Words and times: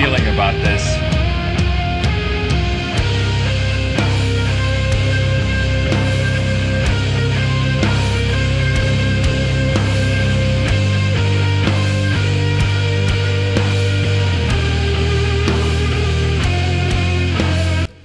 Feeling 0.00 0.28
about 0.28 0.54
this. 0.62 0.84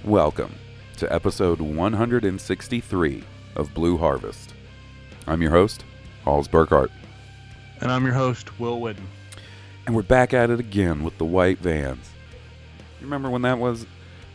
Welcome 0.03 0.55
to 0.97 1.13
episode 1.13 1.61
163 1.61 3.23
of 3.55 3.72
Blue 3.75 3.97
Harvest. 4.00 4.55
I'm 5.28 5.44
your 5.44 5.52
host, 5.52 5.85
Halls 6.23 6.47
Burkhart, 6.47 6.89
And 7.81 7.91
I'm 7.91 8.03
your 8.03 8.16
host, 8.16 8.59
Will 8.59 8.80
Whitten. 8.80 9.05
And 9.85 9.95
we're 9.95 10.01
back 10.01 10.33
at 10.33 10.49
it 10.49 10.59
again 10.59 11.03
with 11.03 11.17
the 11.17 11.25
white 11.25 11.59
vans. 11.59 12.09
You 12.99 13.05
remember 13.05 13.29
when 13.29 13.41
that 13.41 13.59
was 13.59 13.85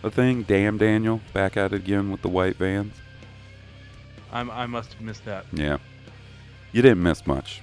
a 0.03 0.11
thing? 0.11 0.43
Damn 0.43 0.79
Daniel, 0.79 1.21
back 1.33 1.57
at 1.57 1.73
it 1.73 1.77
again 1.77 2.11
with 2.11 2.23
the 2.23 2.29
white 2.29 2.57
vans? 2.57 2.95
I'm, 4.31 4.51
I 4.51 4.67
must 4.67 4.93
have 4.93 5.03
missed 5.03 5.25
that. 5.25 5.47
Yeah. 5.53 5.79
You 6.73 6.83
didn't 6.83 7.03
miss 7.03 7.27
much. 7.27 7.63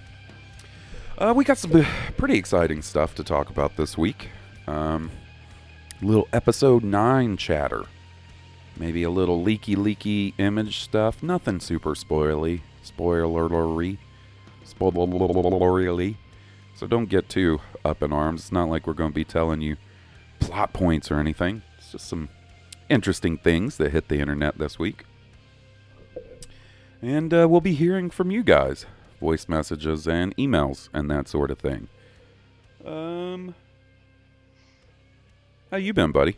Uh, 1.17 1.33
we 1.36 1.45
got 1.45 1.58
some 1.58 1.86
pretty 2.17 2.38
exciting 2.38 2.81
stuff 2.81 3.16
to 3.16 3.23
talk 3.23 3.50
about 3.50 3.78
this 3.78 3.97
week. 3.97 4.30
Um, 4.67 5.11
little 6.02 6.28
episode 6.33 6.83
9 6.83 7.38
chatter. 7.38 7.86
Maybe 8.78 9.03
a 9.03 9.09
little 9.09 9.41
leaky, 9.41 9.75
leaky 9.75 10.33
image 10.38 10.79
stuff. 10.79 11.24
Nothing 11.24 11.59
super 11.59 11.91
spoily. 11.91 12.62
Spoilery. 12.84 13.97
Spoilery. 14.66 16.16
So 16.75 16.88
don't 16.88 17.08
get 17.08 17.30
too 17.30 17.62
up 17.86 18.03
in 18.03 18.12
arms. 18.12 18.41
It's 18.41 18.52
not 18.52 18.69
like 18.69 18.86
we're 18.86 18.94
going 18.94 19.12
to 19.12 19.16
be 19.16 19.24
telling 19.24 19.62
you 19.62 19.78
plot 20.40 20.74
points 20.74 21.09
or 21.09 21.19
anything. 21.19 21.62
It's 21.78 21.94
just 21.94 22.08
some 22.08 22.30
interesting 22.90 23.38
things 23.38 23.78
that 23.78 23.91
hit 23.91 24.09
the 24.09 24.19
internet 24.19 24.58
this 24.58 24.78
week. 24.78 25.06
And 27.02 27.34
uh, 27.34 27.47
we'll 27.50 27.62
be 27.62 27.74
hearing 27.74 28.09
from 28.09 28.30
you 28.30 28.44
guys, 28.44 28.86
voice 29.22 29.47
messages 29.47 30.06
and 30.08 30.36
emails 30.36 30.90
and 30.94 31.09
that 31.09 31.30
sort 31.30 31.50
of 31.50 31.59
thing. 31.59 31.88
Um, 32.86 33.56
how 35.72 35.78
you 35.78 35.94
been, 35.94 36.12
buddy? 36.12 36.38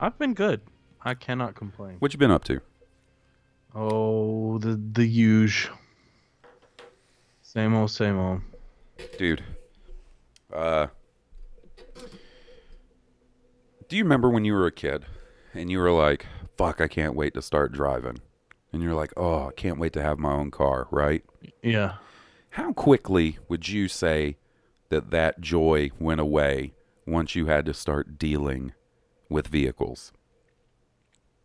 I've 0.00 0.18
been 0.18 0.34
good. 0.34 0.62
I 1.02 1.14
cannot 1.14 1.54
complain. 1.54 1.96
What 1.98 2.12
you 2.12 2.18
been 2.18 2.30
up 2.30 2.44
to? 2.44 2.60
Oh, 3.74 4.58
the 4.58 4.80
the 4.92 5.06
huge. 5.06 5.70
Same 7.42 7.74
old, 7.74 7.90
same 7.90 8.18
old. 8.18 8.40
Dude. 9.18 9.42
Uh, 10.52 10.88
do 13.88 13.96
you 13.96 14.04
remember 14.04 14.28
when 14.30 14.44
you 14.44 14.54
were 14.54 14.66
a 14.66 14.72
kid 14.72 15.04
and 15.52 15.70
you 15.70 15.78
were 15.78 15.90
like, 15.90 16.26
"Fuck, 16.56 16.80
I 16.80 16.88
can't 16.88 17.14
wait 17.14 17.34
to 17.34 17.42
start 17.42 17.72
driving," 17.72 18.18
and 18.72 18.82
you're 18.82 18.94
like, 18.94 19.12
"Oh, 19.16 19.48
I 19.48 19.52
can't 19.52 19.78
wait 19.78 19.92
to 19.94 20.02
have 20.02 20.18
my 20.18 20.32
own 20.32 20.50
car," 20.50 20.88
right? 20.90 21.24
Yeah. 21.62 21.94
How 22.50 22.72
quickly 22.72 23.38
would 23.48 23.68
you 23.68 23.88
say 23.88 24.36
that 24.88 25.10
that 25.10 25.40
joy 25.40 25.90
went 25.98 26.20
away 26.20 26.74
once 27.06 27.34
you 27.34 27.46
had 27.46 27.66
to 27.66 27.74
start 27.74 28.18
dealing 28.18 28.72
with 29.28 29.48
vehicles? 29.48 30.12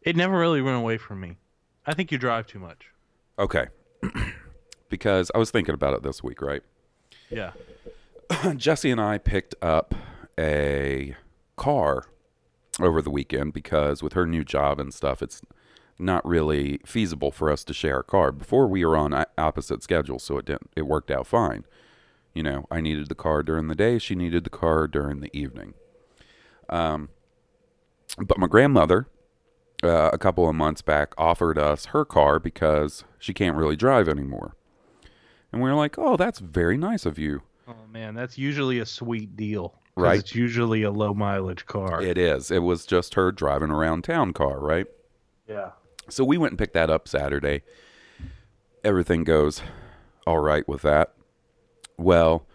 It 0.01 0.15
never 0.15 0.37
really 0.37 0.61
went 0.61 0.77
away 0.77 0.97
from 0.97 1.19
me. 1.19 1.37
I 1.85 1.93
think 1.93 2.11
you 2.11 2.17
drive 2.17 2.47
too 2.47 2.59
much. 2.59 2.91
Okay, 3.37 3.67
because 4.89 5.31
I 5.33 5.37
was 5.37 5.49
thinking 5.51 5.73
about 5.73 5.93
it 5.93 6.03
this 6.03 6.21
week, 6.23 6.41
right? 6.41 6.61
Yeah. 7.29 7.51
Jesse 8.57 8.91
and 8.91 9.01
I 9.01 9.17
picked 9.17 9.55
up 9.61 9.95
a 10.37 11.15
car 11.55 12.05
over 12.79 13.01
the 13.01 13.09
weekend 13.09 13.53
because 13.53 14.01
with 14.01 14.13
her 14.13 14.25
new 14.25 14.43
job 14.43 14.79
and 14.79 14.93
stuff, 14.93 15.21
it's 15.21 15.41
not 15.97 16.25
really 16.25 16.79
feasible 16.85 17.31
for 17.31 17.51
us 17.51 17.63
to 17.65 17.73
share 17.73 17.99
a 17.99 18.03
car. 18.03 18.31
Before 18.31 18.67
we 18.67 18.85
were 18.85 18.95
on 18.95 19.25
opposite 19.37 19.83
schedules, 19.83 20.23
so 20.23 20.37
it 20.37 20.45
didn't. 20.45 20.69
It 20.75 20.83
worked 20.83 21.11
out 21.11 21.27
fine. 21.27 21.65
You 22.33 22.43
know, 22.43 22.65
I 22.71 22.79
needed 22.79 23.09
the 23.09 23.15
car 23.15 23.43
during 23.43 23.67
the 23.67 23.75
day. 23.75 23.99
She 23.99 24.15
needed 24.15 24.43
the 24.43 24.49
car 24.49 24.87
during 24.87 25.19
the 25.19 25.35
evening. 25.35 25.73
Um, 26.69 27.09
but 28.17 28.37
my 28.37 28.47
grandmother, 28.47 29.07
uh, 29.83 30.11
a 30.13 30.17
couple 30.17 30.47
of 30.47 30.55
months 30.55 30.81
back, 30.81 31.13
offered 31.17 31.57
us 31.57 31.87
her 31.87 32.05
car 32.05 32.39
because 32.39 33.03
she 33.17 33.33
can't 33.33 33.57
really 33.57 33.75
drive 33.75 34.07
anymore. 34.07 34.55
And 35.51 35.61
we 35.61 35.69
were 35.69 35.75
like, 35.75 35.97
"Oh, 35.97 36.15
that's 36.17 36.39
very 36.39 36.77
nice 36.77 37.05
of 37.05 37.17
you." 37.17 37.41
Oh 37.67 37.87
man, 37.91 38.15
that's 38.15 38.37
usually 38.37 38.79
a 38.79 38.85
sweet 38.85 39.35
deal. 39.35 39.75
Right. 39.95 40.19
It's 40.19 40.33
usually 40.33 40.83
a 40.83 40.91
low 40.91 41.13
mileage 41.13 41.65
car. 41.65 42.01
It 42.01 42.17
is. 42.17 42.51
It 42.51 42.59
was 42.63 42.85
just 42.85 43.15
her 43.15 43.31
driving 43.31 43.69
around 43.69 44.03
town 44.03 44.33
car, 44.33 44.59
right? 44.59 44.87
yeah. 45.47 45.71
So 46.07 46.23
we 46.23 46.37
went 46.37 46.53
and 46.53 46.57
picked 46.59 46.73
that 46.73 46.89
up 46.89 47.07
Saturday. 47.07 47.61
Everything 48.83 49.23
goes 49.23 49.61
all 50.25 50.39
right 50.39 50.67
with 50.67 50.81
that. 50.81 51.13
Well, 51.97 52.47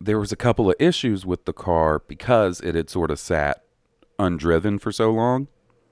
there 0.00 0.18
was 0.18 0.32
a 0.32 0.36
couple 0.36 0.70
of 0.70 0.76
issues 0.78 1.26
with 1.26 1.44
the 1.44 1.52
car 1.52 2.02
because 2.06 2.60
it 2.60 2.74
had 2.74 2.88
sort 2.88 3.10
of 3.10 3.18
sat 3.18 3.64
undriven 4.18 4.80
for 4.80 4.92
so 4.92 5.10
long. 5.10 5.48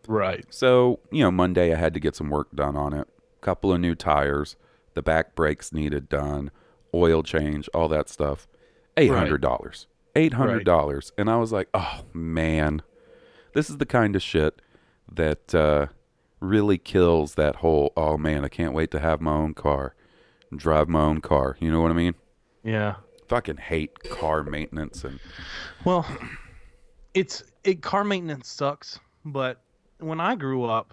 Right. 0.08 0.46
So, 0.48 1.00
you 1.10 1.22
know, 1.22 1.30
Monday 1.30 1.72
I 1.74 1.76
had 1.76 1.92
to 1.94 2.00
get 2.00 2.16
some 2.16 2.30
work 2.30 2.54
done 2.54 2.76
on 2.76 2.92
it. 2.92 3.06
Couple 3.42 3.72
of 3.72 3.80
new 3.80 3.94
tires, 3.94 4.56
the 4.94 5.02
back 5.02 5.34
brakes 5.34 5.72
needed 5.72 6.08
done, 6.08 6.50
oil 6.94 7.22
change, 7.22 7.68
all 7.74 7.88
that 7.88 8.08
stuff. 8.08 8.48
$800. 8.96 9.86
$800. 10.16 11.12
And 11.16 11.30
I 11.30 11.36
was 11.36 11.52
like, 11.52 11.68
"Oh, 11.72 12.00
man. 12.12 12.82
This 13.54 13.70
is 13.70 13.78
the 13.78 13.86
kind 13.86 14.14
of 14.16 14.22
shit 14.22 14.60
that 15.12 15.54
uh 15.54 15.86
really 16.40 16.78
kills 16.78 17.34
that 17.34 17.56
whole, 17.56 17.92
oh 17.96 18.16
man, 18.16 18.44
I 18.44 18.48
can't 18.48 18.72
wait 18.72 18.90
to 18.92 19.00
have 19.00 19.20
my 19.20 19.32
own 19.32 19.54
car. 19.54 19.94
Drive 20.54 20.88
my 20.88 21.02
own 21.02 21.20
car." 21.20 21.56
You 21.60 21.70
know 21.70 21.80
what 21.80 21.90
I 21.90 21.94
mean? 21.94 22.14
Yeah. 22.64 22.96
Fucking 23.28 23.58
hate 23.58 24.08
car 24.10 24.42
maintenance 24.42 25.04
and 25.04 25.20
Well, 25.84 26.06
it's 27.14 27.44
it 27.64 27.82
car 27.82 28.04
maintenance 28.04 28.48
sucks, 28.48 28.98
but 29.24 29.62
when 29.98 30.20
I 30.20 30.34
grew 30.34 30.64
up, 30.64 30.92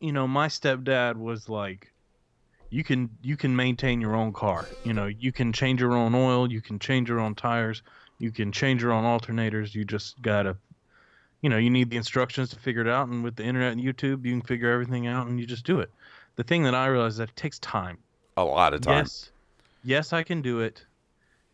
you 0.00 0.12
know, 0.12 0.28
my 0.28 0.48
stepdad 0.48 1.16
was 1.16 1.48
like 1.48 1.92
you 2.74 2.82
can 2.82 3.08
you 3.22 3.36
can 3.36 3.54
maintain 3.54 4.00
your 4.00 4.16
own 4.16 4.32
car. 4.32 4.66
You 4.82 4.92
know, 4.92 5.06
you 5.06 5.30
can 5.30 5.52
change 5.52 5.80
your 5.80 5.92
own 5.92 6.12
oil, 6.12 6.50
you 6.50 6.60
can 6.60 6.80
change 6.80 7.08
your 7.08 7.20
own 7.20 7.36
tires, 7.36 7.82
you 8.18 8.32
can 8.32 8.50
change 8.50 8.82
your 8.82 8.90
own 8.90 9.04
alternators. 9.04 9.76
You 9.76 9.84
just 9.84 10.20
got 10.20 10.42
to 10.42 10.56
you 11.40 11.50
know, 11.50 11.56
you 11.56 11.70
need 11.70 11.90
the 11.90 11.96
instructions 11.96 12.50
to 12.50 12.58
figure 12.58 12.80
it 12.80 12.88
out 12.88 13.06
and 13.06 13.22
with 13.22 13.36
the 13.36 13.44
internet 13.44 13.72
and 13.72 13.80
YouTube, 13.80 14.24
you 14.24 14.32
can 14.32 14.40
figure 14.40 14.72
everything 14.72 15.06
out 15.06 15.28
and 15.28 15.38
you 15.38 15.46
just 15.46 15.64
do 15.64 15.78
it. 15.78 15.90
The 16.36 16.42
thing 16.42 16.64
that 16.64 16.74
I 16.74 16.86
realize 16.86 17.12
is 17.12 17.18
that 17.18 17.28
it 17.28 17.36
takes 17.36 17.60
time. 17.60 17.98
a 18.36 18.44
lot 18.44 18.74
of 18.74 18.80
time. 18.80 18.96
Yes. 18.96 19.30
Yes, 19.84 20.12
I 20.12 20.22
can 20.22 20.42
do 20.42 20.60
it. 20.60 20.84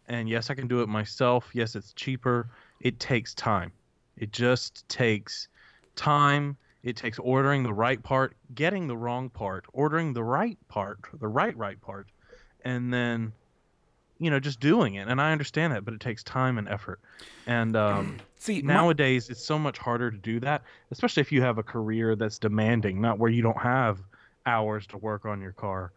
And 0.09 0.29
yes, 0.29 0.49
I 0.49 0.55
can 0.55 0.69
do 0.69 0.81
it 0.81 0.89
myself. 0.89 1.51
Yes, 1.53 1.75
it's 1.75 1.93
cheaper. 1.93 2.49
It 2.81 2.99
takes 2.99 3.35
time. 3.35 3.73
It 4.17 4.33
just 4.33 4.89
takes 4.89 5.49
time. 5.97 6.57
It 6.83 6.97
takes 6.97 7.19
ordering 7.19 7.63
the 7.63 7.73
right 7.75 8.03
part, 8.03 8.35
getting 8.55 8.87
the 8.87 8.97
wrong 8.97 9.29
part, 9.29 9.65
ordering 9.73 10.13
the 10.15 10.25
right 10.25 10.57
part, 10.69 10.99
the 11.19 11.29
right 11.29 11.57
right 11.57 11.81
part, 11.81 12.07
and 12.65 12.93
then 12.93 13.33
you 14.19 14.31
know 14.31 14.41
just 14.41 14.61
doing 14.61 14.95
it. 14.95 15.07
And 15.09 15.21
I 15.21 15.33
understand 15.33 15.73
that, 15.75 15.85
but 15.85 15.93
it 15.95 16.01
takes 16.01 16.23
time 16.23 16.57
and 16.59 16.69
effort. 16.69 17.01
And 17.47 17.77
um, 17.77 18.17
See, 18.39 18.63
my- 18.63 18.73
nowadays 18.75 19.29
it's 19.29 19.45
so 19.45 19.59
much 19.59 19.77
harder 19.79 20.11
to 20.11 20.17
do 20.17 20.41
that, 20.41 20.63
especially 20.91 21.21
if 21.21 21.31
you 21.33 21.43
have 21.43 21.59
a 21.59 21.63
career 21.63 22.17
that's 22.17 22.39
demanding, 22.39 23.01
not 23.01 23.19
where 23.19 23.31
you 23.31 23.43
don't 23.43 23.61
have 23.61 23.99
hours 24.47 24.87
to 24.89 24.97
work 24.97 25.27
on 25.27 25.41
your 25.43 25.53
car. 25.53 25.93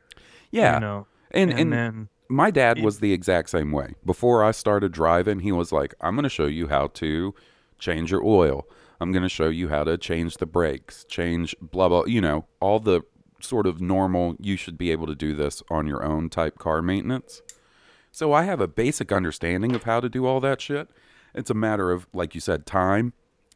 yeah, 0.51 0.75
you 0.75 0.79
know, 0.81 1.07
and 1.31 1.49
and, 1.51 1.59
and 1.59 1.73
then 1.73 2.09
my 2.27 2.51
dad 2.51 2.77
it- 2.79 2.83
was 2.83 2.99
the 2.99 3.13
exact 3.13 3.49
same 3.49 3.71
way. 3.71 3.95
Before 4.05 4.43
I 4.43 4.51
started 4.51 4.91
driving, 4.91 5.39
he 5.39 5.53
was 5.53 5.71
like, 5.71 5.93
"I'm 6.01 6.15
going 6.15 6.23
to 6.23 6.29
show 6.29 6.45
you 6.47 6.67
how 6.67 6.87
to 6.87 7.33
change 7.79 8.11
your 8.11 8.23
oil. 8.25 8.65
I'm 8.99 9.11
going 9.11 9.23
to 9.23 9.29
show 9.29 9.49
you 9.49 9.69
how 9.69 9.83
to 9.83 9.97
change 9.97 10.37
the 10.37 10.45
brakes, 10.45 11.03
change 11.05 11.55
blah 11.61 11.89
blah, 11.89 12.05
you 12.05 12.21
know, 12.21 12.45
all 12.59 12.79
the 12.79 13.01
sort 13.41 13.67
of 13.67 13.81
normal 13.81 14.35
you 14.39 14.55
should 14.55 14.77
be 14.77 14.91
able 14.91 15.07
to 15.07 15.15
do 15.15 15.35
this 15.35 15.61
on 15.69 15.85
your 15.87 16.03
own 16.03 16.29
type 16.29 16.57
car 16.59 16.81
maintenance." 16.81 17.41
So 18.11 18.31
I 18.31 18.43
have 18.43 18.61
a 18.61 18.67
basic 18.67 19.11
understanding 19.11 19.73
of 19.75 19.83
how 19.83 19.99
to 19.99 20.07
do 20.07 20.25
all 20.25 20.39
that 20.41 20.61
shit. 20.61 20.87
It's 21.33 21.49
a 21.49 21.55
matter 21.55 21.91
of 21.91 22.07
like 22.13 22.35
you 22.35 22.41
said, 22.41 22.65
time, 22.65 23.13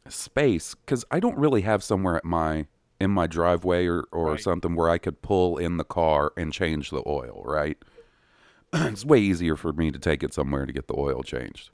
space 0.08 0.74
cuz 0.86 1.04
I 1.10 1.20
don't 1.20 1.38
really 1.38 1.62
have 1.62 1.82
somewhere 1.82 2.16
at 2.16 2.24
my 2.24 2.66
in 3.00 3.10
my 3.10 3.26
driveway 3.28 3.86
or 3.86 4.04
or 4.10 4.32
Right. 4.32 4.40
something 4.40 4.74
where 4.74 4.88
I 4.90 4.98
could 4.98 5.22
pull 5.22 5.56
in 5.58 5.76
the 5.76 5.84
car 5.84 6.32
and 6.36 6.52
change 6.52 6.90
the 6.90 7.02
oil, 7.06 7.42
right? 7.44 7.78
it's 8.72 9.04
way 9.04 9.20
easier 9.20 9.54
for 9.56 9.72
me 9.72 9.90
to 9.90 9.98
take 9.98 10.22
it 10.22 10.34
somewhere 10.34 10.66
to 10.66 10.72
get 10.72 10.88
the 10.88 10.98
oil 10.98 11.22
changed. 11.22 11.70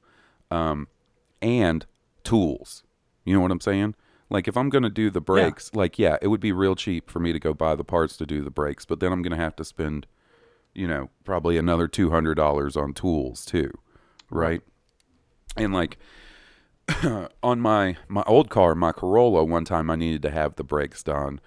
Um, 0.51 0.89
and 1.41 1.87
tools. 2.23 2.85
You 3.25 3.35
know 3.35 3.41
what 3.41 3.51
I'm 3.51 3.61
saying? 3.61 3.95
Like 4.31 4.49
if 4.49 4.57
I'm 4.57 4.71
going 4.71 4.83
to 4.83 4.91
do 4.91 5.11
the 5.11 5.21
brakes, 5.21 5.71
like 5.75 5.99
yeah, 5.99 6.17
it 6.23 6.29
would 6.29 6.41
be 6.41 6.53
real 6.53 6.75
cheap 6.75 7.11
for 7.11 7.21
me 7.21 7.33
to 7.33 7.39
go 7.39 7.55
buy 7.55 7.75
the 7.75 7.85
parts 7.85 8.17
to 8.19 8.27
do 8.27 8.43
the 8.43 8.51
brakes, 8.51 8.85
but 8.85 9.01
then 9.01 9.13
I'm 9.13 9.23
going 9.23 9.37
to 9.37 9.43
have 9.43 9.57
to 9.57 9.65
spend, 9.65 10.07
you 10.75 10.89
know, 10.89 11.11
probably 11.25 11.57
another 11.57 11.89
$200 11.89 12.77
on 12.83 12.95
tools 12.95 13.45
too, 13.45 13.71
right? 14.31 14.63
And 15.57 15.73
like 15.73 15.99
on 17.43 17.61
my 17.61 17.97
my 18.09 18.23
old 18.27 18.51
car, 18.51 18.75
my 18.75 18.93
Corolla, 18.93 19.45
one 19.45 19.65
time 19.65 19.91
I 19.91 19.97
needed 19.97 20.23
to 20.23 20.31
have 20.31 20.57
the 20.57 20.65
brakes 20.65 21.03
done. 21.03 21.41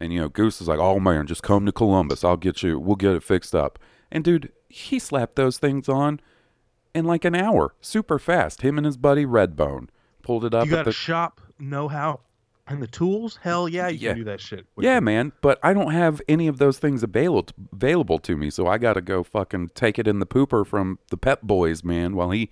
And 0.00 0.12
you 0.12 0.20
know, 0.20 0.28
Goose 0.28 0.60
is 0.60 0.68
like, 0.68 0.78
"Oh 0.78 1.00
man, 1.00 1.26
just 1.26 1.42
come 1.42 1.66
to 1.66 1.72
Columbus. 1.72 2.24
I'll 2.24 2.36
get 2.36 2.62
you. 2.62 2.78
We'll 2.78 2.96
get 2.96 3.14
it 3.14 3.22
fixed 3.22 3.54
up." 3.54 3.78
And 4.10 4.24
dude, 4.24 4.52
he 4.68 4.98
slapped 4.98 5.36
those 5.36 5.58
things 5.58 5.88
on 5.88 6.20
in 6.94 7.04
like 7.04 7.24
an 7.24 7.34
hour, 7.34 7.74
super 7.80 8.18
fast. 8.18 8.62
Him 8.62 8.78
and 8.78 8.86
his 8.86 8.96
buddy 8.96 9.26
Redbone 9.26 9.88
pulled 10.28 10.44
it 10.44 10.54
up. 10.54 10.64
you 10.66 10.70
got 10.70 10.84
the, 10.84 10.90
a 10.90 10.92
shop 10.92 11.40
know-how 11.58 12.20
and 12.68 12.80
the 12.82 12.86
tools. 12.86 13.38
Hell 13.42 13.68
yeah, 13.68 13.88
you 13.88 13.98
Yeah. 13.98 14.10
can 14.10 14.18
do 14.18 14.24
that 14.24 14.40
shit. 14.40 14.66
yeah, 14.78 15.00
man. 15.00 15.32
But 15.40 15.58
I 15.62 15.72
don't 15.72 15.90
have 15.92 16.20
any 16.28 16.46
of 16.46 16.58
those 16.58 16.78
things 16.78 17.02
available 17.02 17.52
available 17.72 18.18
to 18.20 18.36
me, 18.36 18.50
so 18.50 18.66
I 18.66 18.78
got 18.78 18.92
to 18.94 19.00
go 19.00 19.22
fucking 19.24 19.70
take 19.74 19.98
it 19.98 20.06
in 20.06 20.18
the 20.20 20.26
pooper 20.26 20.64
from 20.66 20.98
the 21.10 21.16
Pep 21.16 21.42
Boys, 21.42 21.82
man, 21.82 22.14
while 22.14 22.30
he 22.30 22.50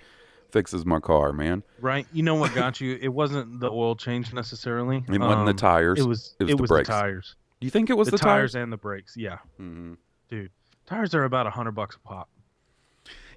fixes 0.50 0.86
my 0.86 1.00
car, 1.00 1.32
man. 1.32 1.62
Right. 1.80 2.06
You 2.12 2.22
know 2.22 2.34
what 2.36 2.54
got 2.54 2.80
you? 2.80 2.98
It 3.00 3.08
wasn't 3.08 3.60
the 3.60 3.70
oil 3.70 3.94
change 3.94 4.32
necessarily. 4.32 5.04
It 5.08 5.20
wasn't 5.20 5.44
the 5.46 5.50
Um, 5.50 5.56
tires. 5.56 5.98
It 6.00 6.06
was. 6.06 6.34
It 6.40 6.44
was 6.44 6.52
It 6.52 6.56
the 6.56 6.62
was 6.62 6.68
brakes. 6.68 6.88
the 6.88 6.94
tires. 6.94 7.36
Do 7.60 7.66
you 7.66 7.70
think 7.70 7.90
it 7.90 7.94
was 7.96 8.06
the, 8.08 8.12
the, 8.12 8.18
tires, 8.18 8.54
and 8.54 8.72
the 8.72 8.76
brakes. 8.76 9.16
Yeah, 9.16 9.38
hmm 9.58 9.94
dude. 10.28 10.50
Tires 10.86 11.14
are 11.14 11.24
about 11.24 11.46
a 11.46 11.50
hundred 11.50 11.72
bucks 11.72 11.96
a 11.96 11.98
pop. 12.00 12.28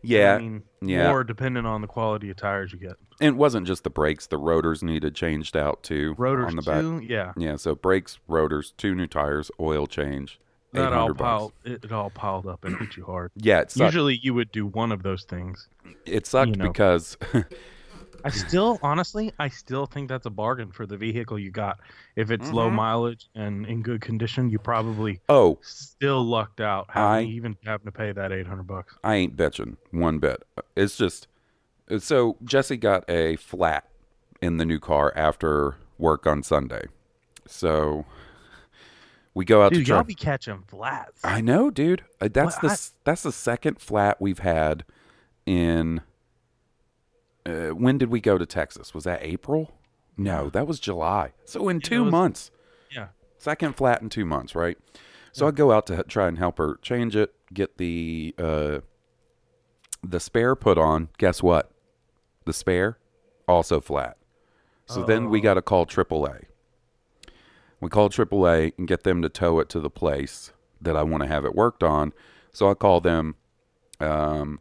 Yeah, 0.01 0.35
I 0.35 0.39
mean, 0.39 0.63
yeah. 0.81 1.09
more 1.09 1.23
depending 1.23 1.65
on 1.65 1.81
the 1.81 1.87
quality 1.87 2.29
of 2.29 2.37
tires 2.37 2.71
you 2.71 2.79
get. 2.79 2.93
And 3.19 3.35
it 3.35 3.37
wasn't 3.37 3.67
just 3.67 3.83
the 3.83 3.89
brakes; 3.89 4.27
the 4.27 4.37
rotors 4.37 4.81
needed 4.81 5.15
changed 5.15 5.57
out 5.57 5.83
too. 5.83 6.15
Rotors 6.17 6.49
on 6.49 6.55
the 6.55 6.61
back. 6.61 6.81
too. 6.81 7.01
Yeah, 7.03 7.33
Yeah, 7.37 7.55
so 7.57 7.75
brakes, 7.75 8.19
rotors, 8.27 8.73
two 8.77 8.95
new 8.95 9.07
tires, 9.07 9.51
oil 9.59 9.87
change, 9.87 10.39
that 10.73 10.93
all 10.93 11.13
piled. 11.13 11.53
It, 11.63 11.85
it 11.85 11.91
all 11.91 12.09
piled 12.09 12.47
up 12.47 12.63
and 12.63 12.77
hit 12.77 12.95
you 12.95 13.05
hard. 13.05 13.31
Yeah. 13.35 13.63
Usually, 13.75 14.17
you 14.21 14.33
would 14.33 14.51
do 14.51 14.65
one 14.65 14.91
of 14.91 15.03
those 15.03 15.23
things. 15.23 15.67
it 16.05 16.27
sucked 16.27 16.51
you 16.51 16.55
know. 16.57 16.67
because 16.67 17.17
I 18.23 18.29
still, 18.29 18.79
honestly, 18.83 19.31
I 19.39 19.49
still 19.49 19.85
think 19.85 20.09
that's 20.09 20.25
a 20.25 20.29
bargain 20.29 20.71
for 20.71 20.85
the 20.85 20.97
vehicle 20.97 21.39
you 21.39 21.51
got. 21.51 21.79
If 22.15 22.31
it's 22.31 22.51
low 22.51 22.69
Mhm. 22.69 22.73
mileage 22.75 23.27
and 23.35 23.65
in 23.65 23.81
good 23.81 24.01
condition, 24.01 24.49
you 24.49 24.59
probably 24.59 25.21
oh, 25.29 25.57
still 25.61 26.23
lucked 26.23 26.59
out 26.61 26.87
I- 26.93 27.21
even 27.23 27.55
having 27.65 27.85
to 27.85 27.91
pay 27.91 28.11
that 28.11 28.31
eight 28.31 28.47
hundred 28.47 28.67
bucks. 28.67 28.95
I 29.03 29.15
ain't 29.15 29.35
bitching 29.35 29.77
one 29.91 30.19
bit. 30.19 30.43
It's 30.75 30.97
just 30.97 31.27
so 31.99 32.37
Jesse 32.43 32.77
got 32.77 33.09
a 33.09 33.35
flat 33.37 33.87
in 34.41 34.57
the 34.57 34.65
new 34.65 34.79
car 34.79 35.11
after 35.15 35.75
work 35.97 36.27
on 36.27 36.43
Sunday, 36.43 36.85
so 37.47 38.05
we 39.33 39.45
go 39.45 39.63
out 39.63 39.69
to 39.69 39.75
Dude, 39.77 39.85
to 39.85 39.89
y'all 39.91 39.99
try. 39.99 40.07
be 40.07 40.15
catching 40.15 40.63
flats. 40.67 41.21
I 41.23 41.41
know, 41.41 41.69
dude. 41.69 42.03
Uh, 42.21 42.27
That's 42.31 42.61
Well, 42.61 42.69
the 42.69 42.75
I- 42.75 43.01
that's 43.05 43.23
the 43.23 43.31
second 43.31 43.79
flat 43.79 44.19
we've 44.21 44.39
had 44.39 44.83
in. 45.45 46.01
Uh, 47.49 47.69
when 47.75 47.97
did 47.97 48.09
we 48.09 48.19
go 48.21 48.37
to 48.37 48.45
Texas? 48.45 48.93
Was 48.93 49.03
that 49.05 49.19
April? 49.23 49.71
No, 50.17 50.49
that 50.49 50.67
was 50.67 50.79
July. 50.79 51.33
So 51.45 51.69
in 51.69 51.77
Yeah, 51.77 51.81
two 51.89 52.03
was- 52.03 52.11
months, 52.11 52.51
yeah. 52.91 53.07
second 53.37 53.75
flat 53.75 54.01
in 54.01 54.09
two 54.09 54.25
months, 54.25 54.53
right? 54.55 54.77
So 55.31 55.47
I 55.47 55.51
go 55.51 55.71
out 55.71 55.87
to 55.87 56.03
try 56.03 56.27
and 56.27 56.37
help 56.37 56.57
her 56.57 56.77
change 56.81 57.15
it, 57.15 57.33
get 57.53 57.77
the 57.77 58.35
uh, 58.37 58.79
the 60.03 60.19
spare 60.19 60.55
put 60.55 60.77
on. 60.77 61.09
Guess 61.17 61.41
what? 61.43 61.71
The 62.45 62.53
spare 62.53 62.97
also 63.47 63.79
flat. 63.79 64.17
So 64.85 65.03
then 65.03 65.29
we 65.29 65.39
got 65.39 65.53
to 65.53 65.61
call 65.61 65.85
AAA. 65.85 66.45
We 67.79 67.89
call 67.89 68.09
AAA 68.09 68.73
and 68.77 68.87
get 68.87 69.03
them 69.03 69.21
to 69.21 69.29
tow 69.29 69.59
it 69.59 69.69
to 69.69 69.79
the 69.79 69.89
place 69.89 70.51
that 70.81 70.95
I 70.97 71.03
want 71.03 71.21
to 71.23 71.27
have 71.29 71.45
it 71.45 71.53
worked 71.55 71.83
on. 71.83 72.11
So 72.51 72.69
I 72.71 72.73
call 72.73 72.99
them 72.99 73.35
um, 73.99 74.59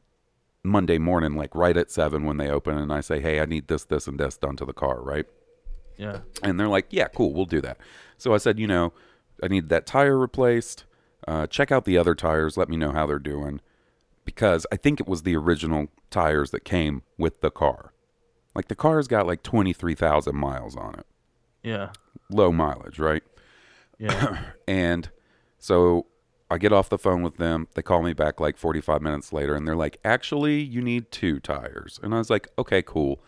Monday 0.64 0.98
morning, 0.98 1.34
like 1.34 1.54
right 1.54 1.76
at 1.76 1.90
seven 1.90 2.24
when 2.24 2.36
they 2.36 2.50
open, 2.50 2.76
and 2.76 2.92
I 2.92 3.00
say, 3.00 3.20
"Hey, 3.20 3.40
I 3.40 3.44
need 3.44 3.68
this, 3.68 3.84
this, 3.84 4.06
and 4.06 4.18
this 4.18 4.36
done 4.36 4.56
to 4.56 4.64
the 4.64 4.72
car." 4.72 5.00
Right? 5.00 5.26
Yeah. 5.98 6.20
And 6.42 6.58
they're 6.58 6.68
like, 6.68 6.86
yeah, 6.90 7.08
cool, 7.08 7.34
we'll 7.34 7.44
do 7.44 7.60
that. 7.60 7.76
So 8.16 8.32
I 8.32 8.38
said, 8.38 8.58
you 8.58 8.66
know, 8.66 8.92
I 9.42 9.48
need 9.48 9.68
that 9.68 9.84
tire 9.84 10.16
replaced. 10.16 10.84
Uh, 11.26 11.46
check 11.46 11.70
out 11.70 11.84
the 11.84 11.98
other 11.98 12.14
tires. 12.14 12.56
Let 12.56 12.70
me 12.70 12.76
know 12.76 12.92
how 12.92 13.04
they're 13.04 13.18
doing. 13.18 13.60
Because 14.24 14.66
I 14.72 14.76
think 14.76 15.00
it 15.00 15.08
was 15.08 15.22
the 15.22 15.36
original 15.36 15.88
tires 16.10 16.50
that 16.52 16.64
came 16.64 17.02
with 17.18 17.40
the 17.40 17.50
car. 17.50 17.92
Like 18.54 18.68
the 18.68 18.74
car's 18.74 19.08
got 19.08 19.26
like 19.26 19.42
23,000 19.42 20.34
miles 20.34 20.76
on 20.76 20.94
it. 20.94 21.06
Yeah. 21.62 21.90
Low 22.30 22.52
mileage, 22.52 22.98
right? 22.98 23.22
Yeah. 23.98 24.38
And 24.68 25.08
so 25.58 26.04
I 26.50 26.58
get 26.58 26.72
off 26.72 26.88
the 26.88 26.98
phone 26.98 27.22
with 27.22 27.36
them. 27.36 27.68
They 27.74 27.82
call 27.82 28.02
me 28.02 28.14
back 28.14 28.40
like 28.40 28.56
45 28.56 29.02
minutes 29.02 29.32
later 29.32 29.54
and 29.54 29.66
they're 29.66 29.76
like, 29.76 29.98
actually, 30.04 30.60
you 30.60 30.80
need 30.80 31.10
two 31.10 31.40
tires. 31.40 32.00
And 32.02 32.14
I 32.14 32.18
was 32.18 32.30
like, 32.30 32.48
okay, 32.58 32.80
cool. 32.80 33.22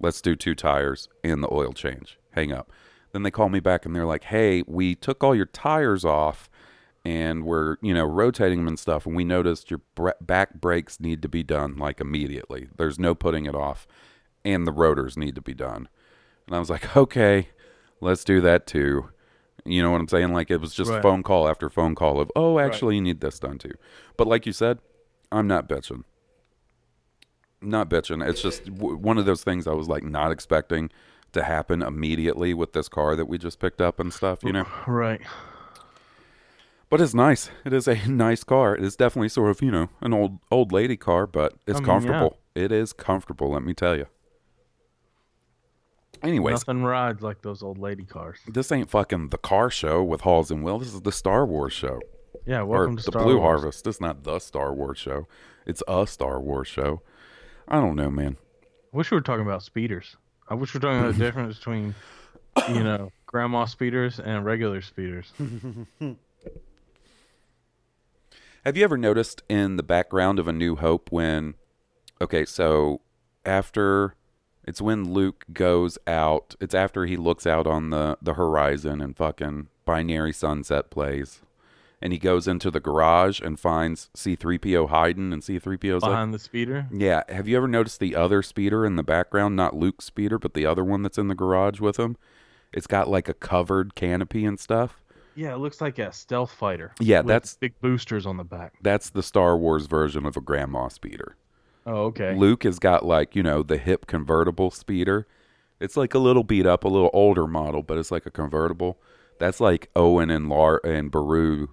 Let's 0.00 0.20
do 0.20 0.34
two 0.34 0.54
tires 0.54 1.08
and 1.22 1.42
the 1.42 1.52
oil 1.52 1.72
change. 1.72 2.18
Hang 2.32 2.52
up. 2.52 2.72
Then 3.12 3.22
they 3.22 3.30
call 3.30 3.48
me 3.48 3.60
back 3.60 3.86
and 3.86 3.94
they're 3.94 4.04
like, 4.04 4.24
hey, 4.24 4.62
we 4.66 4.94
took 4.94 5.22
all 5.22 5.34
your 5.34 5.46
tires 5.46 6.04
off 6.04 6.50
and 7.04 7.44
we're, 7.44 7.76
you 7.80 7.94
know, 7.94 8.04
rotating 8.04 8.58
them 8.58 8.68
and 8.68 8.78
stuff. 8.78 9.06
And 9.06 9.14
we 9.14 9.24
noticed 9.24 9.70
your 9.70 9.80
bra- 9.94 10.12
back 10.20 10.60
brakes 10.60 10.98
need 10.98 11.22
to 11.22 11.28
be 11.28 11.44
done 11.44 11.76
like 11.76 12.00
immediately. 12.00 12.68
There's 12.76 12.98
no 12.98 13.14
putting 13.14 13.46
it 13.46 13.54
off. 13.54 13.86
And 14.44 14.66
the 14.66 14.72
rotors 14.72 15.16
need 15.16 15.36
to 15.36 15.40
be 15.40 15.54
done. 15.54 15.88
And 16.46 16.56
I 16.56 16.58
was 16.58 16.68
like, 16.68 16.96
okay, 16.96 17.50
let's 18.00 18.24
do 18.24 18.40
that 18.40 18.66
too. 18.66 19.10
You 19.66 19.82
know 19.82 19.90
what 19.90 20.00
I'm 20.00 20.08
saying? 20.08 20.32
Like 20.32 20.50
it 20.50 20.60
was 20.60 20.74
just 20.74 20.90
Right. 20.90 21.02
phone 21.02 21.22
call 21.22 21.48
after 21.48 21.68
phone 21.68 21.94
call 21.94 22.20
of, 22.20 22.30
oh, 22.36 22.58
actually, 22.58 22.96
you 22.96 23.02
need 23.02 23.20
this 23.20 23.38
done 23.38 23.58
too. 23.58 23.74
But 24.16 24.26
like 24.26 24.46
you 24.46 24.52
said, 24.52 24.78
I'm 25.32 25.46
not 25.46 25.68
bitching. 25.68 26.04
Not 27.60 27.88
bitching. 27.90 28.26
It's 28.26 28.42
just 28.42 28.64
w- 28.66 28.96
one 28.96 29.18
of 29.18 29.24
those 29.26 29.42
things 29.42 29.66
I 29.66 29.72
was 29.72 29.88
like 29.88 30.04
not 30.04 30.30
expecting 30.30 30.90
to 31.32 31.42
happen 31.42 31.82
immediately 31.82 32.54
with 32.54 32.72
this 32.72 32.88
car 32.88 33.16
that 33.16 33.26
we 33.26 33.38
just 33.38 33.58
picked 33.58 33.80
up 33.80 33.98
and 33.98 34.12
stuff, 34.12 34.42
you 34.44 34.52
know? 34.52 34.66
right. 34.86 35.20
But 36.88 37.00
it's 37.00 37.14
nice. 37.14 37.50
It 37.64 37.72
is 37.72 37.88
a 37.88 37.96
nice 38.08 38.44
car. 38.44 38.76
It 38.76 38.84
is 38.84 38.94
definitely 38.96 39.28
sort 39.30 39.50
of, 39.50 39.60
you 39.60 39.70
know, 39.70 39.88
an 40.00 40.14
old 40.14 40.38
old 40.50 40.70
lady 40.72 40.96
car, 40.96 41.26
but 41.26 41.54
it's 41.66 41.78
I 41.78 41.80
mean, 41.80 41.82
yeah. 41.82 41.92
comfortable. 41.92 42.38
It 42.54 42.72
is 42.72 42.92
comfortable, 42.92 43.50
let 43.50 43.62
me 43.64 43.74
tell 43.74 43.96
you. 43.96 44.06
Anyways, 46.26 46.66
Nothing 46.66 46.82
rides 46.82 47.22
like 47.22 47.42
those 47.42 47.62
old 47.62 47.78
lady 47.78 48.04
cars. 48.04 48.40
this 48.48 48.72
ain't 48.72 48.90
fucking 48.90 49.28
the 49.28 49.38
car 49.38 49.70
show 49.70 50.02
with 50.02 50.22
Halls 50.22 50.50
and 50.50 50.64
Will. 50.64 50.80
This 50.80 50.92
is 50.92 51.02
the 51.02 51.12
Star 51.12 51.46
Wars 51.46 51.72
show. 51.72 52.00
Yeah. 52.44 52.62
Welcome 52.62 52.94
or 52.94 52.96
to 52.96 53.04
the 53.04 53.12
Star 53.12 53.22
Blue 53.22 53.38
Wars. 53.38 53.60
Harvest. 53.60 53.86
It's 53.86 54.00
not 54.00 54.24
the 54.24 54.40
Star 54.40 54.74
Wars 54.74 54.98
show. 54.98 55.28
It's 55.66 55.84
a 55.86 56.04
Star 56.04 56.40
Wars 56.40 56.66
show. 56.66 57.00
I 57.68 57.80
don't 57.80 57.94
know, 57.94 58.10
man. 58.10 58.38
I 58.92 58.96
wish 58.96 59.12
we 59.12 59.16
were 59.16 59.22
talking 59.22 59.46
about 59.46 59.62
speeders. 59.62 60.16
I 60.48 60.54
wish 60.54 60.74
we 60.74 60.78
were 60.78 60.82
talking 60.82 60.98
about 60.98 61.12
the 61.16 61.24
difference 61.24 61.58
between, 61.58 61.94
you 62.70 62.82
know, 62.82 63.12
grandma 63.26 63.64
speeders 63.66 64.18
and 64.18 64.44
regular 64.44 64.82
speeders. 64.82 65.32
Have 68.64 68.76
you 68.76 68.82
ever 68.82 68.96
noticed 68.96 69.44
in 69.48 69.76
the 69.76 69.84
background 69.84 70.40
of 70.40 70.48
A 70.48 70.52
New 70.52 70.74
Hope 70.74 71.12
when, 71.12 71.54
okay, 72.20 72.44
so 72.44 73.00
after 73.44 74.14
It's 74.66 74.80
when 74.80 75.12
Luke 75.12 75.44
goes 75.52 75.96
out. 76.06 76.54
It's 76.60 76.74
after 76.74 77.06
he 77.06 77.16
looks 77.16 77.46
out 77.46 77.66
on 77.66 77.90
the 77.90 78.18
the 78.20 78.34
horizon 78.34 79.00
and 79.00 79.16
fucking 79.16 79.68
binary 79.84 80.32
sunset 80.32 80.90
plays. 80.90 81.40
And 82.02 82.12
he 82.12 82.18
goes 82.18 82.46
into 82.46 82.70
the 82.70 82.78
garage 82.78 83.40
and 83.40 83.58
finds 83.58 84.10
C3PO 84.14 84.90
hiding 84.90 85.32
and 85.32 85.40
C3PO's 85.40 86.02
like, 86.02 86.10
Behind 86.10 86.34
the 86.34 86.38
speeder. 86.38 86.86
Yeah, 86.92 87.22
have 87.30 87.48
you 87.48 87.56
ever 87.56 87.66
noticed 87.66 88.00
the 88.00 88.14
other 88.14 88.42
speeder 88.42 88.84
in 88.84 88.96
the 88.96 89.02
background? 89.02 89.56
Not 89.56 89.74
Luke's 89.74 90.04
speeder, 90.04 90.38
but 90.38 90.52
the 90.52 90.66
other 90.66 90.84
one 90.84 91.02
that's 91.02 91.16
in 91.16 91.28
the 91.28 91.34
garage 91.34 91.80
with 91.80 91.98
him. 91.98 92.18
It's 92.70 92.86
got 92.86 93.08
like 93.08 93.30
a 93.30 93.34
covered 93.34 93.94
canopy 93.94 94.44
and 94.44 94.60
stuff. 94.60 95.00
Yeah, 95.34 95.54
it 95.54 95.58
looks 95.58 95.80
like 95.80 95.98
a 95.98 96.12
stealth 96.12 96.52
fighter. 96.52 96.92
Yeah, 97.00 97.22
that's 97.22 97.56
big 97.56 97.80
boosters 97.80 98.26
on 98.26 98.36
the 98.36 98.44
back. 98.44 98.74
that's 98.82 99.10
the 99.10 99.22
Star 99.22 99.56
Wars 99.56 99.86
version 99.86 100.26
of 100.26 100.36
a 100.36 100.40
grandma 100.40 100.88
speeder. 100.88 101.36
Oh, 101.86 102.06
okay. 102.06 102.34
Luke 102.34 102.64
has 102.64 102.78
got 102.78 103.04
like, 103.04 103.36
you 103.36 103.42
know, 103.42 103.62
the 103.62 103.78
hip 103.78 104.06
convertible 104.06 104.70
speeder. 104.70 105.26
It's 105.78 105.96
like 105.96 106.14
a 106.14 106.18
little 106.18 106.42
beat 106.42 106.66
up, 106.66 106.84
a 106.84 106.88
little 106.88 107.10
older 107.12 107.46
model, 107.46 107.82
but 107.82 107.96
it's 107.98 108.10
like 108.10 108.26
a 108.26 108.30
convertible. 108.30 108.98
That's 109.38 109.60
like 109.60 109.90
Owen 109.94 110.30
and 110.30 110.48
Lar 110.48 110.80
and 110.84 111.10
Beru. 111.10 111.68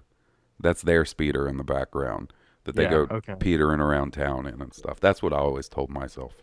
That's 0.60 0.82
their 0.82 1.04
speeder 1.04 1.48
in 1.48 1.56
the 1.56 1.64
background 1.64 2.32
that 2.64 2.76
they 2.76 2.84
Yeah, 2.84 2.90
go 2.90 3.06
okay. 3.10 3.34
petering 3.38 3.80
around 3.80 4.12
town 4.12 4.46
in 4.46 4.60
and 4.60 4.72
stuff. 4.72 5.00
That's 5.00 5.22
what 5.22 5.32
I 5.32 5.36
always 5.38 5.68
told 5.68 5.90
myself. 5.90 6.34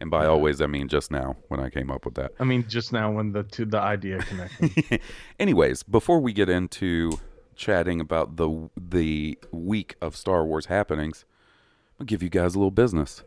And 0.00 0.10
by 0.10 0.24
always, 0.26 0.62
I 0.62 0.66
mean 0.66 0.88
just 0.88 1.10
now 1.10 1.36
when 1.48 1.60
I 1.60 1.68
came 1.68 1.90
up 1.90 2.06
with 2.06 2.14
that. 2.14 2.32
I 2.40 2.44
mean, 2.44 2.64
just 2.68 2.92
now 2.92 3.12
when 3.12 3.32
the 3.32 3.42
two, 3.42 3.66
the 3.66 3.78
idea 3.80 4.18
connected. 4.20 5.00
Anyways, 5.38 5.82
before 5.82 6.20
we 6.20 6.32
get 6.32 6.48
into 6.48 7.12
chatting 7.54 8.00
about 8.00 8.36
the 8.36 8.70
the 8.80 9.38
week 9.52 9.96
of 10.00 10.16
Star 10.16 10.44
Wars 10.46 10.66
happenings, 10.66 11.24
I'll 12.04 12.06
give 12.06 12.22
you 12.22 12.28
guys 12.28 12.54
a 12.54 12.58
little 12.58 12.70
business. 12.70 13.22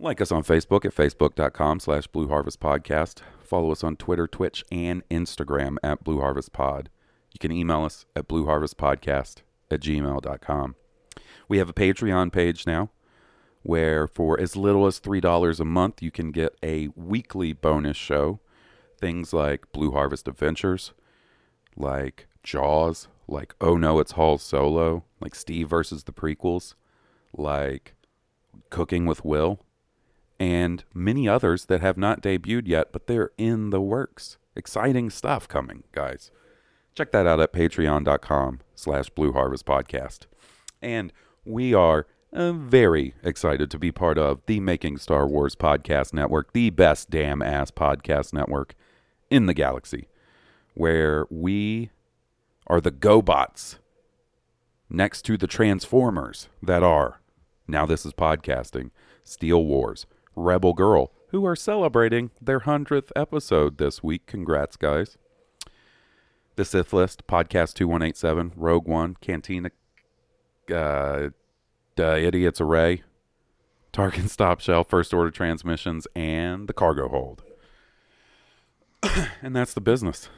Like 0.00 0.20
us 0.20 0.32
on 0.32 0.42
Facebook 0.42 0.84
at 0.84 0.92
facebook.com 0.92 1.78
slash 1.78 2.08
Blue 2.08 2.26
Harvest 2.26 2.58
Podcast. 2.58 3.20
Follow 3.44 3.70
us 3.70 3.84
on 3.84 3.94
Twitter, 3.94 4.26
Twitch, 4.26 4.64
and 4.72 5.08
Instagram 5.08 5.76
at 5.84 6.02
Blue 6.02 6.18
Harvest 6.18 6.52
Pod. 6.52 6.90
You 7.32 7.38
can 7.38 7.52
email 7.52 7.84
us 7.84 8.04
at 8.16 8.26
blueharvestpodcast 8.26 9.36
at 9.70 9.80
gmail.com. 9.80 10.74
We 11.48 11.58
have 11.58 11.68
a 11.68 11.72
Patreon 11.72 12.32
page 12.32 12.66
now 12.66 12.90
where 13.62 14.08
for 14.08 14.40
as 14.40 14.56
little 14.56 14.86
as 14.86 14.98
$3 14.98 15.60
a 15.60 15.64
month, 15.64 16.02
you 16.02 16.10
can 16.10 16.32
get 16.32 16.56
a 16.64 16.88
weekly 16.96 17.52
bonus 17.52 17.96
show. 17.96 18.40
Things 18.98 19.32
like 19.32 19.70
Blue 19.70 19.92
Harvest 19.92 20.26
Adventures, 20.26 20.92
like 21.76 22.26
Jaws, 22.42 23.06
like 23.28 23.54
Oh 23.60 23.76
No, 23.76 24.00
It's 24.00 24.12
Hall 24.12 24.38
Solo, 24.38 25.04
like 25.20 25.36
Steve 25.36 25.68
versus 25.68 26.02
the 26.02 26.12
prequels, 26.12 26.74
like 27.38 27.94
Cooking 28.70 29.06
with 29.06 29.24
Will, 29.24 29.60
and 30.38 30.84
many 30.92 31.28
others 31.28 31.66
that 31.66 31.80
have 31.80 31.96
not 31.96 32.22
debuted 32.22 32.66
yet, 32.66 32.92
but 32.92 33.06
they're 33.06 33.30
in 33.38 33.70
the 33.70 33.80
works. 33.80 34.38
Exciting 34.54 35.10
stuff 35.10 35.48
coming, 35.48 35.84
guys. 35.92 36.30
Check 36.94 37.12
that 37.12 37.26
out 37.26 37.40
at 37.40 37.52
patreon.com 37.52 38.60
slash 38.74 39.10
Blue 39.10 39.32
Harvest 39.32 39.66
Podcast. 39.66 40.20
And 40.80 41.12
we 41.44 41.74
are 41.74 42.06
uh, 42.32 42.52
very 42.52 43.14
excited 43.22 43.70
to 43.70 43.78
be 43.78 43.92
part 43.92 44.18
of 44.18 44.40
the 44.46 44.60
Making 44.60 44.98
Star 44.98 45.26
Wars 45.26 45.54
Podcast 45.54 46.12
Network, 46.12 46.52
the 46.52 46.70
best 46.70 47.10
damn 47.10 47.42
ass 47.42 47.70
podcast 47.70 48.32
network 48.32 48.74
in 49.30 49.46
the 49.46 49.54
galaxy, 49.54 50.08
where 50.74 51.26
we 51.30 51.90
are 52.66 52.80
the 52.80 52.90
GoBots 52.90 53.78
next 54.88 55.22
to 55.22 55.36
the 55.36 55.46
Transformers 55.46 56.48
that 56.62 56.82
are, 56.82 57.20
now 57.68 57.86
this 57.86 58.06
is 58.06 58.12
podcasting, 58.12 58.90
Steele 59.24 59.64
Wars, 59.64 60.06
Rebel 60.34 60.72
Girl, 60.72 61.12
who 61.30 61.44
are 61.44 61.56
celebrating 61.56 62.30
their 62.40 62.60
100th 62.60 63.10
episode 63.16 63.78
this 63.78 64.02
week. 64.02 64.26
Congrats, 64.26 64.76
guys. 64.76 65.16
The 66.56 66.64
Sith 66.64 66.92
List, 66.92 67.26
Podcast 67.26 67.74
2187, 67.74 68.52
Rogue 68.56 68.86
One, 68.88 69.16
Cantina, 69.20 69.70
uh, 70.74 71.28
the 71.96 72.16
Idiot's 72.26 72.60
Array, 72.60 73.02
Tarkin 73.92 74.28
Stop 74.28 74.60
Shell, 74.60 74.84
First 74.84 75.12
Order 75.12 75.30
Transmissions, 75.30 76.06
and 76.16 76.66
the 76.68 76.72
Cargo 76.72 77.08
Hold. 77.08 77.42
and 79.42 79.54
that's 79.54 79.74
the 79.74 79.80
business. 79.80 80.28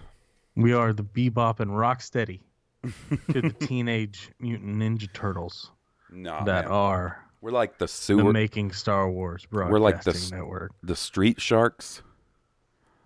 we 0.57 0.73
are 0.73 0.93
the 0.93 1.05
Bebop 1.05 1.61
and 1.61 1.71
Rocksteady 1.73 2.41
to 3.31 3.41
the 3.41 3.51
Teenage 3.61 4.31
Mutant 4.41 4.77
Ninja 4.77 5.13
Turtles 5.13 5.71
Nah, 6.13 6.45
that 6.45 6.65
man. 6.65 6.73
are 6.73 7.25
we're 7.41 7.51
like 7.51 7.79
the 7.79 7.85
the 7.85 7.89
sewer, 7.89 8.33
Making 8.33 8.73
Star 8.73 9.11
Wars 9.11 9.47
Broadcasting 9.47 9.73
We're 9.73 9.79
like 9.79 10.03
the 10.03 10.29
Network. 10.33 10.73
the 10.83 10.97
Street 10.97 11.41
Sharks. 11.41 12.03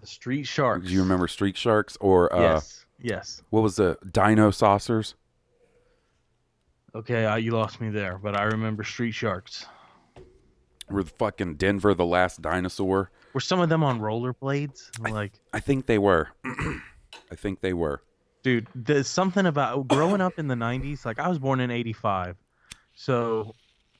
The 0.00 0.06
Street 0.06 0.44
Sharks. 0.46 0.86
Do 0.86 0.92
you 0.92 1.02
remember 1.02 1.28
Street 1.28 1.56
Sharks 1.56 1.96
or 2.00 2.34
uh, 2.34 2.40
Yes. 2.40 2.86
Yes. 3.00 3.42
what 3.50 3.62
was 3.62 3.76
the 3.76 3.98
Dinosaucers? 4.06 5.14
Okay, 6.94 7.24
uh, 7.24 7.36
you 7.36 7.52
lost 7.52 7.80
me 7.80 7.88
there, 7.90 8.18
but 8.18 8.36
I 8.38 8.44
remember 8.44 8.84
Street 8.84 9.12
Sharks. 9.12 9.66
Were 10.90 11.02
the 11.02 11.10
fucking 11.10 11.54
Denver 11.54 11.94
the 11.94 12.04
last 12.04 12.42
dinosaur? 12.42 13.10
Were 13.32 13.40
some 13.40 13.60
of 13.60 13.68
them 13.70 13.82
on 13.82 13.98
rollerblades? 14.00 14.90
Like, 15.10 15.32
I 15.54 15.60
think 15.60 15.86
they 15.86 15.98
were. 15.98 16.28
I 16.44 17.34
think 17.34 17.60
they 17.60 17.72
were. 17.72 18.02
dude, 18.42 18.66
there's 18.74 19.08
something 19.08 19.46
about 19.46 19.88
growing 19.88 20.20
up 20.20 20.38
in 20.38 20.48
the 20.48 20.54
90s. 20.54 21.06
Like, 21.06 21.18
I 21.18 21.28
was 21.28 21.38
born 21.38 21.60
in 21.60 21.70
85. 21.70 22.36
So 22.94 23.54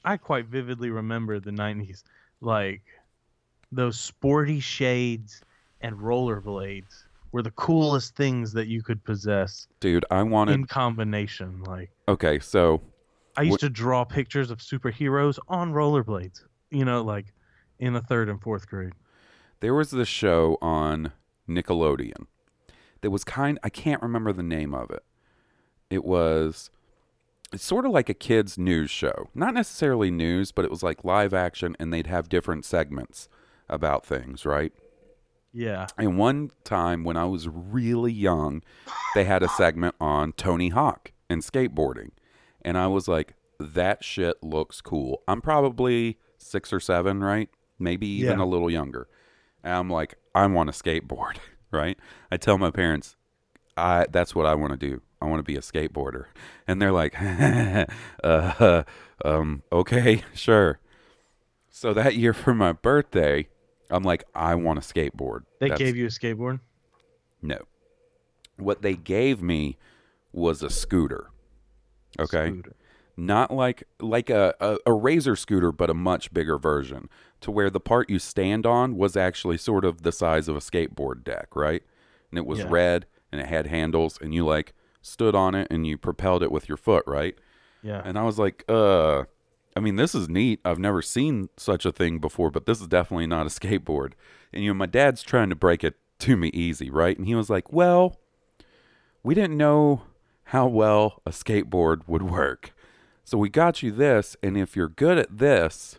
I 0.05 0.17
quite 0.17 0.47
vividly 0.47 0.91
remember 0.91 1.41
the 1.41 1.51
90s. 1.51 2.03
Like, 2.41 2.83
those 3.71 3.99
sporty 3.99 4.61
shades 4.61 5.41
and 5.81 5.97
rollerblades 5.97 7.05
were 7.33 7.43
the 7.43 7.51
coolest 7.53 8.15
things 8.15 8.53
that 8.53 8.67
you 8.69 8.83
could 8.83 9.03
possess 9.05 9.67
Dude, 9.81 10.05
I 10.11 10.23
wanted 10.23 10.53
in 10.53 10.67
combination. 10.67 11.63
Like, 11.65 11.91
Okay, 12.09 12.39
so 12.39 12.83
I 13.37 13.43
used 13.43 13.53
What- 13.53 13.61
to 13.61 13.71
draw 13.71 14.05
pictures 14.05 14.51
of 14.51 14.59
superheroes 14.59 15.39
on 15.49 15.73
rollerblades, 15.73 16.45
you 16.71 16.85
know, 16.85 17.03
like 17.03 17.33
in 17.79 17.95
the 17.95 18.03
third 18.03 18.29
and 18.29 18.41
fourth 18.41 18.69
grade. 18.69 18.93
there 19.61 19.73
was 19.75 19.91
this 19.93 20.09
show 20.09 20.59
on 20.61 21.13
Nickelodeon 21.49 22.27
that 23.01 23.11
was 23.11 23.25
kind 23.25 23.59
I 23.63 23.71
can't 23.71 24.03
remember 24.03 24.33
the 24.33 24.43
name 24.43 24.75
of 24.75 24.91
it. 24.91 25.05
It 25.89 26.05
was 26.05 26.71
it's 27.53 27.65
sort 27.65 27.85
of 27.87 27.93
like 27.93 28.09
a 28.09 28.15
kids 28.15 28.57
news 28.59 28.91
show. 28.91 29.29
Not 29.35 29.55
necessarily 29.55 30.11
news, 30.11 30.53
but 30.53 30.65
it 30.65 30.71
was 30.71 30.83
like 30.83 31.05
live 31.05 31.35
action 31.35 31.77
and 31.79 31.93
they'd 31.93 32.07
have 32.07 32.29
different 32.29 32.65
segments 32.65 33.29
about 33.69 34.05
things, 34.07 34.45
right? 34.47 34.73
Yeah. 35.53 35.87
And 35.99 36.17
one 36.19 36.51
time 36.65 37.05
when 37.05 37.17
I 37.17 37.25
was 37.27 37.49
really 37.49 38.13
young, 38.13 38.63
they 39.15 39.25
had 39.25 39.43
a 39.43 39.49
segment 39.49 39.95
on 40.01 40.33
Tony 40.33 40.71
Hawk 40.71 41.13
and 41.29 41.43
skateboarding. 41.43 42.11
And 42.63 42.79
I 42.79 42.87
was 42.87 43.07
like, 43.09 43.35
that 43.61 44.03
shit 44.03 44.43
looks 44.43 44.81
cool. 44.81 45.23
I'm 45.29 45.41
probably 45.43 46.19
six 46.39 46.73
or 46.73 46.81
seven, 46.81 47.23
right? 47.23 47.51
Maybe 47.79 48.07
even 48.07 48.39
Yeah. 48.39 48.45
a 48.45 48.47
little 48.47 48.71
younger. 48.71 49.09
And 49.63 49.75
I'm 49.75 49.91
like, 49.91 50.15
I 50.35 50.47
want 50.47 50.71
a 50.71 50.73
skateboard, 50.73 51.37
right? 51.71 51.99
I 52.31 52.39
tell 52.39 52.57
my 52.59 52.71
parents, 52.71 53.17
I 53.77 54.07
that's 54.11 54.35
what 54.35 54.47
I 54.47 54.55
want 54.55 54.73
to 54.73 54.77
do. 54.79 55.03
I 55.23 55.27
want 55.27 55.39
to 55.39 55.45
be 55.45 55.57
a 55.57 55.61
skateboarder. 55.61 56.25
And 56.67 56.81
they're 56.83 56.93
like, 56.93 57.15
uh, 58.25 58.83
um, 59.25 59.63
okay, 59.73 60.23
sure. 60.35 60.79
So 61.71 61.95
that 61.95 62.17
year 62.17 62.33
for 62.35 62.55
my 62.55 62.73
birthday, 62.73 63.49
I'm 63.91 64.03
like, 64.03 64.25
I 64.35 64.55
want 64.55 64.79
a 64.79 64.83
skateboard. 64.83 65.41
They 65.61 65.69
That's- 65.69 65.79
gave 65.79 65.97
you 65.97 66.07
a 66.07 66.11
skateboard? 66.11 66.61
no. 67.41 67.59
What 68.59 68.83
they 68.83 68.95
gave 68.95 69.43
me 69.43 69.79
was 70.33 70.63
a 70.63 70.69
scooter. 70.71 71.31
Okay. 72.21 72.49
Scooter. 72.51 72.77
Not 73.17 73.51
like 73.51 73.85
like 73.99 74.29
a, 74.31 74.55
a, 74.61 74.77
a 74.87 74.93
razor 74.93 75.37
scooter, 75.37 75.73
but 75.73 75.89
a 75.91 75.95
much 75.95 76.33
bigger 76.35 76.59
version, 76.59 77.09
to 77.41 77.51
where 77.51 77.71
the 77.71 77.81
part 77.81 78.11
you 78.11 78.19
stand 78.19 78.67
on 78.67 78.97
was 78.97 79.17
actually 79.17 79.57
sort 79.57 79.85
of 79.87 80.03
the 80.03 80.13
size 80.13 80.49
of 80.49 80.57
a 80.57 80.61
skateboard 80.61 81.25
deck, 81.25 81.57
right? 81.57 81.83
And 82.31 82.39
it 82.39 82.47
was 82.47 82.61
Yeah. 82.61 82.67
red 82.69 83.07
and 83.33 83.41
it 83.41 83.47
had 83.49 83.67
handles, 83.67 84.19
and 84.21 84.35
you 84.35 84.45
like 84.45 84.75
stood 85.03 85.35
on 85.35 85.55
it 85.55 85.69
and 85.71 85.87
you 85.87 85.99
propelled 85.99 86.43
it 86.43 86.51
with 86.51 86.69
your 86.69 86.79
foot, 86.79 87.05
right? 87.07 87.35
Yeah. 87.83 88.01
And 88.05 88.19
I 88.19 88.23
was 88.23 88.39
like, 88.39 88.65
uh, 88.69 89.25
I 89.77 89.81
mean, 89.81 89.97
this 89.97 90.15
is 90.15 90.29
neat. 90.29 90.61
I've 90.65 90.79
never 90.79 91.03
seen 91.03 91.49
such 91.57 91.85
a 91.85 91.93
thing 91.93 92.19
before, 92.19 92.51
but 92.51 92.67
this 92.67 92.81
is 92.81 92.87
definitely 92.87 93.27
not 93.27 93.47
a 93.47 93.51
skateboard. 93.61 94.13
And, 94.53 94.63
you 94.63 94.71
know, 94.71 94.75
my 94.75 94.87
dad's 94.87 95.23
trying 95.23 95.51
to 95.51 95.57
break 95.57 95.85
it 95.85 95.97
to 96.21 96.37
me 96.37 96.49
easy, 96.49 96.91
right? 96.91 97.17
And 97.17 97.27
he 97.27 97.35
was 97.35 97.51
like, 97.51 97.73
well, 97.73 98.19
we 99.23 99.35
didn't 99.35 99.57
know 99.57 100.03
how 100.45 100.67
well 100.67 101.21
a 101.27 101.31
skateboard 101.31 102.07
would 102.07 102.23
work. 102.23 102.75
So 103.25 103.39
we 103.39 103.49
got 103.49 103.83
you 103.83 103.91
this. 103.91 104.37
And 104.43 104.57
if 104.57 104.77
you're 104.77 104.89
good 104.89 105.19
at 105.19 105.39
this, 105.39 105.99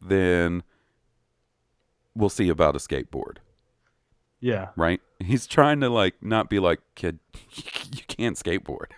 then 0.00 0.62
we'll 2.14 2.28
see 2.28 2.48
about 2.48 2.76
a 2.76 2.78
skateboard, 2.78 3.38
yeah. 4.44 4.68
right? 4.76 5.00
He's 5.20 5.46
trying 5.46 5.80
to 5.80 5.88
like 5.88 6.22
not 6.22 6.50
be 6.50 6.58
like, 6.58 6.80
kid, 6.94 7.18
you 7.54 8.02
can't 8.06 8.36
skateboard. 8.36 8.90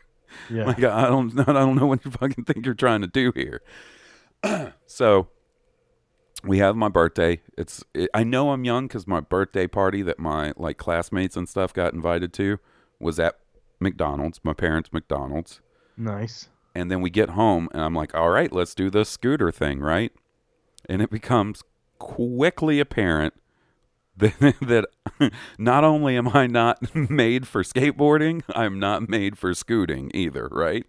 Yeah. 0.50 0.67
Like 0.67 0.83
I 0.83 1.07
don't 1.07 1.35
know, 1.35 1.45
I 1.47 1.53
don't 1.53 1.76
know 1.76 1.87
what 1.87 2.05
you 2.05 2.11
fucking 2.11 2.45
think 2.45 2.67
you're 2.67 2.75
trying 2.75 3.00
to 3.03 3.07
do 3.07 3.33
here. 3.35 3.62
so 4.87 5.29
we 6.43 6.59
have 6.59 6.75
my 6.75 6.88
birthday. 6.88 7.41
It's 7.57 7.85
it, 7.95 8.11
I 8.12 8.25
know 8.25 8.50
I'm 8.50 8.65
young 8.65 8.88
because 8.88 9.07
my 9.07 9.21
birthday 9.21 9.69
party 9.69 10.03
that 10.03 10.19
my 10.19 10.53
like 10.57 10.79
classmates 10.79 11.37
and 11.37 11.49
stuff 11.49 11.73
got 11.73 11.95
invited 11.95 12.33
to 12.35 12.59
was 12.99 13.21
at 13.21 13.38
McDonald's, 13.79 14.41
my 14.43 14.53
parents' 14.53 14.93
McDonald's. 14.93 15.61
Nice. 15.97 16.49
And 16.75 16.91
then 16.91 17.00
we 17.00 17.09
get 17.09 17.31
home 17.31 17.69
and 17.73 17.83
I'm 17.83 17.95
like, 17.95 18.15
all 18.15 18.31
right, 18.31 18.53
let's 18.53 18.75
do 18.75 18.91
the 18.91 19.05
scooter 19.05 19.53
thing, 19.53 19.79
right? 19.79 20.12
And 20.88 21.00
it 21.00 21.11
becomes 21.11 21.62
quickly 21.99 22.81
apparent 22.81 23.33
that, 24.17 24.39
that 24.61 25.33
not 25.59 25.85
only 25.85 26.17
am 26.17 26.29
I 26.29 26.47
not 26.47 26.95
made 27.11 27.47
for 27.47 27.63
skateboarding, 27.63 28.43
I'm 28.49 28.79
not 28.79 29.09
made 29.09 29.39
for 29.39 29.55
scooting 29.55 30.11
either, 30.15 30.49
right? 30.51 30.87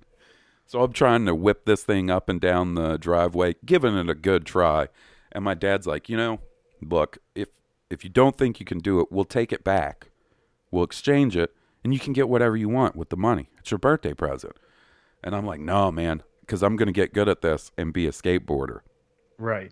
So 0.66 0.82
I'm 0.82 0.94
trying 0.94 1.26
to 1.26 1.36
whip 1.36 1.66
this 1.66 1.84
thing 1.84 2.10
up 2.10 2.28
and 2.28 2.42
down 2.42 2.76
the 2.76 2.98
driveway, 2.98 3.56
giving 3.66 3.96
it 3.96 4.10
a 4.10 4.16
good 4.16 4.46
try. 4.46 4.90
And 5.32 5.44
my 5.44 5.54
dad's 5.54 5.88
like, 5.88 6.10
you 6.10 6.18
know, 6.18 6.40
look, 6.82 7.20
if 7.36 7.50
if 7.90 8.04
you 8.04 8.10
don't 8.10 8.38
think 8.38 8.60
you 8.60 8.66
can 8.66 8.80
do 8.80 9.00
it, 9.00 9.08
we'll 9.10 9.24
take 9.24 9.54
it 9.54 9.64
back. 9.64 10.10
We'll 10.72 10.84
exchange 10.84 11.38
it 11.38 11.56
and 11.88 11.94
you 11.94 12.02
can 12.02 12.12
get 12.12 12.28
whatever 12.28 12.58
you 12.58 12.68
want 12.68 12.98
with 12.98 13.08
the 13.08 13.16
money. 13.16 13.50
It's 13.60 13.72
your 13.72 13.78
birthday 13.78 14.14
present. 14.14 14.58
And 15.24 15.34
I'm 15.34 15.46
like, 15.46 15.62
no, 15.62 15.90
man, 15.90 16.22
because 16.42 16.62
I'm 16.62 16.76
going 16.76 16.88
to 16.88 16.94
get 16.94 17.14
good 17.14 17.30
at 17.30 17.42
this 17.42 17.72
and 17.78 17.94
be 17.94 18.08
a 18.08 18.12
skateboarder. 18.12 18.80
Right. 19.38 19.72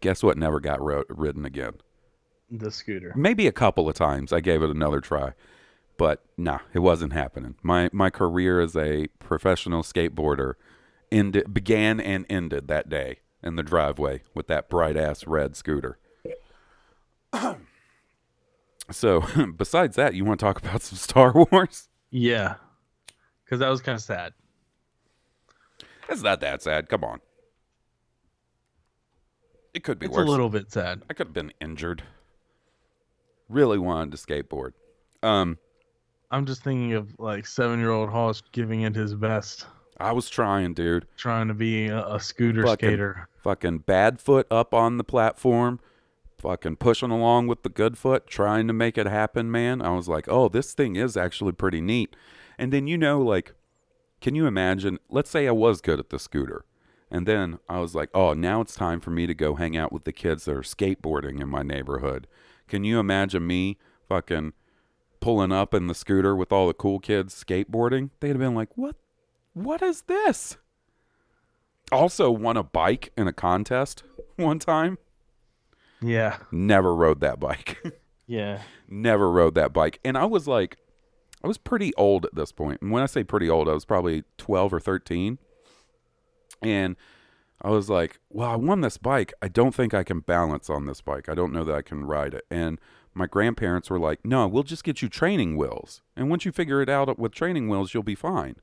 Guess 0.00 0.22
what? 0.22 0.36
Never 0.36 0.60
got 0.60 0.82
ro- 0.82 1.04
ridden 1.08 1.46
again. 1.46 1.74
The 2.50 2.70
scooter. 2.70 3.12
Maybe 3.16 3.46
a 3.46 3.52
couple 3.52 3.88
of 3.88 3.94
times 3.96 4.32
I 4.32 4.40
gave 4.40 4.62
it 4.62 4.70
another 4.70 5.00
try, 5.00 5.32
but 5.98 6.24
nah, 6.36 6.60
it 6.72 6.78
wasn't 6.78 7.12
happening. 7.12 7.56
My 7.62 7.90
my 7.92 8.08
career 8.10 8.60
as 8.60 8.76
a 8.76 9.08
professional 9.18 9.82
skateboarder 9.82 10.54
ended, 11.10 11.52
began 11.52 11.98
and 12.00 12.24
ended 12.30 12.68
that 12.68 12.88
day 12.88 13.18
in 13.42 13.56
the 13.56 13.62
driveway 13.62 14.22
with 14.34 14.46
that 14.46 14.68
bright 14.68 14.96
ass 14.96 15.26
red 15.26 15.56
scooter. 15.56 15.98
so, 18.90 19.24
besides 19.56 19.96
that, 19.96 20.14
you 20.14 20.24
want 20.24 20.38
to 20.40 20.46
talk 20.46 20.58
about 20.58 20.82
some 20.82 20.98
Star 20.98 21.32
Wars? 21.50 21.88
Yeah. 22.10 22.54
Because 23.44 23.58
that 23.60 23.68
was 23.68 23.80
kind 23.80 23.96
of 23.96 24.02
sad. 24.02 24.32
It's 26.08 26.22
not 26.22 26.40
that 26.40 26.62
sad. 26.62 26.88
Come 26.88 27.04
on. 27.04 27.20
It 29.74 29.84
could 29.84 29.98
be 29.98 30.06
It's 30.06 30.14
worse. 30.14 30.26
a 30.26 30.30
little 30.30 30.48
bit 30.48 30.70
sad. 30.72 31.02
I 31.10 31.14
could 31.14 31.26
have 31.28 31.34
been 31.34 31.52
injured. 31.60 32.02
Really 33.48 33.78
wanted 33.78 34.10
to 34.12 34.16
skateboard. 34.18 34.72
Um, 35.22 35.58
I'm 36.30 36.46
just 36.46 36.62
thinking 36.62 36.94
of 36.94 37.18
like 37.18 37.46
seven 37.46 37.78
year 37.78 37.90
old 37.90 38.10
Hoss 38.10 38.42
giving 38.52 38.82
it 38.82 38.94
his 38.94 39.14
best, 39.14 39.66
I 39.98 40.12
was 40.12 40.28
trying, 40.28 40.74
dude. 40.74 41.06
trying 41.16 41.48
to 41.48 41.54
be 41.54 41.86
a, 41.86 42.06
a 42.06 42.20
scooter 42.20 42.62
Fucking- 42.64 42.88
skater. 42.88 43.28
Fucking 43.42 43.78
bad 43.78 44.20
foot 44.20 44.46
up 44.50 44.74
on 44.74 44.98
the 44.98 45.04
platform, 45.04 45.78
fucking 46.36 46.76
pushing 46.76 47.12
along 47.12 47.46
with 47.46 47.62
the 47.62 47.68
good 47.68 47.96
foot, 47.96 48.26
trying 48.26 48.66
to 48.66 48.72
make 48.72 48.98
it 48.98 49.06
happen, 49.06 49.50
man. 49.52 49.80
I 49.80 49.90
was 49.90 50.08
like, 50.08 50.26
oh, 50.28 50.48
this 50.48 50.74
thing 50.74 50.96
is 50.96 51.16
actually 51.16 51.52
pretty 51.52 51.80
neat. 51.80 52.16
And 52.58 52.72
then, 52.72 52.88
you 52.88 52.98
know, 52.98 53.20
like, 53.20 53.54
can 54.20 54.34
you 54.34 54.46
imagine? 54.46 54.98
Let's 55.08 55.30
say 55.30 55.46
I 55.46 55.52
was 55.52 55.80
good 55.80 56.00
at 56.00 56.10
the 56.10 56.18
scooter. 56.18 56.64
And 57.08 57.24
then 57.24 57.60
I 57.68 57.78
was 57.78 57.94
like, 57.94 58.10
oh, 58.14 58.32
now 58.32 58.60
it's 58.62 58.74
time 58.74 58.98
for 58.98 59.10
me 59.10 59.28
to 59.28 59.34
go 59.34 59.54
hang 59.54 59.76
out 59.76 59.92
with 59.92 60.02
the 60.02 60.12
kids 60.12 60.44
that 60.46 60.56
are 60.56 60.62
skateboarding 60.62 61.40
in 61.40 61.48
my 61.48 61.62
neighborhood. 61.62 62.26
Can 62.68 62.84
you 62.84 62.98
imagine 62.98 63.46
me 63.46 63.78
fucking 64.08 64.52
pulling 65.20 65.52
up 65.52 65.74
in 65.74 65.86
the 65.86 65.94
scooter 65.94 66.34
with 66.36 66.52
all 66.52 66.66
the 66.66 66.74
cool 66.74 66.98
kids 66.98 67.34
skateboarding? 67.44 68.10
They'd 68.20 68.30
have 68.30 68.38
been 68.38 68.54
like, 68.54 68.76
what? 68.76 68.96
What 69.54 69.82
is 69.82 70.02
this? 70.02 70.56
Also, 71.92 72.30
won 72.30 72.56
a 72.56 72.62
bike 72.62 73.12
in 73.16 73.28
a 73.28 73.32
contest 73.32 74.02
one 74.36 74.58
time. 74.58 74.98
Yeah. 76.02 76.38
Never 76.50 76.94
rode 76.94 77.20
that 77.20 77.40
bike. 77.40 77.82
Yeah. 78.28 78.62
Never 78.88 79.30
rode 79.30 79.54
that 79.54 79.72
bike. 79.72 80.00
And 80.04 80.18
I 80.18 80.24
was 80.24 80.48
like, 80.48 80.78
I 81.44 81.46
was 81.46 81.58
pretty 81.58 81.94
old 81.94 82.24
at 82.24 82.34
this 82.34 82.50
point. 82.50 82.82
And 82.82 82.90
when 82.90 83.04
I 83.04 83.06
say 83.06 83.22
pretty 83.22 83.48
old, 83.48 83.68
I 83.68 83.72
was 83.72 83.84
probably 83.84 84.24
12 84.38 84.74
or 84.74 84.80
13. 84.80 85.38
And 86.60 86.96
I 87.66 87.70
was 87.70 87.90
like, 87.90 88.20
well, 88.30 88.48
I 88.48 88.54
won 88.54 88.80
this 88.80 88.96
bike. 88.96 89.34
I 89.42 89.48
don't 89.48 89.74
think 89.74 89.92
I 89.92 90.04
can 90.04 90.20
balance 90.20 90.70
on 90.70 90.86
this 90.86 91.00
bike. 91.00 91.28
I 91.28 91.34
don't 91.34 91.52
know 91.52 91.64
that 91.64 91.74
I 91.74 91.82
can 91.82 92.04
ride 92.04 92.32
it. 92.32 92.44
And 92.48 92.78
my 93.12 93.26
grandparents 93.26 93.90
were 93.90 93.98
like, 93.98 94.24
no, 94.24 94.46
we'll 94.46 94.62
just 94.62 94.84
get 94.84 95.02
you 95.02 95.08
training 95.08 95.56
wheels. 95.56 96.00
And 96.14 96.30
once 96.30 96.44
you 96.44 96.52
figure 96.52 96.80
it 96.80 96.88
out 96.88 97.18
with 97.18 97.32
training 97.32 97.68
wheels, 97.68 97.92
you'll 97.92 98.04
be 98.04 98.14
fine. 98.14 98.54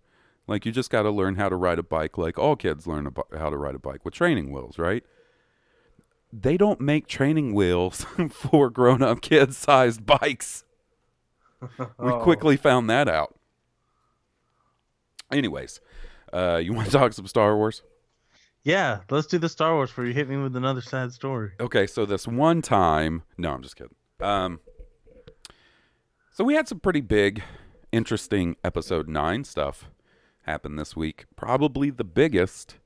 Like, 0.48 0.66
you 0.66 0.72
just 0.72 0.90
got 0.90 1.02
to 1.02 1.12
learn 1.12 1.36
how 1.36 1.50
to 1.50 1.58
ride 1.58 1.80
a 1.80 1.84
bike 1.84 2.18
like 2.18 2.40
all 2.40 2.56
kids 2.56 2.88
learn 2.88 3.14
how 3.38 3.50
to 3.50 3.58
ride 3.58 3.76
a 3.76 3.80
bike 3.80 4.06
with 4.06 4.14
training 4.14 4.54
wheels, 4.54 4.80
right? 4.80 5.04
They 6.32 6.56
don't 6.56 6.80
make 6.80 7.06
training 7.06 7.54
wheels 7.54 8.06
for 8.30 8.70
grown 8.70 9.04
up 9.04 9.20
kids 9.20 9.58
sized 9.58 10.06
bikes. 10.06 10.64
We 12.00 12.12
quickly 12.22 12.56
found 12.56 12.90
that 12.90 13.10
out. 13.10 13.36
Anyways, 15.30 15.82
uh, 16.32 16.62
you 16.64 16.72
want 16.72 16.86
to 16.86 16.94
talk 16.94 17.12
some 17.12 17.28
Star 17.28 17.58
Wars? 17.58 17.84
Yeah. 18.64 19.00
Let's 19.10 19.28
do 19.28 19.38
the 19.38 19.50
Star 19.50 19.74
Wars 19.76 19.90
before 19.90 20.06
you 20.06 20.14
hit 20.14 20.30
me 20.30 20.38
with 20.38 20.56
another 20.56 20.82
sad 20.82 21.12
story. 21.12 21.52
Okay, 21.60 21.86
so 21.86 22.06
this 22.06 22.28
one 22.28 22.62
time, 22.62 23.24
no, 23.38 23.52
I'm 23.52 23.62
just 23.62 23.76
kidding. 23.76 23.96
Um, 24.22 24.60
so 26.32 26.44
we 26.44 26.56
had 26.56 26.68
some 26.68 26.80
pretty 26.80 27.02
big, 27.02 27.44
interesting 27.92 28.56
episode 28.64 29.08
nine 29.08 29.44
stuff 29.44 29.92
happen 30.44 30.78
this 30.78 30.96
week. 30.96 31.26
Probably 31.36 31.90
the 31.90 32.04
biggest, 32.04 32.78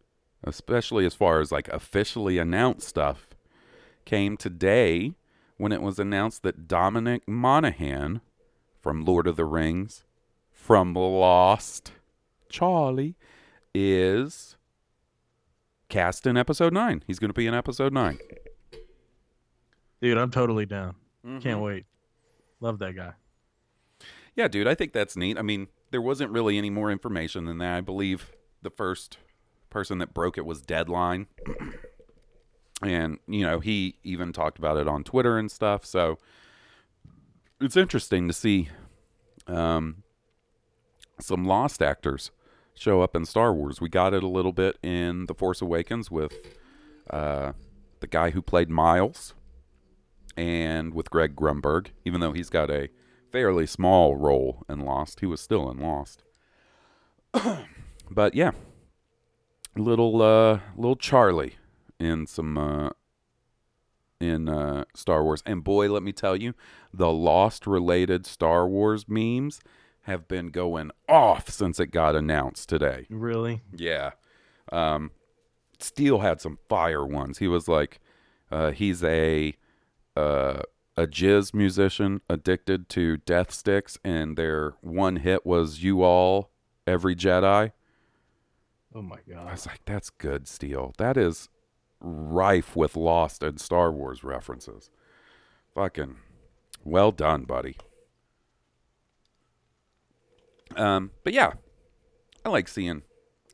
especially 0.44 1.06
as 1.06 1.14
far 1.14 1.40
as 1.40 1.52
like 1.52 1.68
officially 1.70 2.38
announced 2.38 2.88
stuff, 2.88 3.28
came 4.06 4.36
today 4.36 5.14
when 5.58 5.72
it 5.72 5.82
was 5.82 6.00
announced 6.00 6.44
that 6.44 6.68
Dominic 6.68 7.28
Monaghan 7.28 8.22
from 8.82 9.06
Lord 9.06 9.28
of 9.28 9.36
the 9.36 9.46
Rings, 9.46 10.04
from 10.52 10.94
Lost, 10.94 11.94
Charlie, 12.50 13.16
is 13.74 14.57
cast 15.90 16.28
in 16.28 16.38
episode 16.38 16.74
nine. 16.74 17.04
He's 17.08 17.20
going 17.20 17.30
to 17.30 17.34
be 17.34 17.48
in 17.48 17.54
episode 17.54 17.94
nine. 17.94 18.20
Dude, 20.02 20.18
I'm 20.18 20.32
totally 20.32 20.66
down. 20.66 20.96
Mm-hmm. 21.26 21.40
Can't 21.40 21.62
wait. 21.62 21.86
Love 22.60 22.80
that 22.80 22.96
guy. 22.96 23.14
Yeah, 24.36 24.48
dude, 24.48 24.68
I 24.68 24.76
think 24.76 24.94
that's 24.94 25.18
neat. 25.18 25.38
I 25.38 25.42
mean, 25.42 25.68
there 25.92 26.02
wasn't 26.02 26.32
really 26.32 26.58
any 26.58 26.70
more 26.70 26.92
information 26.92 27.46
than 27.46 27.58
that. 27.60 27.78
I 27.78 27.82
believe 27.82 28.32
the 28.62 28.70
first 28.70 29.18
person 29.70 29.98
that 30.00 30.14
broke 30.14 30.38
it 30.38 30.46
was 30.46 30.62
Deadline. 30.62 31.28
and, 32.84 33.18
you 33.28 33.44
know, 33.44 33.60
he 33.60 33.98
even 34.04 34.34
talked 34.34 34.60
about 34.60 34.78
it 34.78 34.88
on 34.88 35.04
Twitter 35.04 35.38
and 35.40 35.52
stuff. 35.52 35.86
So 35.86 36.20
it's 37.60 37.78
interesting 37.78 38.28
to 38.28 38.34
see 38.34 38.70
um, 39.48 40.04
some 41.20 41.46
lost 41.46 41.82
actors 41.82 42.32
show 42.78 43.02
up 43.02 43.16
in 43.16 43.26
Star 43.26 43.54
Wars. 43.54 43.82
We 43.82 43.90
got 43.90 44.14
it 44.14 44.24
a 44.24 44.28
little 44.28 44.54
bit 44.54 44.78
in 44.84 45.26
The 45.26 45.34
Force 45.34 45.62
Awakens 45.62 46.12
with 46.12 46.34
uh, 47.10 47.54
the 48.00 48.08
guy 48.08 48.30
who 48.30 48.42
played 48.42 48.70
Miles 48.70 49.34
and 50.36 50.94
with 50.94 51.10
Greg 51.10 51.36
Grunberg, 51.36 51.88
even 52.06 52.22
though 52.22 52.34
he's 52.34 52.50
got 52.50 52.70
a 52.70 52.90
fairly 53.32 53.66
small 53.66 54.16
role 54.16 54.64
in 54.70 54.80
Lost, 54.80 55.20
he 55.20 55.26
was 55.26 55.42
still 55.42 55.70
in 55.70 55.80
Lost. 55.80 56.24
but 58.12 58.36
yeah, 58.36 58.52
little 59.76 60.22
uh, 60.22 60.60
little 60.76 60.96
Charlie 60.96 61.56
in 62.00 62.28
some 62.28 62.58
uh, 62.58 62.90
in 64.20 64.48
uh, 64.48 64.86
Star 64.96 65.24
Wars, 65.24 65.44
and 65.46 65.64
boy, 65.64 65.92
let 65.92 66.04
me 66.04 66.12
tell 66.12 66.36
you, 66.36 66.54
the 66.94 67.12
Lost 67.12 67.68
related 67.68 68.26
Star 68.26 68.68
Wars 68.68 69.06
memes 69.08 69.60
have 70.08 70.28
been 70.28 70.48
going 70.48 70.90
off 71.08 71.50
since 71.50 71.80
it 71.80 71.88
got 71.88 72.16
announced 72.16 72.70
today. 72.70 73.06
Really? 73.10 73.62
Yeah. 73.76 74.12
Um, 74.72 75.12
Steele 75.80 76.20
had 76.20 76.42
some 76.42 76.58
fire 76.70 77.06
ones. 77.06 77.38
He 77.38 77.48
was 77.48 77.68
like, 77.68 78.00
uh, 78.50 78.72
he's 78.72 79.04
a 79.04 79.54
uh, 80.16 80.62
a 80.96 81.06
jizz 81.06 81.54
musician 81.54 82.22
addicted 82.30 82.90
to 82.90 83.18
death 83.18 83.52
sticks, 83.52 84.00
and 84.04 84.38
their 84.38 84.76
one 84.82 85.18
hit 85.18 85.46
was 85.46 85.84
"You 85.84 86.02
All, 86.02 86.52
Every 86.88 87.16
Jedi." 87.16 87.74
Oh 88.96 89.02
my 89.02 89.20
god! 89.30 89.48
I 89.48 89.52
was 89.52 89.68
like, 89.68 89.82
that's 89.86 90.10
good, 90.10 90.48
Steele. 90.48 90.94
That 90.98 91.18
is 91.18 91.50
rife 92.00 92.76
with 92.76 92.96
Lost 92.96 93.44
and 93.44 93.60
Star 93.60 93.92
Wars 93.92 94.24
references. 94.24 94.90
Fucking 95.76 96.16
well 96.84 97.12
done, 97.12 97.44
buddy. 97.44 97.76
Um, 100.78 101.12
but 101.24 101.34
yeah, 101.34 101.54
I 102.46 102.50
like 102.50 102.68
seeing 102.68 103.04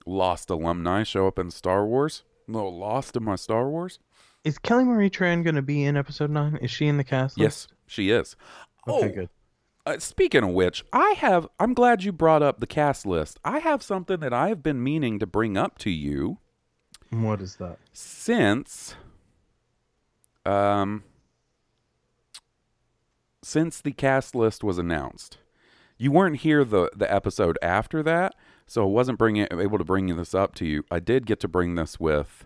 Lost 0.05 0.49
alumni 0.49 1.03
show 1.03 1.27
up 1.27 1.39
in 1.39 1.49
Star 1.49 1.85
Wars. 1.85 2.23
A 2.47 2.51
little 2.51 2.77
lost 2.77 3.15
in 3.15 3.23
my 3.23 3.35
Star 3.35 3.69
Wars. 3.69 3.99
Is 4.43 4.57
Kelly 4.57 4.83
Marie 4.83 5.09
Tran 5.09 5.43
going 5.43 5.55
to 5.55 5.61
be 5.61 5.85
in 5.85 5.95
episode 5.95 6.29
nine? 6.29 6.57
Is 6.57 6.69
she 6.69 6.87
in 6.87 6.97
the 6.97 7.03
cast? 7.05 7.37
Yes, 7.37 7.67
she 7.87 8.09
is. 8.09 8.35
Okay, 8.87 9.05
oh, 9.05 9.09
good. 9.09 9.29
Uh, 9.85 9.99
speaking 9.99 10.43
of 10.43 10.49
which, 10.49 10.83
I 10.91 11.11
have. 11.17 11.47
I'm 11.59 11.73
glad 11.73 12.03
you 12.03 12.11
brought 12.11 12.43
up 12.43 12.59
the 12.59 12.67
cast 12.67 13.05
list. 13.05 13.39
I 13.45 13.59
have 13.59 13.81
something 13.81 14.19
that 14.19 14.33
I 14.33 14.49
have 14.49 14.61
been 14.61 14.83
meaning 14.83 15.19
to 15.19 15.25
bring 15.25 15.55
up 15.55 15.77
to 15.79 15.89
you 15.89 16.39
What 17.09 17.39
is 17.41 17.55
that? 17.57 17.77
since 17.93 18.95
Um, 20.45 21.03
since 23.41 23.79
the 23.79 23.91
cast 23.93 24.35
list 24.35 24.63
was 24.63 24.77
announced, 24.77 25.37
you 26.03 26.11
weren't 26.11 26.37
here 26.37 26.65
the 26.65 26.91
the 26.93 27.11
episode 27.11 27.57
after 27.61 28.03
that, 28.03 28.35
so 28.67 28.83
I 28.83 28.87
wasn't 28.87 29.17
bringing 29.17 29.47
able 29.49 29.77
to 29.77 29.85
bring 29.85 30.13
this 30.17 30.35
up 30.35 30.53
to 30.55 30.65
you. 30.65 30.83
I 30.91 30.99
did 30.99 31.25
get 31.25 31.39
to 31.39 31.47
bring 31.47 31.75
this 31.75 31.97
with, 31.97 32.45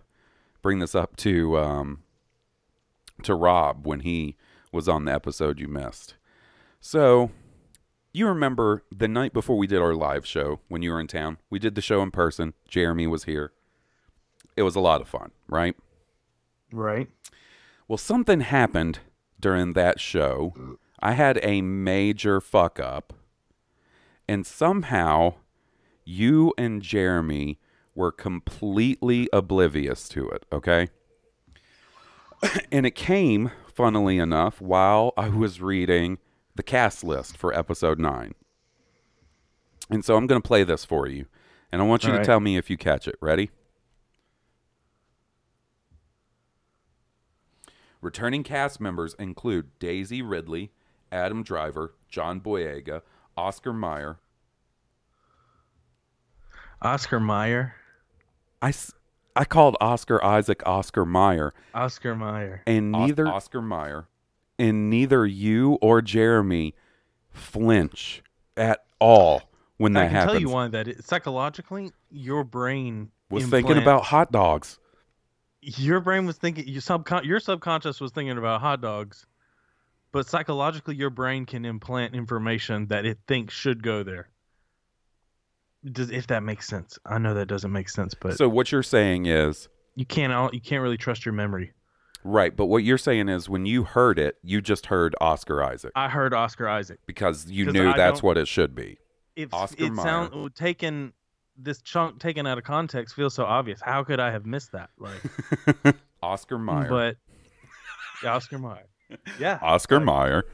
bring 0.61 0.77
this 0.77 0.93
up 0.93 1.15
to 1.17 1.57
um, 1.57 2.03
to 3.23 3.33
Rob 3.33 3.87
when 3.87 4.01
he 4.01 4.35
was 4.71 4.87
on 4.87 5.05
the 5.05 5.11
episode 5.13 5.59
you 5.59 5.67
missed. 5.67 6.13
So, 6.79 7.31
you 8.13 8.27
remember 8.27 8.83
the 8.95 9.07
night 9.07 9.33
before 9.33 9.57
we 9.57 9.65
did 9.65 9.81
our 9.81 9.95
live 9.95 10.27
show 10.27 10.59
when 10.67 10.83
you 10.83 10.91
were 10.91 10.99
in 10.99 11.07
town? 11.07 11.39
We 11.49 11.57
did 11.57 11.73
the 11.73 11.81
show 11.81 12.03
in 12.03 12.11
person. 12.11 12.53
Jeremy 12.67 13.07
was 13.07 13.23
here. 13.23 13.53
It 14.55 14.61
was 14.61 14.75
a 14.75 14.79
lot 14.79 15.01
of 15.01 15.07
fun, 15.07 15.31
right? 15.47 15.75
Right. 16.71 17.07
Well, 17.87 17.97
something 17.97 18.41
happened 18.41 18.99
during 19.39 19.73
that 19.73 19.99
show. 19.99 20.77
I 20.99 21.13
had 21.13 21.39
a 21.41 21.61
major 21.61 22.39
fuck 22.39 22.79
up, 22.79 23.13
and 24.27 24.45
somehow 24.45 25.35
you 26.05 26.53
and 26.57 26.81
Jeremy 26.81 27.59
were 27.95 28.11
completely 28.11 29.27
oblivious 29.33 30.07
to 30.09 30.29
it, 30.29 30.45
okay? 30.51 30.89
and 32.71 32.85
it 32.85 32.95
came, 32.95 33.51
funnily 33.73 34.17
enough, 34.17 34.61
while 34.61 35.13
I 35.17 35.29
was 35.29 35.61
reading 35.61 36.19
the 36.55 36.63
cast 36.63 37.03
list 37.03 37.37
for 37.37 37.53
episode 37.53 37.99
9. 37.99 38.33
And 39.89 40.03
so 40.03 40.15
I'm 40.15 40.27
going 40.27 40.41
to 40.41 40.47
play 40.47 40.63
this 40.63 40.85
for 40.85 41.07
you, 41.07 41.25
and 41.71 41.81
I 41.81 41.85
want 41.85 42.03
you 42.03 42.09
All 42.09 42.15
to 42.15 42.19
right. 42.19 42.25
tell 42.25 42.39
me 42.39 42.57
if 42.57 42.69
you 42.69 42.77
catch 42.77 43.07
it. 43.07 43.15
Ready? 43.21 43.49
Returning 48.01 48.43
cast 48.43 48.79
members 48.79 49.15
include 49.17 49.79
Daisy 49.79 50.21
Ridley, 50.21 50.71
Adam 51.11 51.41
Driver, 51.41 51.95
John 52.09 52.39
Boyega, 52.39 53.01
Oscar 53.37 53.71
Mayer. 53.73 54.17
Oscar 56.81 57.19
Mayer. 57.19 57.75
I 58.61 59.45
called 59.45 59.77
Oscar 59.79 60.23
Isaac 60.23 60.63
Oscar 60.65 61.05
Mayer, 61.05 61.53
Oscar 61.75 62.15
Mayer. 62.15 62.63
and 62.65 62.91
neither 62.91 63.27
Oscar 63.27 63.61
Mayer, 63.61 64.07
and 64.57 64.89
neither 64.89 65.27
you 65.27 65.73
or 65.79 66.01
Jeremy 66.01 66.73
flinch 67.29 68.23
at 68.55 68.83
all 68.99 69.43
when 69.77 69.93
that 69.93 70.09
happens. 70.09 70.09
I 70.09 70.09
can 70.09 70.15
happens. 70.15 70.31
tell 70.33 70.41
you 70.41 70.49
why 70.49 70.67
that 70.69 70.87
is. 70.87 71.05
psychologically 71.05 71.91
your 72.09 72.43
brain 72.43 73.11
was 73.29 73.45
thinking 73.45 73.77
about 73.77 74.05
hot 74.05 74.31
dogs. 74.31 74.79
your 75.61 75.99
brain 75.99 76.25
was 76.25 76.37
thinking 76.37 76.67
your 76.67 76.81
subcon 76.81 77.23
your 77.23 77.39
subconscious 77.39 78.01
was 78.01 78.11
thinking 78.11 78.39
about 78.39 78.59
hot 78.61 78.81
dogs 78.81 79.26
but 80.17 80.27
psychologically 80.27 80.95
your 80.95 81.09
brain 81.11 81.45
can 81.45 81.63
implant 81.63 82.15
information 82.15 82.87
that 82.87 83.05
it 83.05 83.19
thinks 83.27 83.53
should 83.53 83.83
go 83.83 84.01
there 84.03 84.29
Does, 85.85 86.09
if 86.09 86.27
that 86.27 86.41
makes 86.43 86.67
sense 86.67 86.97
i 87.05 87.17
know 87.17 87.33
that 87.35 87.47
doesn't 87.47 87.71
make 87.71 87.89
sense 87.89 88.15
but 88.19 88.35
So 88.37 88.49
what 88.49 88.71
you're 88.71 88.81
saying 88.83 89.27
is 89.27 89.69
you 89.95 90.05
can't 90.05 90.53
you 90.53 90.61
can't 90.61 90.81
really 90.81 90.97
trust 90.97 91.25
your 91.25 91.33
memory 91.33 91.71
right, 92.23 92.55
but 92.55 92.65
what 92.65 92.83
you're 92.83 92.97
saying 92.97 93.29
is 93.29 93.47
when 93.47 93.65
you 93.65 93.83
heard 93.83 94.19
it, 94.19 94.35
you 94.43 94.59
just 94.59 94.87
heard 94.87 95.15
Oscar 95.21 95.63
Isaac 95.63 95.91
i 95.95 96.09
heard 96.09 96.33
oscar 96.33 96.67
isaac 96.67 96.99
because 97.05 97.49
you 97.49 97.71
knew 97.71 97.89
I 97.89 97.95
that's 97.95 98.21
what 98.23 98.37
it 98.37 98.47
should 98.47 98.75
be. 98.75 98.97
if 99.35 99.53
Oscar 99.53 99.85
it 99.85 99.93
Mayer. 99.93 100.49
taken 100.49 101.13
this 101.57 101.81
chunk 101.81 102.19
taken 102.19 102.45
out 102.47 102.57
of 102.57 102.63
context 102.63 103.15
feels 103.15 103.33
so 103.33 103.45
obvious 103.45 103.79
how 103.81 104.03
could 104.03 104.19
i 104.19 104.31
have 104.31 104.45
missed 104.45 104.71
that 104.73 104.89
like 104.97 105.95
Oscar 106.21 106.57
Mayer. 106.57 106.87
but 106.89 107.15
oscar 108.27 108.59
Mayer. 108.59 108.85
Yeah 109.39 109.59
Oscar 109.61 109.99
Mayer. 109.99 110.45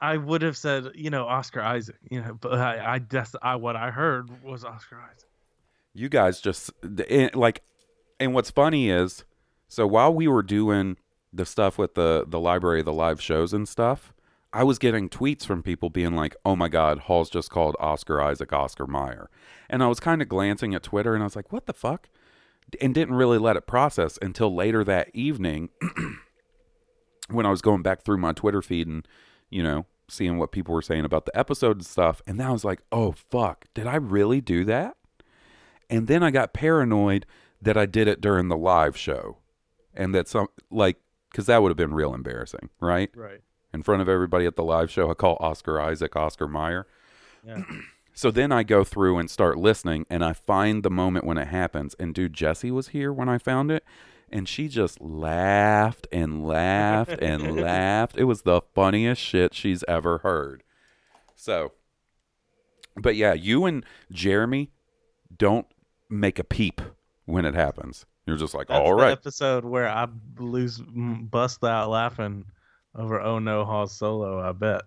I 0.00 0.16
would 0.16 0.42
have 0.42 0.56
said, 0.56 0.86
you 0.94 1.10
know, 1.10 1.26
Oscar 1.26 1.60
Isaac, 1.60 1.96
you 2.10 2.20
know, 2.20 2.34
but 2.40 2.54
I, 2.54 2.94
I 2.94 2.98
that's 2.98 3.36
I 3.40 3.56
what 3.56 3.76
I 3.76 3.90
heard 3.90 4.42
was 4.42 4.64
Oscar 4.64 4.96
Isaac. 5.00 5.28
you 5.94 6.08
guys 6.08 6.40
just 6.40 6.70
it- 6.82 7.36
like 7.36 7.62
and 8.18 8.34
what's 8.34 8.50
funny 8.50 8.90
is 8.90 9.24
so 9.68 9.86
while 9.86 10.12
we 10.12 10.26
were 10.28 10.42
doing 10.42 10.96
the 11.32 11.46
stuff 11.46 11.78
with 11.78 11.94
the 11.94 12.24
the 12.26 12.40
library 12.40 12.82
the 12.82 12.92
live 12.92 13.20
shows 13.20 13.52
and 13.54 13.66
stuff 13.68 14.12
i 14.52 14.62
was 14.62 14.78
getting 14.78 15.08
tweets 15.08 15.46
from 15.46 15.62
people 15.62 15.88
being 15.88 16.14
like 16.14 16.36
oh 16.44 16.54
my 16.54 16.68
god 16.68 16.98
hall's 17.00 17.30
just 17.30 17.48
called 17.50 17.74
oscar 17.80 18.20
isaac 18.20 18.52
oscar 18.52 18.86
mayer 18.86 19.30
and 19.70 19.82
i 19.82 19.86
was 19.86 19.98
kind 19.98 20.20
of 20.20 20.28
glancing 20.28 20.74
at 20.74 20.82
twitter 20.82 21.14
and 21.14 21.22
i 21.22 21.26
was 21.26 21.34
like 21.34 21.50
what 21.50 21.64
the 21.66 21.72
fuck 21.72 22.10
and 22.82 22.94
didn't 22.94 23.14
really 23.14 23.38
let 23.38 23.56
it 23.56 23.66
process 23.66 24.18
until 24.20 24.54
later 24.54 24.84
that 24.84 25.08
evening 25.14 25.70
when 27.28 27.46
i 27.46 27.50
was 27.50 27.62
going 27.62 27.82
back 27.82 28.02
through 28.02 28.18
my 28.18 28.32
twitter 28.32 28.62
feed 28.62 28.86
and 28.86 29.06
you 29.50 29.62
know 29.62 29.86
seeing 30.08 30.36
what 30.36 30.52
people 30.52 30.74
were 30.74 30.82
saying 30.82 31.04
about 31.04 31.24
the 31.24 31.36
episode 31.38 31.76
and 31.76 31.86
stuff 31.86 32.20
and 32.26 32.38
then 32.38 32.46
i 32.46 32.50
was 32.50 32.64
like 32.64 32.80
oh 32.90 33.12
fuck 33.12 33.66
did 33.74 33.86
i 33.86 33.94
really 33.96 34.40
do 34.40 34.64
that 34.64 34.96
and 35.92 36.06
then 36.06 36.22
I 36.22 36.30
got 36.30 36.54
paranoid 36.54 37.26
that 37.60 37.76
I 37.76 37.84
did 37.84 38.08
it 38.08 38.22
during 38.22 38.48
the 38.48 38.56
live 38.56 38.96
show, 38.96 39.36
and 39.94 40.14
that 40.14 40.26
some 40.26 40.48
like 40.70 40.96
because 41.30 41.46
that 41.46 41.62
would 41.62 41.68
have 41.68 41.76
been 41.76 41.92
real 41.92 42.14
embarrassing, 42.14 42.70
right? 42.80 43.10
Right. 43.14 43.40
In 43.74 43.82
front 43.82 44.00
of 44.00 44.08
everybody 44.08 44.46
at 44.46 44.56
the 44.56 44.64
live 44.64 44.90
show, 44.90 45.10
I 45.10 45.14
call 45.14 45.36
Oscar 45.38 45.78
Isaac 45.78 46.16
Oscar 46.16 46.48
Mayer. 46.48 46.86
Yeah. 47.46 47.62
So 48.14 48.30
then 48.30 48.52
I 48.52 48.62
go 48.62 48.84
through 48.84 49.16
and 49.16 49.30
start 49.30 49.56
listening, 49.56 50.04
and 50.10 50.22
I 50.22 50.34
find 50.34 50.82
the 50.82 50.90
moment 50.90 51.24
when 51.24 51.38
it 51.38 51.48
happens. 51.48 51.96
And 51.98 52.14
dude, 52.14 52.34
Jesse 52.34 52.70
was 52.70 52.88
here 52.88 53.10
when 53.10 53.30
I 53.30 53.38
found 53.38 53.70
it, 53.70 53.84
and 54.32 54.48
she 54.48 54.68
just 54.68 55.00
laughed 55.00 56.06
and 56.10 56.46
laughed 56.46 57.18
and 57.20 57.56
laughed. 57.60 58.16
It 58.16 58.24
was 58.24 58.42
the 58.42 58.60
funniest 58.74 59.20
shit 59.20 59.54
she's 59.54 59.84
ever 59.86 60.18
heard. 60.18 60.62
So, 61.36 61.72
but 62.96 63.16
yeah, 63.16 63.34
you 63.34 63.64
and 63.66 63.84
Jeremy 64.10 64.70
don't 65.36 65.66
make 66.08 66.38
a 66.38 66.44
peep 66.44 66.80
when 67.26 67.44
it 67.44 67.54
happens. 67.54 68.06
You're 68.26 68.36
just 68.36 68.54
like, 68.54 68.70
all 68.70 68.94
right 68.94 69.20
That's 69.22 69.40
all 69.40 69.48
the 69.48 69.56
episode 69.56 69.64
where 69.64 69.88
I 69.88 70.06
lose 70.38 70.80
bust 70.86 71.64
out 71.64 71.90
laughing 71.90 72.44
over 72.94 73.20
Oh 73.20 73.38
No 73.38 73.64
Han 73.64 73.88
Solo. 73.88 74.40
I 74.40 74.52
bet 74.52 74.82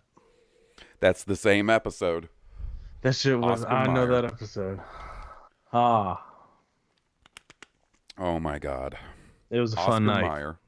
That's 1.00 1.24
the 1.24 1.36
same 1.36 1.70
episode. 1.70 2.30
that 3.02 3.16
shit 3.16 3.38
was. 3.38 3.64
Oscar 3.64 3.74
I 3.74 3.94
know 3.94 4.08
that 4.08 4.26
episode. 4.26 4.80
Ah, 5.74 6.24
Oh 8.18 8.40
my 8.40 8.60
God. 8.60 8.98
It 9.50 9.60
was 9.60 9.74
a 9.74 9.78
Oscar 9.78 9.92
fun 9.92 10.06
night. 10.06 10.24
Oscar 10.24 10.30
Mayer. 10.30 10.60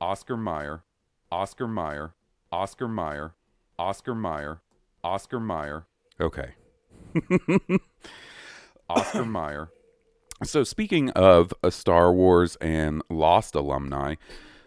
Oscar 0.00 0.36
Mayer. 0.36 0.82
Oscar 1.30 1.68
Mayer. 1.68 2.14
Oscar 2.52 2.88
Mayer. 2.88 3.34
Oscar 3.78 4.14
Mayer. 4.14 4.60
Oscar 5.04 5.40
Mayer. 5.40 5.86
Okay. 6.20 6.54
Oscar 8.88 9.24
Mayer. 9.24 9.70
So 10.44 10.64
speaking 10.64 11.10
of 11.10 11.52
a 11.62 11.70
Star 11.70 12.12
Wars 12.12 12.56
and 12.60 13.02
Lost 13.10 13.54
alumni, 13.54 14.14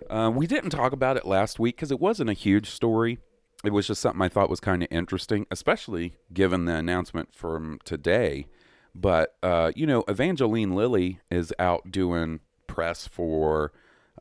uh, 0.10 0.32
we 0.34 0.47
didn't 0.47 0.71
talk 0.71 0.91
about 0.91 1.17
it 1.17 1.25
last 1.25 1.60
week 1.60 1.77
because 1.77 1.91
it 1.91 1.99
wasn't 1.99 2.30
a 2.30 2.34
huge 2.34 2.69
story. 2.69 3.19
It 3.63 3.71
was 3.71 3.88
just 3.88 4.01
something 4.01 4.21
I 4.21 4.30
thought 4.30 4.49
was 4.49 4.60
kind 4.60 4.84
of 4.84 4.89
interesting, 4.91 5.45
especially 5.51 6.15
given 6.34 6.65
the 6.65 6.75
announcement 6.75 7.34
from 7.34 7.80
today. 7.86 8.47
But 8.93 9.36
uh, 9.41 9.71
you 9.75 9.86
know, 9.86 10.04
Evangeline 10.08 10.75
Lilly 10.75 11.19
is 11.30 11.54
out 11.60 11.91
doing 11.91 12.41
press 12.73 13.07
for 13.07 13.71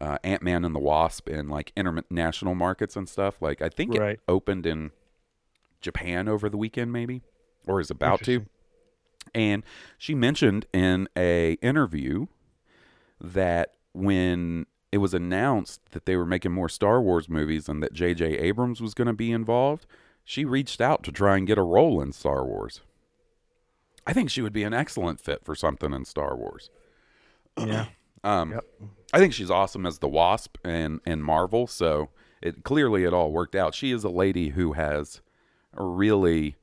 uh, 0.00 0.18
Ant 0.24 0.42
Man 0.42 0.64
and 0.64 0.74
the 0.74 0.78
Wasp 0.80 1.28
in 1.28 1.48
like 1.48 1.72
international 1.76 2.54
markets 2.54 2.96
and 2.96 3.08
stuff. 3.08 3.40
Like 3.42 3.60
I 3.62 3.68
think 3.68 3.96
Right. 3.98 4.14
it 4.14 4.20
opened 4.28 4.66
in 4.66 4.90
Japan 5.80 6.28
over 6.28 6.48
the 6.48 6.56
weekend, 6.56 6.92
maybe, 6.92 7.22
or 7.66 7.80
is 7.80 7.90
about 7.90 8.22
to. 8.24 8.46
And 9.34 9.62
she 9.98 10.14
mentioned 10.14 10.66
in 10.72 11.08
a 11.16 11.52
interview 11.62 12.26
that 13.20 13.74
when 13.92 14.66
it 14.92 14.98
was 14.98 15.14
announced 15.14 15.80
that 15.92 16.04
they 16.06 16.16
were 16.16 16.26
making 16.26 16.52
more 16.52 16.68
Star 16.68 17.00
Wars 17.00 17.28
movies 17.28 17.68
and 17.68 17.82
that 17.82 17.92
J.J. 17.92 18.38
Abrams 18.38 18.80
was 18.80 18.94
going 18.94 19.06
to 19.06 19.12
be 19.12 19.30
involved, 19.30 19.86
she 20.24 20.44
reached 20.44 20.80
out 20.80 21.02
to 21.04 21.12
try 21.12 21.36
and 21.36 21.46
get 21.46 21.58
a 21.58 21.62
role 21.62 22.00
in 22.00 22.12
Star 22.12 22.44
Wars. 22.44 22.80
I 24.06 24.12
think 24.12 24.30
she 24.30 24.42
would 24.42 24.52
be 24.52 24.64
an 24.64 24.72
excellent 24.74 25.20
fit 25.20 25.44
for 25.44 25.54
something 25.54 25.92
in 25.92 26.04
Star 26.04 26.36
Wars. 26.36 26.70
Yeah. 27.58 27.86
Um, 28.22 28.52
Yep. 28.52 28.64
I 29.12 29.18
think 29.18 29.32
she's 29.32 29.50
awesome 29.50 29.86
as 29.86 29.98
the 29.98 30.08
Wasp 30.08 30.56
and 30.64 31.00
and 31.04 31.24
Marvel. 31.24 31.66
So 31.66 32.10
it 32.42 32.62
clearly 32.64 33.04
it 33.04 33.12
all 33.12 33.32
worked 33.32 33.54
out. 33.54 33.74
She 33.74 33.90
is 33.90 34.04
a 34.04 34.08
lady 34.08 34.50
who 34.50 34.72
has 34.74 35.20
really 35.74 36.56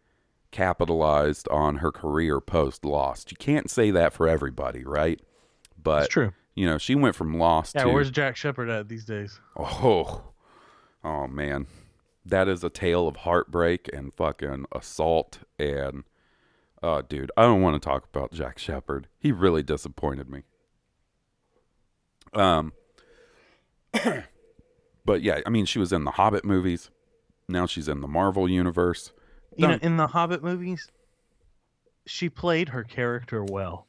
capitalized 0.52 1.48
on 1.50 1.78
her 1.78 1.92
career 1.92 2.40
post 2.40 2.86
Lost. 2.86 3.32
You 3.32 3.38
can't 3.38 3.70
say 3.70 3.92
that 3.92 4.14
for 4.14 4.28
everybody, 4.28 4.84
right? 4.86 5.20
But 5.82 6.04
It's 6.06 6.14
true. 6.14 6.34
You 6.56 6.66
know, 6.66 6.78
she 6.78 6.96
went 6.96 7.16
from 7.16 7.38
Lost 7.38 7.76
Yeah. 7.76 7.84
to 7.84 7.90
Where's 7.90 8.10
Jack 8.12 8.36
Shephard 8.36 8.70
at 8.70 8.88
these 8.90 9.06
days? 9.06 9.40
oh, 9.58 10.24
oh 11.04 11.28
man, 11.28 11.68
that 12.26 12.48
is 12.48 12.64
a 12.64 12.70
tale 12.70 13.08
of 13.08 13.18
heartbreak 13.18 13.90
and 13.94 14.14
fucking 14.14 14.66
assault 14.72 15.40
and. 15.60 16.04
Oh, 16.84 17.02
dude, 17.02 17.32
I 17.36 17.42
don't 17.42 17.64
want 17.64 17.82
to 17.82 17.86
talk 17.86 18.06
about 18.14 18.32
Jack 18.32 18.60
Shephard. 18.60 19.08
He 19.18 19.32
really 19.32 19.64
disappointed 19.64 20.30
me. 20.30 20.44
Um, 22.38 22.74
But 25.08 25.22
yeah, 25.22 25.40
I 25.46 25.50
mean, 25.50 25.66
she 25.66 25.80
was 25.80 25.94
in 25.94 26.04
the 26.04 26.12
Hobbit 26.12 26.44
movies. 26.44 26.90
Now 27.48 27.66
she's 27.66 27.88
in 27.88 28.02
the 28.02 28.10
Marvel 28.10 28.50
universe. 28.50 29.14
You 29.56 29.70
know, 29.70 29.80
in 29.82 29.96
the 29.96 30.06
Hobbit 30.06 30.44
movies, 30.44 30.92
she 32.06 32.28
played 32.30 32.68
her 32.70 32.84
character 32.84 33.42
well. 33.42 33.88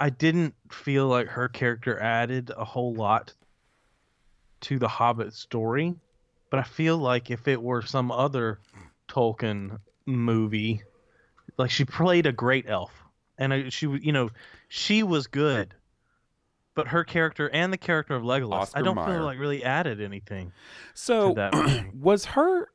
I 0.00 0.08
didn't 0.08 0.54
feel 0.70 1.08
like 1.08 1.28
her 1.28 1.46
character 1.46 2.00
added 2.00 2.50
a 2.56 2.64
whole 2.64 2.94
lot 2.94 3.34
to 4.62 4.78
the 4.78 4.88
Hobbit 4.88 5.34
story, 5.34 5.94
but 6.50 6.58
I 6.58 6.62
feel 6.62 6.96
like 6.96 7.30
if 7.30 7.46
it 7.46 7.62
were 7.62 7.82
some 7.82 8.10
other 8.10 8.60
Tolkien 9.08 9.78
movie, 10.06 10.82
like 11.58 11.70
she 11.70 11.84
played 11.84 12.24
a 12.24 12.32
great 12.32 12.64
elf, 12.66 12.92
and 13.36 13.70
she, 13.70 13.86
you 13.88 14.12
know, 14.12 14.30
she 14.68 15.02
was 15.02 15.26
good. 15.26 15.74
But 16.74 16.88
her 16.88 17.04
character 17.04 17.50
and 17.50 17.72
the 17.72 17.76
character 17.78 18.14
of 18.14 18.22
Legolas, 18.22 18.52
Oscar 18.52 18.78
I 18.78 18.82
don't 18.82 18.96
Mayer. 18.96 19.06
feel 19.06 19.24
like 19.24 19.38
really 19.38 19.62
added 19.62 20.00
anything. 20.00 20.52
So 20.94 21.30
to 21.30 21.34
that 21.34 21.54
movie. 21.54 21.90
was 21.98 22.24
her 22.26 22.70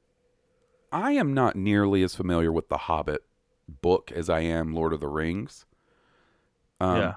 I 0.92 1.12
am 1.14 1.34
not 1.34 1.56
nearly 1.56 2.04
as 2.04 2.16
familiar 2.16 2.52
with 2.52 2.70
the 2.70 2.78
Hobbit 2.78 3.24
book 3.68 4.12
as 4.12 4.30
I 4.30 4.42
am 4.42 4.74
Lord 4.74 4.94
of 4.94 5.00
the 5.02 5.08
Rings. 5.08 5.66
Um, 6.80 6.98
yeah, 6.98 7.14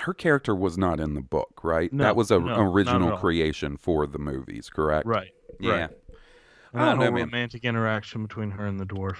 Her 0.00 0.14
character 0.14 0.54
was 0.54 0.78
not 0.78 0.98
in 0.98 1.14
the 1.14 1.20
book, 1.20 1.60
right? 1.62 1.92
No, 1.92 2.04
that 2.04 2.16
was 2.16 2.30
an 2.30 2.46
no, 2.46 2.60
original 2.60 3.16
creation 3.18 3.76
for 3.76 4.06
the 4.06 4.18
movies, 4.18 4.70
correct? 4.70 5.06
right. 5.06 5.30
Yeah. 5.60 5.72
right. 5.72 5.90
And 6.72 6.82
that 6.82 6.84
don't 6.86 6.98
know, 6.98 7.04
whole 7.04 7.12
man. 7.14 7.24
romantic 7.24 7.64
interaction 7.64 8.22
between 8.22 8.52
her 8.52 8.66
and 8.66 8.78
the 8.80 8.86
dwarf. 8.86 9.16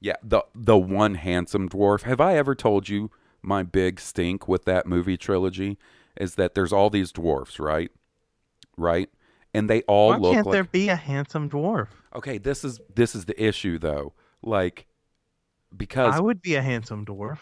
Yeah, 0.00 0.16
the 0.22 0.42
the 0.54 0.78
one 0.78 1.14
handsome 1.14 1.68
dwarf. 1.68 2.02
Have 2.02 2.20
I 2.20 2.36
ever 2.36 2.54
told 2.54 2.88
you 2.88 3.10
my 3.42 3.62
big 3.62 4.00
stink 4.00 4.48
with 4.48 4.64
that 4.64 4.86
movie 4.86 5.16
trilogy 5.16 5.78
is 6.16 6.34
that 6.36 6.54
there's 6.54 6.72
all 6.72 6.90
these 6.90 7.12
dwarfs, 7.12 7.58
right? 7.58 7.90
Right? 8.76 9.10
And 9.52 9.68
they 9.68 9.82
all 9.82 10.10
look 10.10 10.20
Why 10.20 10.28
look 10.28 10.34
can't 10.34 10.46
like 10.46 10.52
there 10.52 10.64
be 10.64 10.88
a 10.88 10.96
handsome 10.96 11.50
dwarf? 11.50 11.88
Okay, 12.14 12.38
this 12.38 12.64
is 12.64 12.80
this 12.94 13.14
is 13.14 13.24
the 13.24 13.42
issue 13.42 13.78
though. 13.78 14.12
Like 14.42 14.86
because 15.76 16.14
I 16.14 16.20
would 16.20 16.42
be 16.42 16.54
a 16.54 16.62
handsome 16.62 17.04
dwarf. 17.04 17.38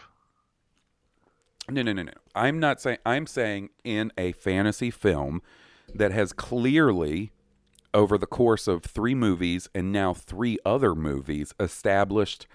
No, 1.70 1.82
no, 1.82 1.92
no, 1.92 2.02
no. 2.02 2.12
I'm 2.34 2.58
not 2.58 2.80
saying. 2.80 2.98
I'm 3.04 3.26
saying 3.26 3.70
in 3.84 4.12
a 4.16 4.32
fantasy 4.32 4.90
film 4.90 5.42
that 5.94 6.12
has 6.12 6.32
clearly, 6.32 7.32
over 7.92 8.16
the 8.16 8.26
course 8.26 8.66
of 8.66 8.84
three 8.84 9.14
movies 9.14 9.68
and 9.74 9.92
now 9.92 10.14
three 10.14 10.58
other 10.64 10.94
movies, 10.94 11.52
established 11.60 12.46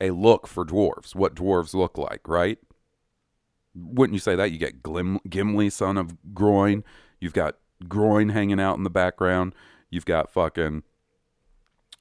a 0.00 0.10
look 0.10 0.46
for 0.46 0.64
dwarves. 0.64 1.14
What 1.14 1.34
dwarves 1.34 1.74
look 1.74 1.98
like, 1.98 2.26
right? 2.26 2.58
Wouldn't 3.74 4.14
you 4.14 4.20
say 4.20 4.34
that? 4.36 4.50
You 4.50 4.58
get 4.58 4.82
Glim- 4.82 5.20
Gimli, 5.28 5.70
son 5.70 5.96
of 5.96 6.16
Groin. 6.34 6.84
You've 7.20 7.32
got 7.32 7.56
Groin 7.88 8.30
hanging 8.30 8.60
out 8.60 8.76
in 8.76 8.84
the 8.84 8.90
background. 8.90 9.54
You've 9.90 10.04
got 10.06 10.32
fucking 10.32 10.82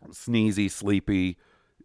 Sneezy, 0.10 0.70
Sleepy, 0.70 1.38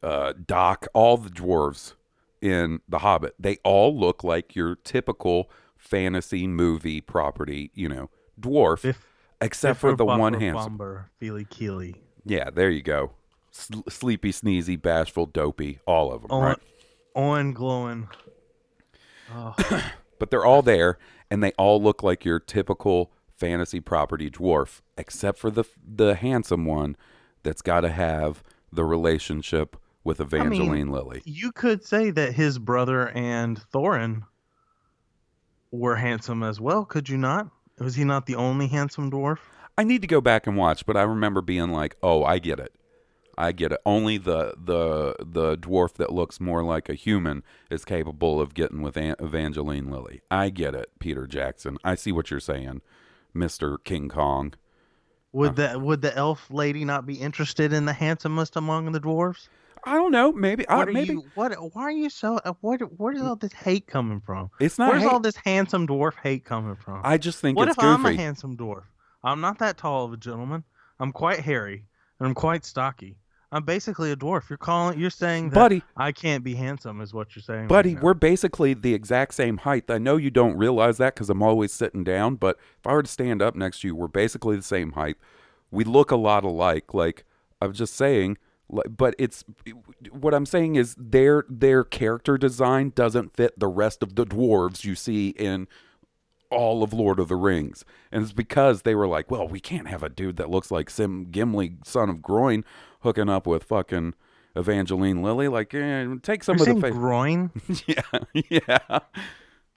uh, 0.02 0.32
Doc, 0.46 0.86
all 0.94 1.16
the 1.16 1.30
dwarves 1.30 1.94
in 2.40 2.80
The 2.88 2.98
Hobbit. 2.98 3.34
They 3.38 3.56
all 3.64 3.98
look 3.98 4.22
like 4.22 4.54
your 4.54 4.76
typical 4.76 5.50
fantasy 5.76 6.46
movie 6.46 7.00
property, 7.00 7.70
you 7.74 7.88
know, 7.88 8.10
dwarf, 8.40 8.82
Biff- 8.82 9.06
except 9.40 9.80
for 9.80 9.92
Bifur, 9.92 9.96
the 9.98 10.04
one 10.06 10.34
handsome. 10.34 10.78
Bombur, 10.78 11.04
Fili 11.18 11.44
Kili. 11.44 11.96
Yeah, 12.24 12.50
there 12.50 12.70
you 12.70 12.82
go. 12.82 13.12
S- 13.52 13.70
sleepy, 13.88 14.32
sneezy, 14.32 14.80
bashful, 14.80 15.26
dopey, 15.26 15.78
all 15.86 16.12
of 16.12 16.22
them, 16.22 16.30
Owen, 16.30 16.42
right? 16.44 16.58
Owen 17.14 17.52
glowing. 17.52 18.08
Oh, 19.32 19.54
But 20.18 20.30
they're 20.30 20.44
all 20.44 20.62
there, 20.62 20.98
and 21.30 21.42
they 21.42 21.50
all 21.58 21.82
look 21.82 22.02
like 22.02 22.24
your 22.24 22.38
typical 22.38 23.10
fantasy 23.36 23.80
property 23.80 24.30
dwarf, 24.30 24.80
except 24.96 25.38
for 25.38 25.50
the 25.50 25.64
the 25.84 26.14
handsome 26.14 26.64
one 26.64 26.96
that's 27.42 27.62
got 27.62 27.80
to 27.80 27.88
have 27.90 28.42
the 28.72 28.84
relationship 28.84 29.76
with 30.04 30.20
Evangeline 30.20 30.90
Lilly. 30.90 31.22
you 31.24 31.50
could 31.52 31.84
say 31.84 32.10
that 32.10 32.34
his 32.34 32.58
brother 32.58 33.08
and 33.08 33.60
Thorin 33.72 34.22
were 35.70 35.96
handsome 35.96 36.42
as 36.42 36.60
well, 36.60 36.84
could 36.84 37.08
you 37.08 37.16
not? 37.16 37.48
Was 37.78 37.96
he 37.96 38.04
not 38.04 38.26
the 38.26 38.36
only 38.36 38.68
handsome 38.68 39.10
dwarf? 39.10 39.38
I 39.76 39.82
need 39.82 40.02
to 40.02 40.06
go 40.06 40.20
back 40.20 40.46
and 40.46 40.56
watch, 40.56 40.86
but 40.86 40.96
I 40.96 41.02
remember 41.02 41.40
being 41.42 41.70
like, 41.70 41.96
"Oh, 42.02 42.22
I 42.22 42.38
get 42.38 42.60
it. 42.60 42.72
I 43.36 43.52
get 43.52 43.72
it. 43.72 43.80
Only 43.84 44.18
the 44.18 44.54
the 44.56 45.16
the 45.24 45.56
dwarf 45.56 45.94
that 45.94 46.12
looks 46.12 46.40
more 46.40 46.62
like 46.62 46.88
a 46.88 46.94
human 46.94 47.42
is 47.70 47.84
capable 47.84 48.40
of 48.40 48.54
getting 48.54 48.82
with 48.82 48.96
An- 48.96 49.16
Evangeline 49.18 49.90
Lilly. 49.90 50.22
I 50.30 50.50
get 50.50 50.74
it, 50.74 50.90
Peter 50.98 51.26
Jackson. 51.26 51.78
I 51.84 51.94
see 51.94 52.12
what 52.12 52.30
you're 52.30 52.40
saying, 52.40 52.82
Mister 53.32 53.78
King 53.78 54.08
Kong. 54.08 54.54
Would 55.32 55.56
the 55.56 55.78
would 55.78 56.00
the 56.02 56.16
elf 56.16 56.48
lady 56.50 56.84
not 56.84 57.06
be 57.06 57.14
interested 57.14 57.72
in 57.72 57.86
the 57.86 57.92
handsomest 57.92 58.56
among 58.56 58.92
the 58.92 59.00
dwarves? 59.00 59.48
I 59.86 59.94
don't 59.94 60.12
know. 60.12 60.32
Maybe. 60.32 60.66
Uh, 60.66 60.76
What 60.76 60.88
are 60.88 60.92
maybe 60.92 61.14
you? 61.14 61.24
What? 61.34 61.52
Why 61.74 61.82
are 61.82 61.90
you 61.90 62.08
so? 62.08 62.38
Uh, 62.44 62.54
what? 62.60 62.80
Where 62.98 63.12
is 63.12 63.20
all 63.20 63.36
this 63.36 63.52
hate 63.52 63.86
coming 63.86 64.20
from? 64.20 64.50
it's 64.60 64.78
not. 64.78 64.90
Where's 64.90 65.02
hate. 65.02 65.12
all 65.12 65.20
this 65.20 65.36
handsome 65.36 65.86
dwarf 65.86 66.14
hate 66.22 66.44
coming 66.44 66.76
from? 66.76 67.00
I 67.04 67.18
just 67.18 67.40
think 67.40 67.58
what 67.58 67.68
it's 67.68 67.76
if 67.76 67.84
I'm 67.84 68.06
a 68.06 68.14
handsome 68.14 68.56
dwarf? 68.56 68.84
I'm 69.22 69.40
not 69.40 69.58
that 69.58 69.76
tall 69.76 70.04
of 70.04 70.12
a 70.12 70.16
gentleman. 70.16 70.64
I'm 71.00 71.12
quite 71.12 71.40
hairy 71.40 71.84
and 72.18 72.28
I'm 72.28 72.34
quite 72.34 72.64
stocky. 72.64 73.16
I'm 73.54 73.62
basically 73.62 74.10
a 74.10 74.16
dwarf. 74.16 74.50
You're 74.50 74.56
calling. 74.56 74.98
You're 74.98 75.10
saying 75.10 75.50
that 75.50 75.54
Buddy. 75.54 75.82
I 75.96 76.10
can't 76.10 76.42
be 76.42 76.56
handsome, 76.56 77.00
is 77.00 77.14
what 77.14 77.36
you're 77.36 77.42
saying. 77.44 77.68
Buddy, 77.68 77.94
now. 77.94 78.00
we're 78.00 78.14
basically 78.14 78.74
the 78.74 78.94
exact 78.94 79.32
same 79.32 79.58
height. 79.58 79.88
I 79.88 79.98
know 79.98 80.16
you 80.16 80.32
don't 80.32 80.56
realize 80.56 80.98
that 80.98 81.14
because 81.14 81.30
I'm 81.30 81.40
always 81.40 81.72
sitting 81.72 82.02
down, 82.02 82.34
but 82.34 82.58
if 82.80 82.84
I 82.84 82.92
were 82.94 83.04
to 83.04 83.10
stand 83.10 83.40
up 83.40 83.54
next 83.54 83.82
to 83.82 83.86
you, 83.86 83.94
we're 83.94 84.08
basically 84.08 84.56
the 84.56 84.62
same 84.62 84.92
height. 84.92 85.18
We 85.70 85.84
look 85.84 86.10
a 86.10 86.16
lot 86.16 86.42
alike. 86.42 86.94
Like 86.94 87.24
I'm 87.62 87.72
just 87.72 87.94
saying, 87.94 88.38
but 88.68 89.14
it's 89.20 89.44
what 90.10 90.34
I'm 90.34 90.46
saying 90.46 90.74
is 90.74 90.96
their 90.98 91.44
their 91.48 91.84
character 91.84 92.36
design 92.36 92.90
doesn't 92.96 93.36
fit 93.36 93.56
the 93.56 93.68
rest 93.68 94.02
of 94.02 94.16
the 94.16 94.26
dwarves 94.26 94.82
you 94.82 94.96
see 94.96 95.28
in 95.28 95.68
all 96.54 96.82
of 96.82 96.92
Lord 96.92 97.18
of 97.18 97.28
the 97.28 97.36
Rings, 97.36 97.84
and 98.12 98.22
it's 98.22 98.32
because 98.32 98.82
they 98.82 98.94
were 98.94 99.06
like, 99.08 99.30
well, 99.30 99.46
we 99.48 99.60
can't 99.60 99.88
have 99.88 100.02
a 100.02 100.08
dude 100.08 100.36
that 100.36 100.48
looks 100.50 100.70
like 100.70 100.88
Sim 100.90 101.26
Gimli, 101.30 101.76
son 101.84 102.08
of 102.08 102.22
Groin, 102.22 102.64
hooking 103.00 103.28
up 103.28 103.46
with 103.46 103.64
fucking. 103.64 104.14
Evangeline 104.56 105.20
Lilly, 105.20 105.48
like, 105.48 105.74
eh, 105.74 106.06
take 106.22 106.44
some 106.44 106.56
You're 106.58 106.70
of 106.70 106.76
the 106.76 106.80
face. 106.82 106.92
groin. 106.94 107.50
Yeah, 107.88 108.02
yeah. 108.48 108.98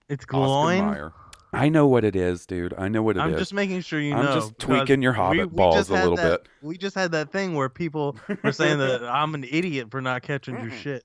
It's 0.08 0.24
groin. 0.24 1.12
I 1.52 1.70
know 1.70 1.88
what 1.88 2.04
it 2.04 2.16
is, 2.16 2.46
dude. 2.46 2.76
I 2.78 2.88
know 2.88 3.02
what 3.02 3.18
it 3.18 3.22
is. 3.22 3.24
I'm 3.26 3.38
just 3.40 3.56
making 3.56 3.82
sure 3.82 4.00
you 4.00 4.14
know. 4.14 4.22
I'm 4.22 4.40
just 4.40 4.60
tweaking 4.60 5.02
your 5.02 5.14
hobbit 5.14 5.38
we, 5.38 5.46
we 5.46 5.56
balls 5.56 5.90
a 5.90 5.94
little 5.94 6.16
that- 6.18 6.44
bit. 6.44 6.50
We 6.62 6.78
just 6.78 6.94
had 6.94 7.12
that 7.14 7.32
thing 7.32 7.56
where 7.56 7.70
people 7.70 8.18
were 8.44 8.52
saying 8.52 8.78
that 8.78 9.04
I'm 9.04 9.34
an 9.34 9.46
idiot 9.50 9.90
for 9.90 10.00
not 10.00 10.22
catching 10.22 10.60
your 10.62 10.70
shit. 10.70 11.04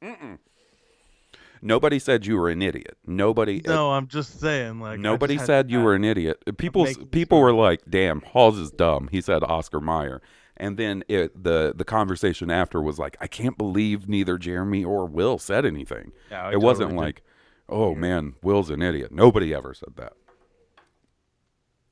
Nobody 1.65 2.01
said 2.01 2.27
you 2.27 2.37
were 2.37 2.51
an 2.51 2.61
idiot. 2.61 2.99
Nobody. 3.07 3.65
uh, 3.65 3.73
No, 3.73 3.93
I'm 3.93 4.09
just 4.09 4.41
saying. 4.41 4.81
Like 4.81 4.99
nobody 4.99 5.37
had 5.37 5.47
said 5.47 5.71
you 5.71 5.81
were 5.81 5.95
an 5.95 6.05
idiot. 6.05 6.43
People 6.59 6.87
people 7.13 7.41
were 7.41 7.53
like, 7.53 7.83
"Damn, 7.89 8.21
Halls 8.23 8.59
is 8.59 8.73
dumb." 8.73 9.09
He 9.13 9.21
said 9.21 9.45
Oscar 9.45 9.81
Mayer, 9.81 10.21
and 10.57 10.77
then 10.77 11.05
it, 11.09 11.45
the 11.45 11.73
the 11.77 11.85
conversation 11.85 12.51
after 12.51 12.83
was 12.83 12.99
like, 12.99 13.17
"I 13.21 13.29
can't 13.29 13.57
believe 13.57 14.09
neither 14.09 14.39
Jeremy 14.39 14.85
or 14.85 15.07
Will 15.07 15.39
said 15.39 15.65
anything." 15.65 16.11
Yeah, 16.33 16.51
it 16.51 16.61
wasn't 16.61 16.91
did. 16.91 16.97
like, 16.97 17.23
"Oh 17.69 17.95
man, 17.95 18.35
Will's 18.43 18.69
an 18.71 18.83
idiot." 18.83 19.13
Nobody 19.13 19.55
ever 19.55 19.73
said 19.73 19.95
that. 19.97 20.15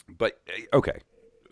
But 0.09 0.41
eh, 0.49 0.63
okay, 0.73 0.99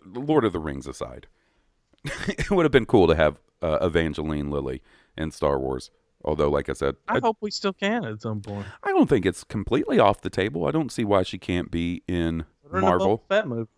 Lord 0.05 0.43
of 0.43 0.51
the 0.51 0.59
Rings 0.59 0.87
aside, 0.87 1.27
it 2.27 2.51
would 2.51 2.65
have 2.65 2.71
been 2.73 2.85
cool 2.85 3.07
to 3.07 3.15
have 3.15 3.39
uh, 3.61 3.77
Evangeline 3.81 4.49
Lilly 4.51 4.81
in 5.17 5.31
Star 5.31 5.57
Wars. 5.57 5.89
Although, 6.23 6.49
like 6.49 6.67
I 6.69 6.73
said, 6.73 6.95
I 7.07 7.17
I, 7.17 7.19
hope 7.19 7.37
we 7.39 7.49
still 7.49 7.71
can 7.73 8.03
at 8.03 8.21
some 8.21 8.41
point. 8.41 8.67
I 8.83 8.89
don't 8.89 9.07
think 9.07 9.25
it's 9.25 9.43
completely 9.45 9.99
off 9.99 10.19
the 10.21 10.29
table. 10.29 10.65
I 10.67 10.71
don't 10.71 10.91
see 10.91 11.05
why 11.05 11.23
she 11.23 11.37
can't 11.37 11.71
be 11.71 12.03
in 12.07 12.45
Put 12.63 12.71
her 12.73 12.77
in 12.79 12.83
a 12.83 12.87
Marvel. 12.87 13.17
Boba 13.19 13.27
Fett 13.29 13.47
movie. 13.47 13.69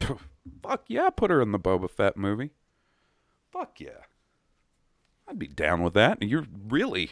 Fuck 0.62 0.84
yeah, 0.88 1.10
put 1.10 1.30
her 1.30 1.42
in 1.42 1.52
the 1.52 1.58
Boba 1.58 1.90
Fett 1.90 2.16
movie. 2.16 2.50
Fuck 3.52 3.78
yeah. 3.80 3.90
I'd 5.28 5.38
be 5.38 5.48
down 5.48 5.82
with 5.82 5.92
that. 5.94 6.22
You're 6.22 6.46
really 6.68 7.10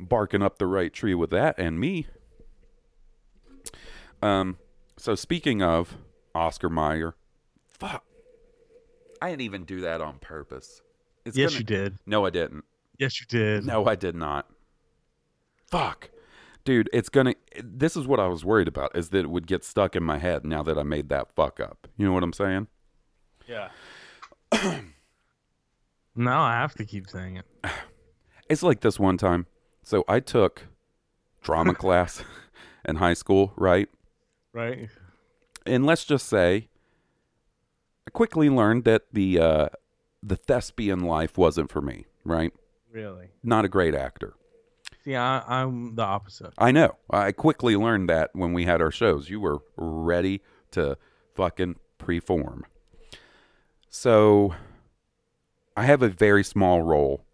barking 0.00 0.42
up 0.42 0.58
the 0.58 0.66
right 0.66 0.92
tree 0.92 1.14
with 1.14 1.30
that 1.30 1.56
and 1.58 1.78
me. 1.78 2.06
Um 4.22 4.58
so 4.96 5.14
speaking 5.14 5.62
of 5.62 5.96
Oscar 6.34 6.68
Mayer, 6.68 7.14
fuck. 7.66 8.04
I 9.22 9.30
didn't 9.30 9.42
even 9.42 9.64
do 9.64 9.80
that 9.82 10.00
on 10.00 10.18
purpose. 10.18 10.82
It's 11.24 11.36
Yes, 11.36 11.50
gonna- 11.50 11.58
you 11.60 11.64
did. 11.64 11.98
No, 12.06 12.26
I 12.26 12.30
didn't. 12.30 12.64
Yes, 12.98 13.20
you 13.20 13.26
did. 13.26 13.64
No, 13.66 13.86
I 13.86 13.94
did 13.94 14.14
not. 14.14 14.48
Fuck. 15.70 16.10
Dude, 16.64 16.88
it's 16.92 17.08
gonna. 17.08 17.34
This 17.62 17.96
is 17.96 18.06
what 18.06 18.20
I 18.20 18.28
was 18.28 18.44
worried 18.44 18.68
about: 18.68 18.96
is 18.96 19.10
that 19.10 19.18
it 19.18 19.30
would 19.30 19.46
get 19.46 19.64
stuck 19.64 19.96
in 19.96 20.02
my 20.02 20.18
head 20.18 20.44
now 20.44 20.62
that 20.62 20.78
I 20.78 20.82
made 20.82 21.08
that 21.10 21.30
fuck 21.34 21.60
up. 21.60 21.88
You 21.96 22.06
know 22.06 22.12
what 22.12 22.22
I'm 22.22 22.32
saying? 22.32 22.68
Yeah. 23.46 23.68
no, 26.14 26.38
I 26.38 26.52
have 26.52 26.74
to 26.74 26.84
keep 26.84 27.08
saying 27.08 27.36
it. 27.36 27.46
It's 28.46 28.62
like 28.62 28.82
this 28.82 29.00
one 29.00 29.16
time. 29.16 29.46
So 29.84 30.04
I 30.06 30.20
took 30.20 30.66
drama 31.42 31.74
class 31.84 32.22
in 32.84 32.96
high 32.96 33.14
school, 33.14 33.54
right? 33.56 33.88
Right. 34.52 34.90
And 35.64 35.86
let's 35.86 36.04
just 36.04 36.28
say, 36.28 36.68
I 38.06 38.10
quickly 38.10 38.50
learned 38.50 38.84
that 38.84 39.04
the 39.14 39.40
uh, 39.40 39.68
the 40.22 40.36
thespian 40.36 41.00
life 41.00 41.38
wasn't 41.38 41.70
for 41.70 41.80
me. 41.80 42.04
Right? 42.22 42.52
Really? 42.94 43.30
Not 43.42 43.64
a 43.64 43.68
great 43.68 43.94
actor. 43.94 44.34
See, 45.04 45.16
I, 45.16 45.40
I'm 45.40 45.96
the 45.96 46.04
opposite. 46.04 46.54
I 46.56 46.70
know. 46.70 46.96
I 47.10 47.32
quickly 47.32 47.74
learned 47.76 48.08
that 48.08 48.30
when 48.34 48.52
we 48.52 48.64
had 48.64 48.80
our 48.80 48.92
shows. 48.92 49.28
You 49.28 49.40
were 49.40 49.58
ready 49.76 50.42
to 50.70 50.96
fucking 51.34 51.76
preform. 51.98 52.62
So 53.90 54.54
I 55.76 55.86
have 55.86 56.02
a 56.02 56.08
very 56.08 56.44
small 56.44 56.82
role 56.82 57.24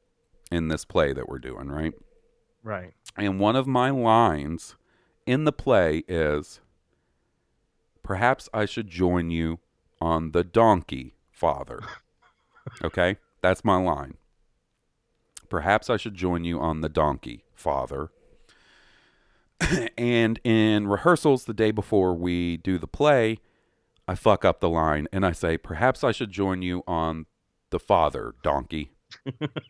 in 0.50 0.68
this 0.68 0.86
play 0.86 1.12
that 1.12 1.28
we're 1.28 1.38
doing, 1.38 1.68
right? 1.68 1.92
Right. 2.64 2.92
And 3.16 3.38
one 3.38 3.54
of 3.54 3.66
my 3.66 3.90
lines 3.90 4.76
in 5.26 5.44
the 5.44 5.52
play 5.52 6.04
is 6.08 6.60
perhaps 8.02 8.48
I 8.54 8.64
should 8.64 8.88
join 8.88 9.30
you 9.30 9.60
on 10.00 10.32
the 10.32 10.42
donkey, 10.42 11.16
father. 11.30 11.80
okay? 12.82 13.18
That's 13.42 13.62
my 13.62 13.76
line. 13.76 14.14
Perhaps 15.50 15.90
I 15.90 15.96
should 15.98 16.14
join 16.14 16.44
you 16.44 16.58
on 16.60 16.80
the 16.80 16.88
donkey, 16.88 17.44
father. 17.54 18.08
and 19.98 20.40
in 20.44 20.86
rehearsals 20.88 21.44
the 21.44 21.52
day 21.52 21.70
before 21.72 22.14
we 22.14 22.56
do 22.56 22.78
the 22.78 22.86
play, 22.86 23.40
I 24.08 24.14
fuck 24.14 24.44
up 24.44 24.60
the 24.60 24.68
line 24.70 25.06
and 25.12 25.26
I 25.26 25.32
say, 25.32 25.58
Perhaps 25.58 26.02
I 26.02 26.12
should 26.12 26.30
join 26.30 26.62
you 26.62 26.82
on 26.86 27.26
the 27.70 27.78
father, 27.78 28.34
donkey. 28.42 28.92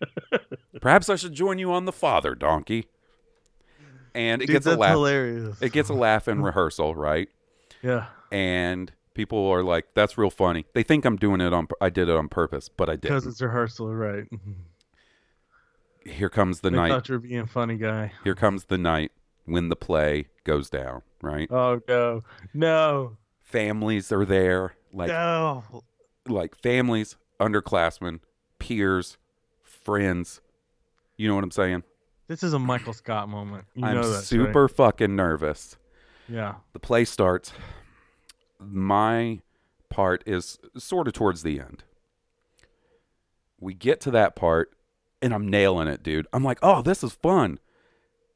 Perhaps 0.81 1.09
I 1.09 1.16
should 1.16 1.33
join 1.35 1.59
you 1.59 1.73
on 1.73 1.87
the 1.87 1.93
father, 1.93 2.35
donkey. 2.35 2.87
And 4.14 4.43
it 4.43 4.47
Dude, 4.47 4.55
gets 4.55 4.66
a 4.66 4.77
laugh. 4.77 4.93
hilarious. 4.93 5.61
It 5.62 5.73
gets 5.73 5.88
a 5.88 5.95
laugh 5.95 6.29
in 6.29 6.43
rehearsal, 6.43 6.95
right? 6.95 7.29
yeah. 7.83 8.07
And 8.33 8.93
people 9.14 9.49
are 9.49 9.62
like, 9.62 9.87
"That's 9.95 10.16
real 10.19 10.31
funny." 10.31 10.66
They 10.75 10.83
think 10.83 11.05
I'm 11.05 11.16
doing 11.16 11.40
it 11.40 11.53
on. 11.53 11.69
I 11.81 11.90
did 11.90 12.09
it 12.09 12.16
on 12.16 12.29
purpose, 12.29 12.69
but 12.69 12.88
I 12.88 12.97
didn't. 12.97 13.27
it's 13.27 13.40
rehearsal, 13.40 13.95
right? 13.95 14.27
Here 16.05 16.29
comes 16.31 16.61
the 16.61 16.71
they 16.71 16.77
night. 16.77 16.89
thought 16.91 17.09
you 17.09 17.15
were 17.15 17.19
being 17.21 17.41
a 17.41 17.47
funny 17.47 17.77
guy. 17.77 18.13
Here 18.25 18.35
comes 18.35 18.65
the 18.65 18.79
night 18.79 19.13
when 19.45 19.69
the 19.69 19.77
play 19.77 20.27
goes 20.45 20.71
down. 20.71 21.03
Right? 21.23 21.51
Oh 21.51 21.81
no, 21.87 22.25
no, 22.55 23.17
Families 23.43 24.11
are 24.13 24.25
there, 24.25 24.75
like 24.93 25.09
no! 25.09 25.65
like 26.27 26.57
families, 26.57 27.17
underclassmen, 27.39 28.21
peers, 28.59 29.19
friends. 29.63 30.41
You 31.17 31.29
know 31.29 31.35
what 31.35 31.45
I'm 31.45 31.51
saying? 31.51 31.83
This 32.29 32.43
is 32.43 32.53
a 32.55 32.59
Michael 32.59 32.93
Scott 32.93 33.29
moment. 33.29 33.65
You 33.75 33.85
I'm 33.85 33.97
know 33.97 34.09
that, 34.09 34.23
super 34.23 34.69
fucking 34.69 35.15
nervous. 35.17 35.77
Yeah. 36.29 36.55
The 36.73 36.79
play 36.79 37.05
starts. 37.05 37.53
My 38.61 39.41
part 39.89 40.23
is 40.27 40.59
sort 40.79 41.09
of 41.09 41.13
towards 41.13 41.43
the 41.43 41.59
end. 41.59 41.83
We 43.59 43.75
get 43.75 44.01
to 44.03 44.11
that 44.13 44.37
part, 44.37 44.71
and 45.23 45.33
I'm 45.35 45.49
nailing 45.49 45.89
it, 45.89 46.03
dude. 46.03 46.27
I'm 46.33 46.45
like, 46.45 46.59
oh, 46.63 46.83
this 46.83 47.03
is 47.05 47.13
fun. 47.13 47.59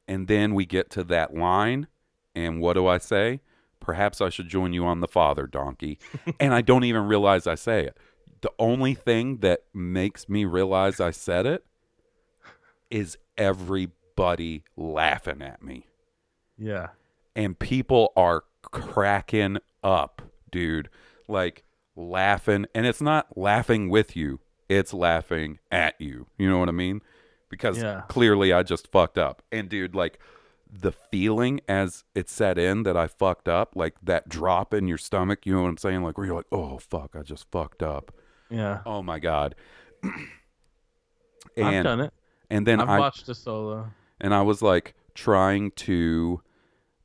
And 0.06 0.28
then 0.28 0.54
we 0.54 0.66
get 0.66 0.90
to 0.90 1.04
that 1.04 1.34
line, 1.34 1.86
and 2.34 2.60
what 2.60 2.74
do 2.74 2.86
I 2.86 2.98
say? 2.98 3.40
Perhaps 3.80 4.20
I 4.20 4.28
should 4.28 4.48
join 4.48 4.72
you 4.72 4.84
on 4.86 5.00
the 5.00 5.08
father, 5.08 5.46
donkey. 5.46 5.98
and 6.40 6.52
I 6.54 6.60
don't 6.60 6.84
even 6.84 7.06
realize 7.06 7.46
I 7.46 7.54
say 7.54 7.84
it. 7.84 7.96
The 8.42 8.52
only 8.58 8.92
thing 8.94 9.38
that 9.38 9.60
makes 9.72 10.28
me 10.28 10.44
realize 10.44 11.00
I 11.00 11.10
said 11.10 11.46
it 11.46 11.64
is 12.90 13.16
everybody 13.38 14.62
laughing 14.76 15.42
at 15.42 15.62
me 15.62 15.86
Yeah. 16.58 16.88
and 17.34 17.58
people 17.58 18.12
are 18.16 18.44
cracking 18.62 19.58
up, 19.82 20.22
dude. 20.50 20.88
Like 21.26 21.64
laughing, 21.96 22.66
and 22.74 22.84
it's 22.86 23.00
not 23.00 23.36
laughing 23.38 23.88
with 23.88 24.14
you, 24.16 24.40
it's 24.68 24.92
laughing 24.94 25.58
at 25.70 25.94
you. 26.00 26.26
You 26.38 26.48
know 26.48 26.58
what 26.58 26.68
I 26.68 26.72
mean? 26.72 27.00
Because 27.48 27.82
Yeah. 27.82 28.02
clearly 28.08 28.52
I 28.52 28.62
just 28.62 28.90
fucked 28.90 29.18
up. 29.18 29.42
And 29.52 29.68
dude, 29.68 29.94
like 29.94 30.18
the 30.70 30.90
feeling 30.92 31.60
as 31.68 32.02
it 32.14 32.28
set 32.28 32.58
in 32.58 32.82
that 32.82 32.96
I 32.96 33.06
fucked 33.06 33.48
up, 33.48 33.76
like 33.76 33.94
that 34.02 34.28
drop 34.28 34.74
in 34.74 34.88
your 34.88 34.98
stomach, 34.98 35.46
you 35.46 35.54
know 35.54 35.62
what 35.62 35.68
I'm 35.68 35.76
saying? 35.76 36.02
Like 36.02 36.18
where 36.18 36.26
you're 36.26 36.36
like, 36.36 36.46
oh 36.50 36.78
fuck, 36.78 37.14
I 37.14 37.22
just 37.22 37.50
fucked 37.50 37.82
up. 37.82 38.12
Yeah. 38.50 38.80
Oh 38.84 39.02
my 39.02 39.18
god. 39.18 39.54
I've 40.02 40.12
and 41.56 41.84
done 41.84 42.00
it. 42.00 42.12
and 42.50 42.66
then 42.66 42.80
I've 42.80 42.88
I 42.88 42.98
watched 42.98 43.28
a 43.28 43.34
solo. 43.34 43.90
and 44.20 44.34
I 44.34 44.42
was 44.42 44.62
like 44.62 44.94
trying 45.14 45.70
to 45.72 46.40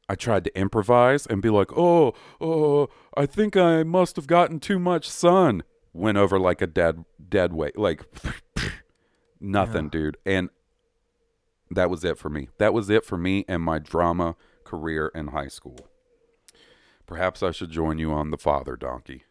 I 0.07 0.15
tried 0.15 0.43
to 0.45 0.59
improvise 0.59 1.27
and 1.27 1.39
be 1.39 1.51
like, 1.51 1.71
"Oh, 1.77 2.13
oh, 2.41 2.89
I 3.15 3.27
think 3.27 3.55
I 3.55 3.83
must 3.83 4.15
have 4.15 4.25
gotten 4.25 4.59
too 4.59 4.79
much 4.79 5.07
sun." 5.07 5.61
Went 5.93 6.17
over 6.17 6.39
like 6.39 6.61
a 6.61 6.67
dead 6.67 7.03
dead 7.29 7.53
weight, 7.53 7.77
like 7.77 8.05
nothing, 9.39 9.85
Yeah. 9.85 9.89
dude. 9.91 10.17
And 10.25 10.49
that 11.71 11.89
was 11.89 12.03
it 12.03 12.17
for 12.17 12.29
me. 12.29 12.49
That 12.59 12.73
was 12.73 12.89
it 12.89 13.03
for 13.05 13.17
me 13.17 13.45
and 13.47 13.61
my 13.63 13.79
drama 13.79 14.35
career 14.63 15.11
in 15.15 15.27
high 15.29 15.47
school. 15.47 15.77
Perhaps 17.05 17.41
I 17.41 17.51
should 17.51 17.71
join 17.71 17.97
you 17.97 18.11
on 18.11 18.29
the 18.29 18.37
father 18.37 18.75
donkey. 18.75 19.23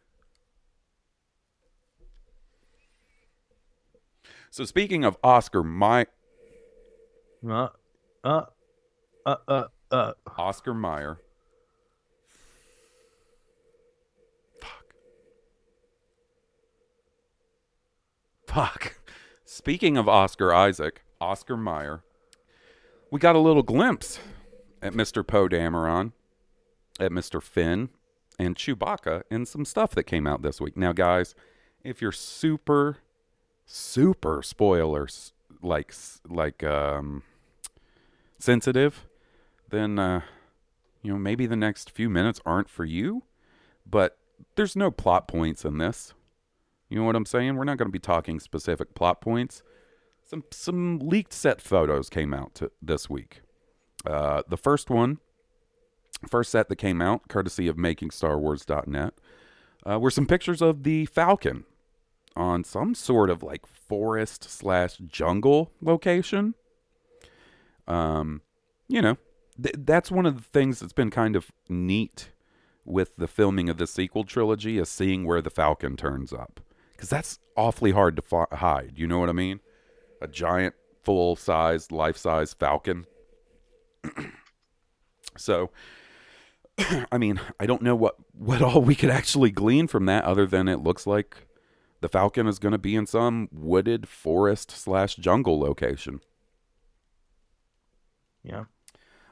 So 4.50 4.64
speaking 4.64 5.04
of 5.04 5.16
Oscar, 5.22 5.62
my 5.62 6.06
Uh, 7.46 7.68
uh, 8.24 8.46
uh, 9.24 9.36
uh, 9.46 9.64
uh. 9.92 10.12
Oscar 10.36 10.74
Mayer. 10.74 11.18
Fuck. 18.48 18.98
Speaking 19.44 19.98
of 19.98 20.08
Oscar 20.08 20.54
Isaac, 20.54 21.02
Oscar 21.20 21.54
Mayer, 21.54 22.02
we 23.10 23.20
got 23.20 23.36
a 23.36 23.40
little 23.40 23.62
glimpse 23.62 24.20
at 24.80 24.94
Mr. 24.94 25.24
Poe 25.24 25.48
Dameron, 25.48 26.12
at 26.98 27.12
Mr. 27.12 27.42
Finn, 27.42 27.90
and 28.38 28.56
Chewbacca 28.56 29.24
in 29.30 29.44
some 29.44 29.66
stuff 29.66 29.90
that 29.90 30.04
came 30.04 30.26
out 30.26 30.40
this 30.40 30.62
week. 30.62 30.78
Now, 30.78 30.94
guys, 30.94 31.34
if 31.84 32.00
you're 32.00 32.10
super, 32.10 32.96
super 33.66 34.42
spoilers 34.42 35.34
like 35.60 35.92
like 36.26 36.64
um 36.64 37.24
sensitive, 38.38 39.06
then 39.68 39.98
uh, 39.98 40.22
you 41.02 41.12
know 41.12 41.18
maybe 41.18 41.44
the 41.44 41.54
next 41.54 41.90
few 41.90 42.08
minutes 42.08 42.40
aren't 42.46 42.70
for 42.70 42.86
you. 42.86 43.24
But 43.84 44.16
there's 44.54 44.74
no 44.74 44.90
plot 44.90 45.28
points 45.28 45.66
in 45.66 45.76
this. 45.76 46.14
You 46.88 46.98
know 46.98 47.04
what 47.04 47.16
I'm 47.16 47.26
saying? 47.26 47.56
We're 47.56 47.64
not 47.64 47.76
going 47.76 47.88
to 47.88 47.92
be 47.92 47.98
talking 47.98 48.40
specific 48.40 48.94
plot 48.94 49.20
points. 49.20 49.62
Some 50.22 50.44
some 50.50 50.98
leaked 50.98 51.32
set 51.32 51.60
photos 51.60 52.08
came 52.08 52.34
out 52.34 52.54
to, 52.56 52.70
this 52.82 53.08
week. 53.08 53.42
Uh, 54.06 54.42
the 54.48 54.56
first 54.56 54.90
one, 54.90 55.18
first 56.28 56.50
set 56.50 56.68
that 56.68 56.76
came 56.76 57.02
out, 57.02 57.28
courtesy 57.28 57.68
of 57.68 57.76
MakingStarWars.net, 57.76 59.14
uh, 59.88 59.98
were 59.98 60.10
some 60.10 60.26
pictures 60.26 60.62
of 60.62 60.82
the 60.82 61.06
Falcon 61.06 61.64
on 62.36 62.62
some 62.62 62.94
sort 62.94 63.30
of 63.30 63.42
like 63.42 63.66
forest 63.66 64.44
slash 64.44 64.96
jungle 64.98 65.72
location. 65.80 66.54
Um, 67.86 68.42
you 68.86 69.02
know, 69.02 69.16
th- 69.60 69.74
that's 69.78 70.10
one 70.10 70.26
of 70.26 70.36
the 70.36 70.42
things 70.42 70.80
that's 70.80 70.92
been 70.92 71.10
kind 71.10 71.36
of 71.36 71.50
neat 71.68 72.30
with 72.84 73.16
the 73.16 73.28
filming 73.28 73.68
of 73.68 73.78
the 73.78 73.86
sequel 73.86 74.24
trilogy 74.24 74.78
is 74.78 74.88
seeing 74.88 75.24
where 75.24 75.42
the 75.42 75.50
Falcon 75.50 75.96
turns 75.96 76.32
up 76.32 76.60
because 76.98 77.08
that's 77.08 77.38
awfully 77.56 77.92
hard 77.92 78.16
to 78.16 78.22
fi- 78.22 78.46
hide. 78.50 78.94
You 78.96 79.06
know 79.06 79.20
what 79.20 79.28
I 79.28 79.32
mean? 79.32 79.60
A 80.20 80.26
giant, 80.26 80.74
full 81.04 81.36
size, 81.36 81.92
life 81.92 82.16
size 82.16 82.54
Falcon. 82.54 83.06
so, 85.36 85.70
I 87.12 87.16
mean, 87.16 87.40
I 87.60 87.66
don't 87.66 87.82
know 87.82 87.94
what 87.94 88.16
what 88.32 88.62
all 88.62 88.82
we 88.82 88.96
could 88.96 89.10
actually 89.10 89.52
glean 89.52 89.86
from 89.86 90.06
that 90.06 90.24
other 90.24 90.44
than 90.44 90.66
it 90.66 90.80
looks 90.80 91.06
like 91.06 91.46
the 92.00 92.08
Falcon 92.08 92.48
is 92.48 92.58
going 92.58 92.72
to 92.72 92.78
be 92.78 92.96
in 92.96 93.06
some 93.06 93.48
wooded 93.52 94.08
forest 94.08 94.72
slash 94.72 95.14
jungle 95.14 95.60
location. 95.60 96.20
Yeah. 98.42 98.64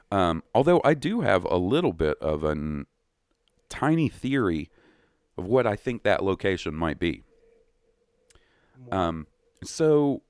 Um, 0.09 0.41
although 0.55 0.79
I 0.85 0.93
do 0.93 1.19
have 1.19 1.43
a 1.43 1.57
little 1.57 1.91
bit 1.91 2.17
of 2.19 2.45
a 2.45 2.85
tiny 3.67 4.07
theory 4.07 4.69
of 5.37 5.45
what 5.45 5.67
I 5.67 5.75
think 5.75 6.03
that 6.03 6.23
location 6.23 6.73
might 6.73 6.97
be. 6.97 7.23
Um, 8.91 9.27
so, 9.63 10.21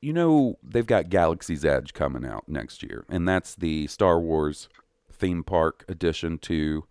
you 0.00 0.12
know, 0.12 0.58
they've 0.62 0.86
got 0.86 1.08
Galaxy's 1.08 1.64
Edge 1.64 1.94
coming 1.94 2.24
out 2.24 2.48
next 2.48 2.82
year, 2.82 3.04
and 3.08 3.26
that's 3.28 3.54
the 3.54 3.86
Star 3.86 4.20
Wars 4.20 4.68
theme 5.12 5.44
park 5.44 5.84
addition 5.88 6.38
to 6.38 6.84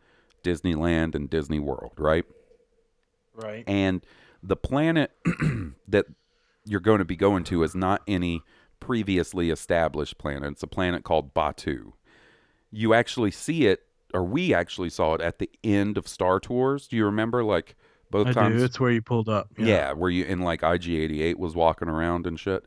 Disneyland 0.43 1.15
and 1.15 1.29
Disney 1.29 1.59
World, 1.59 1.93
right? 1.97 2.25
Right. 3.33 3.63
And 3.67 4.05
the 4.41 4.55
planet 4.55 5.11
that 5.87 6.05
you're 6.65 6.79
going 6.79 6.99
to 6.99 7.05
be 7.05 7.15
going 7.15 7.43
to 7.45 7.63
is 7.63 7.75
not 7.75 8.01
any 8.07 8.41
previously 8.79 9.49
established 9.49 10.17
planet. 10.17 10.51
It's 10.51 10.63
a 10.63 10.67
planet 10.67 11.03
called 11.03 11.33
Batuu. 11.33 11.93
You 12.71 12.93
actually 12.93 13.31
see 13.31 13.67
it, 13.67 13.83
or 14.13 14.23
we 14.23 14.53
actually 14.53 14.89
saw 14.89 15.13
it 15.13 15.21
at 15.21 15.39
the 15.39 15.49
end 15.63 15.97
of 15.97 16.07
Star 16.07 16.39
Tours. 16.39 16.87
Do 16.87 16.95
you 16.95 17.05
remember, 17.05 17.43
like, 17.43 17.75
both 18.13 18.27
I 18.27 18.31
times? 18.33 18.59
do. 18.59 18.63
It's 18.65 18.79
where 18.79 18.91
you 18.91 19.01
pulled 19.01 19.27
up. 19.27 19.49
yeah. 19.57 19.91
where 19.91 20.09
you 20.09 20.23
in 20.23 20.39
like 20.39 20.61
IG88 20.61 21.35
was 21.35 21.55
walking 21.55 21.89
around 21.89 22.25
and 22.25 22.39
shit. 22.39 22.63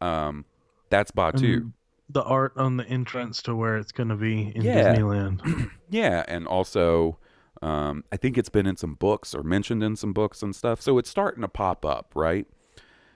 Um, 0.00 0.46
that's 0.88 1.10
Batuu. 1.10 1.56
And 1.56 1.72
the 2.08 2.22
art 2.22 2.52
on 2.56 2.76
the 2.78 2.86
entrance 2.86 3.42
to 3.42 3.54
where 3.54 3.76
it's 3.76 3.92
going 3.92 4.08
to 4.10 4.14
be 4.16 4.52
in 4.54 4.62
Yeah. 4.62 4.94
Disneyland. 4.96 5.70
Yeah, 5.90 6.24
and 6.26 6.46
also, 6.48 7.18
um, 7.62 8.02
I 8.10 8.16
think 8.16 8.36
it's 8.38 8.48
been 8.48 8.66
in 8.66 8.76
some 8.76 8.94
books 8.94 9.34
or 9.36 9.42
mentioned 9.44 9.82
in 9.84 9.94
some 9.96 10.12
books 10.12 10.42
and 10.42 10.54
stuff. 10.54 10.80
So 10.82 10.98
it's 10.98 11.08
starting 11.10 11.42
to 11.42 11.48
pop 11.48 11.84
up, 11.84 12.10
right? 12.16 12.46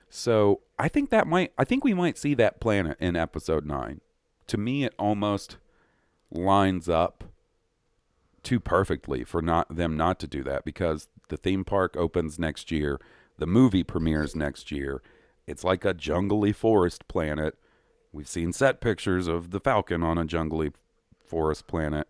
So 0.09 0.61
I 0.79 0.89
think 0.89 1.11
that 1.11 1.27
might, 1.27 1.53
I 1.59 1.65
think 1.65 1.83
we 1.85 1.95
might 1.95 2.17
see 2.19 2.35
that 2.35 2.61
planet 2.61 2.97
in 3.01 3.17
episode 3.17 3.67
nine. 3.67 4.01
To 4.49 4.57
me, 4.59 4.85
it 4.85 4.95
almost 4.99 5.57
lines 6.31 6.89
up 6.89 7.25
too 8.43 8.61
perfectly 8.61 9.25
for 9.25 9.43
not 9.43 9.75
them 9.75 9.97
not 9.97 10.19
to 10.21 10.27
do 10.27 10.43
that 10.45 10.65
because 10.65 11.09
the 11.29 11.37
theme 11.37 11.65
park 11.65 11.97
opens 11.97 12.39
next 12.39 12.71
year, 12.71 12.99
the 13.39 13.47
movie 13.47 13.83
premieres 13.85 14.35
next 14.37 14.71
year. 14.71 15.03
It's 15.47 15.65
like 15.65 15.85
a 15.85 15.95
jungly 15.95 16.53
forest 16.53 17.07
planet. 17.09 17.57
We've 18.13 18.29
seen 18.29 18.53
set 18.53 18.81
pictures 18.81 19.27
of 19.27 19.51
the 19.51 19.61
Falcon 19.61 20.03
on 20.03 20.19
a 20.19 20.25
jungly 20.25 20.73
forest 21.25 21.67
planet. 21.67 22.09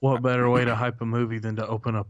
what 0.00 0.22
better 0.22 0.48
way 0.50 0.64
to 0.64 0.74
hype 0.74 1.00
a 1.00 1.06
movie 1.06 1.38
than 1.38 1.56
to 1.56 1.66
open 1.66 1.94
up, 1.94 2.08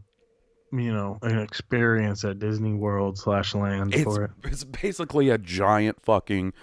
you 0.71 0.93
know, 0.93 1.19
an 1.21 1.39
experience 1.39 2.23
at 2.23 2.39
Disney 2.39 2.73
World 2.73 3.17
slash 3.17 3.53
land 3.53 3.93
It's, 3.93 4.03
for 4.03 4.23
it? 4.25 4.31
it's 4.45 4.63
basically 4.63 5.29
a 5.29 5.37
giant 5.37 6.01
fucking 6.01 6.53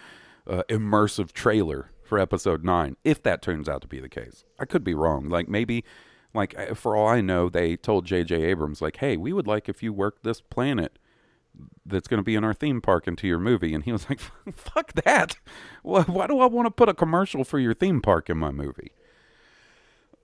uh, 0.46 0.62
immersive 0.68 1.32
trailer 1.32 1.90
for 2.02 2.18
episode 2.18 2.64
9 2.64 2.96
if 3.04 3.22
that 3.22 3.40
turns 3.40 3.68
out 3.68 3.80
to 3.82 3.86
be 3.86 4.00
the 4.00 4.08
case 4.08 4.42
i 4.58 4.64
could 4.64 4.82
be 4.82 4.94
wrong 4.94 5.28
like 5.28 5.48
maybe 5.48 5.84
like 6.34 6.74
for 6.74 6.96
all 6.96 7.08
i 7.08 7.20
know 7.20 7.48
they 7.48 7.76
told 7.76 8.06
jj 8.06 8.32
abrams 8.32 8.80
like 8.80 8.98
hey 8.98 9.16
we 9.16 9.32
would 9.32 9.46
like 9.46 9.68
if 9.68 9.82
you 9.82 9.92
work 9.92 10.22
this 10.22 10.40
planet 10.40 10.98
that's 11.84 12.06
going 12.06 12.18
to 12.18 12.24
be 12.24 12.36
in 12.36 12.44
our 12.44 12.54
theme 12.54 12.80
park 12.80 13.08
into 13.08 13.26
your 13.26 13.38
movie 13.38 13.74
and 13.74 13.84
he 13.84 13.92
was 13.92 14.08
like 14.08 14.20
fuck 14.52 14.92
that 14.92 15.36
why, 15.82 16.02
why 16.02 16.26
do 16.26 16.38
i 16.40 16.46
want 16.46 16.66
to 16.66 16.70
put 16.70 16.88
a 16.88 16.94
commercial 16.94 17.44
for 17.44 17.58
your 17.58 17.74
theme 17.74 18.00
park 18.00 18.30
in 18.30 18.38
my 18.38 18.50
movie 18.50 18.92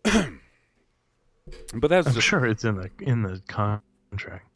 but 1.75 1.89
that's 1.89 2.07
I'm 2.07 2.15
just 2.15 2.27
sure 2.27 2.47
it's 2.47 2.65
in 2.65 2.77
the 2.77 2.91
in 3.01 3.23
the 3.23 3.41
contract. 3.49 4.49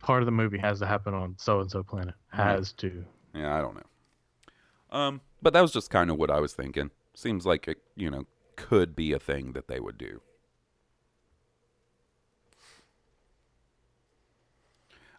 Part 0.00 0.22
of 0.22 0.26
the 0.26 0.32
movie 0.32 0.58
has 0.58 0.80
to 0.80 0.86
happen 0.86 1.14
on 1.14 1.36
so 1.38 1.60
and 1.60 1.70
so 1.70 1.82
planet. 1.82 2.14
Has 2.30 2.72
to. 2.74 3.04
Yeah, 3.34 3.56
I 3.56 3.60
don't 3.60 3.76
know. 3.76 4.98
Um, 4.98 5.20
but 5.40 5.52
that 5.52 5.60
was 5.60 5.72
just 5.72 5.90
kind 5.90 6.10
of 6.10 6.18
what 6.18 6.30
I 6.30 6.40
was 6.40 6.52
thinking. 6.52 6.90
Seems 7.14 7.46
like 7.46 7.68
it, 7.68 7.78
you 7.94 8.10
know, 8.10 8.26
could 8.56 8.94
be 8.94 9.12
a 9.12 9.18
thing 9.18 9.52
that 9.52 9.68
they 9.68 9.80
would 9.80 9.98
do. 9.98 10.20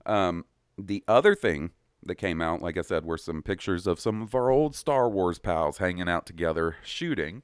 Um, 0.05 0.45
the 0.77 1.03
other 1.07 1.35
thing 1.35 1.71
that 2.05 2.15
came 2.15 2.41
out, 2.41 2.61
like 2.61 2.77
I 2.77 2.81
said, 2.81 3.05
were 3.05 3.17
some 3.17 3.41
pictures 3.41 3.87
of 3.87 3.99
some 3.99 4.21
of 4.21 4.35
our 4.35 4.49
old 4.49 4.75
Star 4.75 5.09
Wars 5.09 5.39
pals 5.39 5.77
hanging 5.77 6.09
out 6.09 6.25
together 6.25 6.75
shooting. 6.83 7.43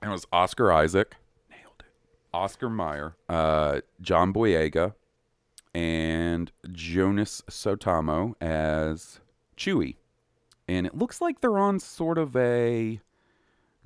And 0.00 0.10
it 0.10 0.12
was 0.12 0.26
Oscar 0.32 0.72
Isaac, 0.72 1.16
nailed 1.50 1.80
it. 1.80 1.86
Oscar 2.32 2.70
Mayer, 2.70 3.16
uh, 3.28 3.80
John 4.00 4.32
Boyega, 4.32 4.94
and 5.74 6.52
Joonas 6.68 7.42
Suotamo 7.50 8.34
as 8.40 9.20
Chewie. 9.56 9.96
And 10.68 10.86
it 10.86 10.96
looks 10.96 11.20
like 11.20 11.40
they're 11.40 11.58
on 11.58 11.80
sort 11.80 12.18
of 12.18 12.36
a 12.36 13.00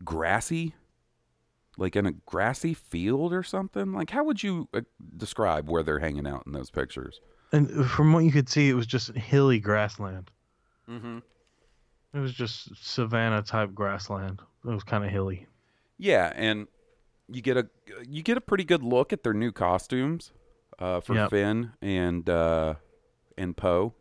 grassy, 0.04 0.74
like 1.76 1.96
in 1.96 2.06
a 2.06 2.12
grassy 2.12 2.74
field 2.74 3.32
or 3.32 3.42
something. 3.42 3.92
Like, 3.92 4.10
how 4.10 4.24
would 4.24 4.42
you 4.42 4.68
uh, 4.74 4.82
describe 5.16 5.68
where 5.68 5.82
they're 5.82 5.98
hanging 5.98 6.26
out 6.26 6.44
in 6.46 6.52
those 6.52 6.70
pictures? 6.70 7.20
And 7.52 7.86
from 7.90 8.12
what 8.12 8.24
you 8.24 8.30
could 8.30 8.48
see, 8.48 8.68
it 8.68 8.74
was 8.74 8.86
just 8.86 9.10
hilly 9.16 9.58
grassland. 9.58 10.30
Mm-hmm. 10.88 11.18
It 12.14 12.18
was 12.18 12.32
just 12.32 12.70
savanna 12.76 13.42
type 13.42 13.74
grassland. 13.74 14.40
It 14.64 14.70
was 14.70 14.84
kind 14.84 15.04
of 15.04 15.10
hilly. 15.10 15.46
Yeah, 15.98 16.32
and 16.34 16.66
you 17.28 17.42
get 17.42 17.56
a 17.56 17.68
you 18.08 18.22
get 18.22 18.36
a 18.36 18.40
pretty 18.40 18.64
good 18.64 18.82
look 18.82 19.12
at 19.12 19.22
their 19.22 19.34
new 19.34 19.52
costumes 19.52 20.32
uh, 20.78 21.00
for 21.00 21.14
Yep. 21.14 21.30
Finn 21.30 21.72
and 21.80 22.28
uh, 22.28 22.74
and 23.38 23.56
Poe. 23.56 23.94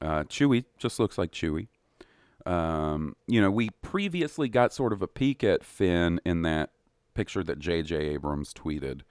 Uh, 0.00 0.24
Chewie 0.24 0.64
just 0.78 0.98
looks 0.98 1.18
like 1.18 1.30
Chewie. 1.32 1.68
Um, 2.46 3.16
you 3.26 3.40
know, 3.40 3.50
we 3.50 3.70
previously 3.82 4.48
got 4.48 4.72
sort 4.72 4.92
of 4.92 5.02
a 5.02 5.06
peek 5.08 5.44
at 5.44 5.64
Finn 5.64 6.20
in 6.24 6.42
that 6.42 6.70
picture 7.14 7.42
that 7.44 7.58
J.J. 7.58 7.94
Abrams 7.96 8.52
tweeted 8.52 9.02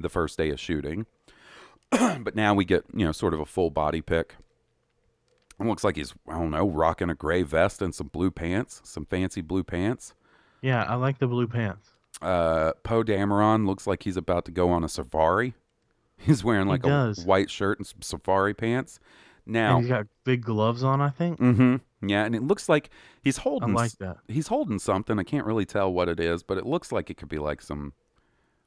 the 0.00 0.08
first 0.08 0.38
day 0.38 0.50
of 0.50 0.60
shooting, 0.60 1.06
but 1.90 2.34
now 2.34 2.54
we 2.54 2.64
get 2.64 2.84
you 2.94 3.04
know 3.04 3.12
sort 3.12 3.34
of 3.34 3.40
a 3.40 3.46
full 3.46 3.70
body 3.70 4.00
pic. 4.00 4.36
It 5.60 5.66
looks 5.66 5.82
like 5.82 5.96
he's 5.96 6.14
I 6.28 6.38
don't 6.38 6.50
know 6.52 6.68
rocking 6.68 7.10
a 7.10 7.14
gray 7.14 7.42
vest 7.42 7.82
and 7.82 7.94
some 7.94 8.08
blue 8.08 8.30
pants, 8.30 8.80
some 8.84 9.04
fancy 9.04 9.40
blue 9.40 9.64
pants. 9.64 10.14
Yeah, 10.62 10.84
I 10.84 10.94
like 10.94 11.18
the 11.18 11.26
blue 11.26 11.46
pants. 11.48 11.90
Uh, 12.22 12.72
Poe 12.84 13.02
Dameron 13.04 13.66
looks 13.66 13.86
like 13.86 14.02
he's 14.04 14.16
about 14.16 14.44
to 14.46 14.50
go 14.50 14.70
on 14.70 14.82
a 14.84 14.88
safari. 14.88 15.54
He's 16.20 16.42
wearing 16.42 16.66
He 16.66 16.70
like 16.72 16.84
a 16.84 16.88
does. 16.88 17.24
white 17.24 17.48
shirt 17.48 17.78
and 17.78 17.86
some 17.86 18.02
safari 18.02 18.52
pants. 18.52 18.98
And 19.46 19.52
Now, 19.54 19.78
he's 19.78 19.86
got 19.88 20.08
big 20.24 20.42
gloves 20.42 20.82
on, 20.82 21.00
I 21.00 21.10
think. 21.10 21.38
hmm 21.38 21.76
yeah, 22.02 22.24
and 22.24 22.34
it 22.34 22.42
looks 22.42 22.68
like 22.68 22.90
he's 23.22 23.38
I 23.38 23.42
holding. 23.42 23.72
like 23.74 23.86
s- 23.86 23.94
that. 23.96 24.18
He's 24.28 24.48
holding 24.48 24.78
something. 24.78 25.18
I 25.18 25.24
can't 25.24 25.46
really 25.46 25.64
tell 25.66 25.92
what 25.92 26.08
it 26.08 26.20
is, 26.20 26.42
but 26.42 26.58
it 26.58 26.66
looks 26.66 26.92
like 26.92 27.10
it 27.10 27.16
could 27.16 27.28
be 27.28 27.38
like 27.38 27.60
some, 27.62 27.92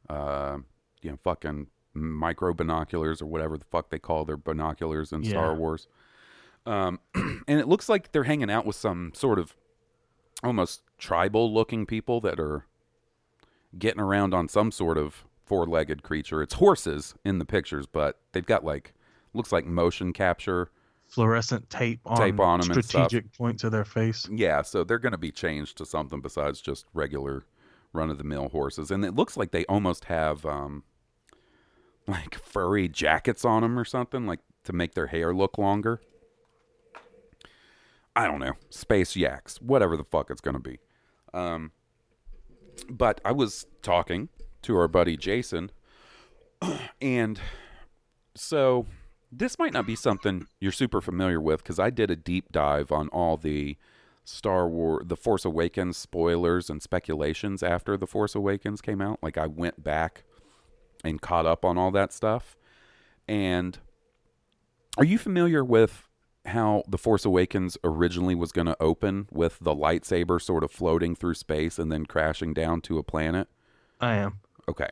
uh, 0.10 0.58
you 1.02 1.12
know, 1.12 1.18
fucking 1.24 1.68
micro 1.94 2.54
binoculars 2.54 3.22
or 3.22 3.26
whatever 3.26 3.58
the 3.58 3.66
fuck 3.66 3.90
they 3.90 4.00
call 4.00 4.26
their 4.26 4.38
binoculars 4.38 5.12
in 5.12 5.24
Star 5.24 5.56
Wars. 5.56 5.88
Um, 6.66 7.00
and 7.16 7.60
it 7.60 7.68
looks 7.68 7.90
like 7.90 8.12
they're 8.12 8.24
hanging 8.26 8.52
out 8.52 8.66
with 8.66 8.76
some 8.76 9.12
sort 9.16 9.40
of 9.40 9.56
almost 10.44 10.84
tribal 10.98 11.54
looking 11.54 11.86
people 11.86 12.22
that 12.22 12.40
are 12.40 12.66
getting 13.78 14.02
around 14.02 14.34
on 14.34 14.48
some 14.48 14.72
sort 14.72 14.98
of 14.98 15.26
four 15.46 15.66
legged 15.66 16.04
creature. 16.04 16.42
It's 16.42 16.56
horses 16.56 17.16
in 17.26 17.40
the 17.40 17.46
pictures, 17.46 17.86
but 17.88 18.20
they've 18.32 18.46
got 18.46 18.64
like 18.64 18.94
looks 19.34 19.52
like 19.52 19.66
motion 19.66 20.14
capture. 20.14 20.70
Fluorescent 21.12 21.70
tape 21.70 22.00
on, 22.06 22.18
Tape 22.18 22.40
on 22.40 22.62
strategic 22.62 23.34
points 23.38 23.66
of 23.66 23.74
their 23.74 23.84
face. 23.84 24.30
Yeah, 24.32 24.62
so 24.62 24.86
they're 24.86 24.98
going 24.98 25.12
to 25.12 25.18
be 25.18 25.32
changed 25.32 25.78
to 25.80 25.86
something 25.86 26.22
besides 26.22 26.62
just 26.62 26.86
regular 26.94 27.44
run 27.92 28.10
of 28.10 28.18
the 28.18 28.24
mill 28.24 28.48
horses. 28.48 28.92
And 28.92 29.04
it 29.04 29.14
looks 29.14 29.36
like 29.36 29.52
they 29.52 29.66
almost 29.66 30.06
have 30.06 30.46
um 30.46 30.84
like 32.08 32.36
furry 32.36 32.88
jackets 32.88 33.44
on 33.44 33.62
them 33.62 33.78
or 33.78 33.84
something 33.84 34.26
like 34.26 34.40
to 34.64 34.72
make 34.72 34.94
their 34.94 35.08
hair 35.08 35.34
look 35.34 35.58
longer. 35.58 36.00
I 38.16 38.26
don't 38.26 38.40
know. 38.40 38.54
Space 38.70 39.16
yaks, 39.18 39.62
whatever 39.62 39.98
the 39.98 40.06
fuck 40.06 40.32
it's 40.32 40.42
going 40.42 40.56
to 40.56 40.62
be. 40.62 40.80
Um 41.34 41.72
but 42.90 43.20
I 43.26 43.34
was 43.34 43.66
talking 43.82 44.30
to 44.62 44.78
our 44.78 44.88
buddy 44.88 45.18
Jason 45.18 45.72
and 47.02 47.38
so 48.34 48.86
this 49.32 49.58
might 49.58 49.74
not 49.74 49.88
be 49.88 49.96
something 49.96 50.48
you're 50.60 50.72
super 50.72 51.02
familiar 51.02 51.40
with 51.40 51.64
because 51.64 51.80
I 51.80 51.90
did 51.90 52.12
a 52.12 52.16
deep 52.16 52.52
dive 52.52 52.92
on 52.92 53.08
all 53.10 53.38
the 53.38 53.78
Star 54.24 54.68
Wars, 54.68 55.04
The 55.08 55.16
Force 55.16 55.46
Awakens 55.46 55.98
spoilers 55.98 56.70
and 56.70 56.82
speculations 56.82 57.64
after 57.64 57.98
The 57.98 58.08
Force 58.08 58.36
Awakens 58.36 58.82
came 58.82 59.02
out. 59.02 59.20
Like 59.22 59.38
I 59.38 59.48
went 59.48 59.84
back 59.84 60.24
and 61.04 61.22
caught 61.22 61.46
up 61.46 61.66
on 61.66 61.78
all 61.78 61.92
that 61.92 62.14
stuff. 62.14 62.58
And 63.28 63.80
are 64.98 65.06
you 65.06 65.18
familiar 65.18 65.64
with 65.64 66.08
how 66.46 66.84
The 66.88 66.98
Force 66.98 67.26
Awakens 67.26 67.78
originally 67.84 68.36
was 68.36 68.52
going 68.52 68.68
to 68.68 68.78
open 68.82 69.28
with 69.32 69.58
the 69.60 69.74
lightsaber 69.74 70.42
sort 70.42 70.64
of 70.64 70.72
floating 70.72 71.16
through 71.16 71.36
space 71.36 71.80
and 71.80 71.92
then 71.92 72.06
crashing 72.06 72.54
down 72.54 72.82
to 72.82 72.98
a 72.98 73.04
planet? 73.04 73.48
I 74.00 74.16
am. 74.16 74.40
Okay. 74.68 74.90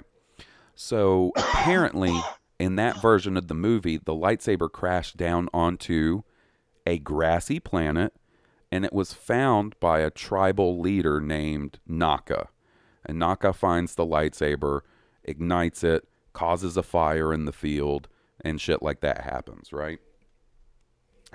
So 0.76 1.34
apparently, 1.36 2.18
in 2.60 2.76
that 2.76 3.02
version 3.02 3.38
of 3.38 3.48
the 3.48 3.54
movie, 3.56 3.98
the 3.98 4.14
lightsaber 4.14 4.72
crashed 4.72 5.18
down 5.18 5.48
onto 5.54 6.24
a 6.86 6.98
grassy 7.00 7.60
planet 7.60 8.14
and 8.72 8.86
it 8.86 8.94
was 8.94 9.14
found 9.14 9.80
by 9.80 10.00
a 10.00 10.12
tribal 10.12 10.80
leader 10.80 11.20
named 11.20 11.80
Naka. 11.88 12.50
And 13.06 13.18
Naka 13.18 13.54
finds 13.54 13.96
the 13.96 14.06
lightsaber, 14.06 14.82
ignites 15.24 15.84
it, 15.84 16.08
causes 16.34 16.78
a 16.78 16.84
fire 16.84 17.34
in 17.34 17.46
the 17.46 17.52
field, 17.52 18.08
and 18.42 18.62
shit 18.62 18.84
like 18.84 19.00
that 19.02 19.22
happens, 19.22 19.74
right? 19.74 20.00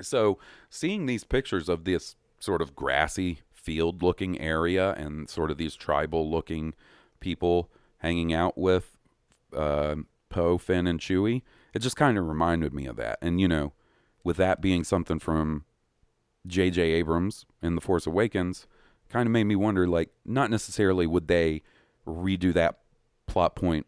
So, 0.01 0.39
seeing 0.70 1.07
these 1.07 1.25
pictures 1.25 1.68
of 1.68 1.85
this 1.85 2.16
sort 2.39 2.62
of 2.62 2.77
grassy 2.77 3.41
field 3.53 4.03
looking 4.03 4.41
area 4.41 4.93
and 4.93 5.29
sort 5.29 5.51
of 5.51 5.57
these 5.57 5.75
tribal 5.75 6.31
looking 6.31 6.75
people 7.20 7.70
hanging 7.99 8.33
out 8.33 8.59
with 8.59 8.97
uh, 9.57 9.97
Poe, 10.35 10.59
Finn, 10.59 10.89
and 10.89 10.99
Chewie, 10.99 11.43
it 11.72 11.78
just 11.78 11.95
kind 11.95 12.18
of 12.18 12.26
reminded 12.26 12.74
me 12.74 12.87
of 12.87 12.97
that. 12.97 13.20
And, 13.22 13.41
you 13.41 13.47
know, 13.47 13.72
with 14.24 14.37
that 14.39 14.61
being 14.61 14.82
something 14.82 15.20
from 15.20 15.64
J.J. 16.45 16.82
Abrams 16.82 17.47
in 17.62 17.76
The 17.76 17.80
Force 17.80 18.05
Awakens, 18.05 18.66
kind 19.09 19.28
of 19.28 19.30
made 19.30 19.45
me 19.45 19.55
wonder, 19.55 19.87
like, 19.87 20.11
not 20.24 20.51
necessarily 20.51 21.07
would 21.07 21.28
they 21.28 21.62
redo 22.05 22.53
that 22.53 22.80
plot 23.28 23.55
point 23.55 23.87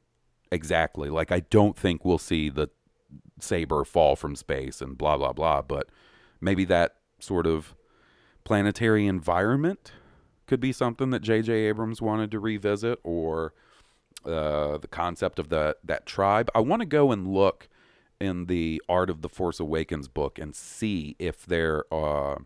exactly. 0.53 1.11
Like, 1.11 1.33
I 1.33 1.41
don't 1.41 1.77
think 1.77 2.05
we'll 2.05 2.17
see 2.17 2.49
the 2.49 2.71
saber 3.41 3.85
fall 3.85 4.15
from 4.15 4.37
space 4.37 4.81
and 4.81 4.97
blah 4.97 5.17
blah 5.17 5.33
blah. 5.33 5.63
But 5.63 5.89
maybe 6.41 6.65
that 6.67 6.95
sort 7.19 7.47
of 7.49 7.75
planetary 8.45 9.09
environment 9.09 9.91
could 10.47 10.61
be 10.61 10.71
something 10.71 11.11
that 11.11 11.23
J.J. 11.23 11.53
Abrams 11.53 12.01
wanted 12.01 12.31
to 12.31 12.39
revisit, 12.39 13.01
or 13.03 13.53
uh, 14.27 14.79
the 14.79 14.89
concept 14.89 15.39
of 15.39 15.49
the 15.49 15.77
that 15.85 16.07
tribe. 16.07 16.51
I 16.55 16.61
want 16.61 16.81
to 16.81 16.87
go 16.87 17.13
and 17.13 17.27
look 17.29 17.69
in 18.21 18.47
the 18.47 18.83
Art 18.89 19.11
of 19.11 19.23
the 19.23 19.29
Force 19.29 19.61
Awakens 19.61 20.09
book 20.09 20.39
and 20.39 20.55
see 20.55 21.17
if 21.19 21.45
there 21.47 21.85
uh, 21.93 22.37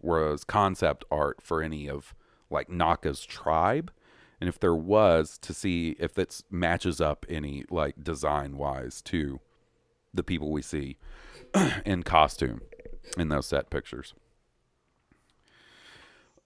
was 0.00 0.44
concept 0.44 1.04
art 1.10 1.42
for 1.42 1.62
any 1.62 1.88
of 1.88 2.14
like 2.50 2.70
Naka's 2.70 3.24
tribe, 3.24 3.92
and 4.40 4.48
if 4.48 4.58
there 4.58 4.74
was, 4.74 5.38
to 5.38 5.52
see 5.52 5.96
if 5.98 6.18
it 6.18 6.42
matches 6.50 7.00
up 7.00 7.26
any 7.28 7.64
like 7.70 8.02
design 8.02 8.56
wise 8.56 9.02
to 9.02 9.40
the 10.14 10.22
people 10.22 10.50
we 10.50 10.62
see 10.62 10.96
in 11.84 12.02
costume 12.02 12.62
in 13.16 13.28
those 13.28 13.46
set 13.46 13.70
pictures. 13.70 14.14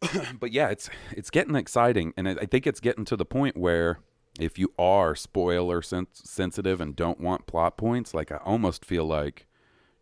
but 0.40 0.52
yeah, 0.52 0.68
it's 0.68 0.90
it's 1.12 1.30
getting 1.30 1.54
exciting, 1.54 2.12
and 2.16 2.28
I 2.28 2.32
I 2.32 2.46
think 2.46 2.66
it's 2.66 2.80
getting 2.80 3.04
to 3.06 3.16
the 3.16 3.24
point 3.24 3.56
where 3.56 4.00
if 4.40 4.58
you 4.58 4.72
are 4.78 5.14
spoiler 5.14 5.82
sen- 5.82 6.06
sensitive 6.12 6.80
and 6.80 6.96
don't 6.96 7.20
want 7.20 7.46
plot 7.46 7.76
points, 7.76 8.14
like 8.14 8.32
I 8.32 8.36
almost 8.38 8.84
feel 8.84 9.04
like 9.04 9.46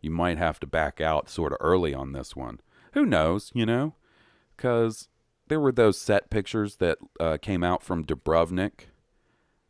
you 0.01 0.09
might 0.09 0.37
have 0.37 0.59
to 0.61 0.67
back 0.67 0.99
out 1.01 1.29
sort 1.29 1.51
of 1.51 1.57
early 1.59 1.93
on 1.93 2.13
this 2.13 2.35
one. 2.35 2.59
Who 2.93 3.05
knows, 3.05 3.51
you 3.53 3.65
know? 3.65 3.95
Because 4.55 5.09
there 5.47 5.59
were 5.59 5.71
those 5.71 5.99
set 5.99 6.29
pictures 6.29 6.77
that 6.77 6.97
uh, 7.19 7.37
came 7.41 7.63
out 7.63 7.83
from 7.83 8.05
Dubrovnik, 8.05 8.85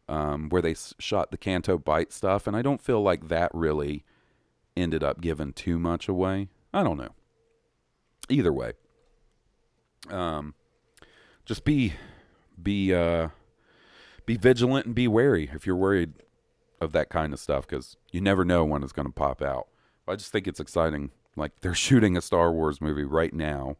um, 0.07 0.49
where 0.49 0.61
they 0.61 0.71
s- 0.71 0.93
shot 0.99 1.31
the 1.31 1.37
Canto 1.37 1.77
Bight 1.77 2.13
stuff, 2.13 2.45
and 2.47 2.55
I 2.55 2.61
don't 2.61 2.81
feel 2.81 3.01
like 3.01 3.27
that 3.27 3.51
really 3.53 4.05
ended 4.77 5.03
up 5.03 5.21
giving 5.21 5.53
too 5.53 5.79
much 5.79 6.07
away. 6.07 6.49
I 6.73 6.83
don't 6.83 6.97
know. 6.97 7.15
Either 8.29 8.53
way, 8.53 8.73
um, 10.09 10.53
just 11.45 11.65
be 11.65 11.93
be 12.61 12.93
uh, 12.93 13.29
be 14.31 14.37
vigilant 14.37 14.85
and 14.85 14.95
be 14.95 15.07
wary 15.07 15.49
if 15.53 15.65
you're 15.65 15.75
worried 15.75 16.13
of 16.79 16.93
that 16.93 17.09
kind 17.09 17.33
of 17.33 17.39
stuff 17.39 17.67
because 17.67 17.97
you 18.11 18.21
never 18.21 18.45
know 18.45 18.63
when 18.63 18.81
it's 18.81 18.93
going 18.93 19.05
to 19.05 19.11
pop 19.11 19.41
out. 19.41 19.67
I 20.07 20.15
just 20.15 20.31
think 20.31 20.47
it's 20.47 20.59
exciting. 20.59 21.11
Like 21.35 21.59
they're 21.61 21.75
shooting 21.87 22.15
a 22.15 22.21
Star 22.21 22.51
Wars 22.51 22.81
movie 22.81 23.03
right 23.03 23.33
now. 23.33 23.77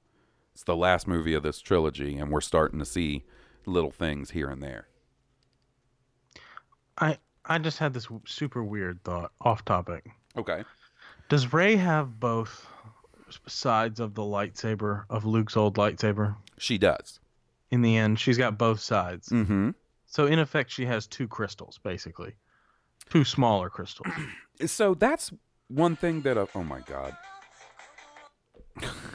It's 0.54 0.64
the 0.64 0.76
last 0.76 1.08
movie 1.08 1.34
of 1.34 1.44
this 1.44 1.62
trilogy, 1.62 2.18
and 2.18 2.30
we're 2.30 2.42
starting 2.42 2.80
to 2.80 2.86
see 2.86 3.24
little 3.66 3.92
things 3.92 4.32
here 4.32 4.50
and 4.50 4.62
there. 4.62 4.88
I 6.98 7.18
I 7.46 7.58
just 7.58 7.80
had 7.80 7.94
this 7.94 8.04
w- 8.04 8.22
super 8.26 8.64
weird 8.64 9.02
thought 9.04 9.32
off 9.40 9.64
topic. 9.64 10.06
Okay. 10.38 10.64
Does 11.30 11.54
Rey 11.54 11.78
have 11.78 12.20
both 12.20 12.68
sides 13.48 14.02
of 14.02 14.14
the 14.14 14.22
lightsaber 14.22 15.06
of 15.10 15.24
Luke's 15.24 15.56
old 15.56 15.78
lightsaber? 15.78 16.36
She 16.58 16.78
does. 16.78 17.22
In 17.70 17.82
the 17.82 17.96
end, 17.96 18.20
she's 18.20 18.38
got 18.38 18.58
both 18.58 18.82
sides. 18.82 19.30
Mm-hmm. 19.30 19.70
So 20.12 20.26
in 20.28 20.40
effect, 20.40 20.70
she 20.70 20.86
has 20.86 21.08
two 21.08 21.26
crystals, 21.26 21.80
basically, 21.82 22.34
two 23.10 23.24
smaller 23.24 23.70
crystals. 23.70 24.14
So 24.68 24.94
that's 24.94 25.32
one 25.70 25.96
thing 25.96 26.22
that. 26.22 26.38
Uh, 26.38 26.46
oh 26.54 26.64
my 26.64 26.82
God. 26.82 27.18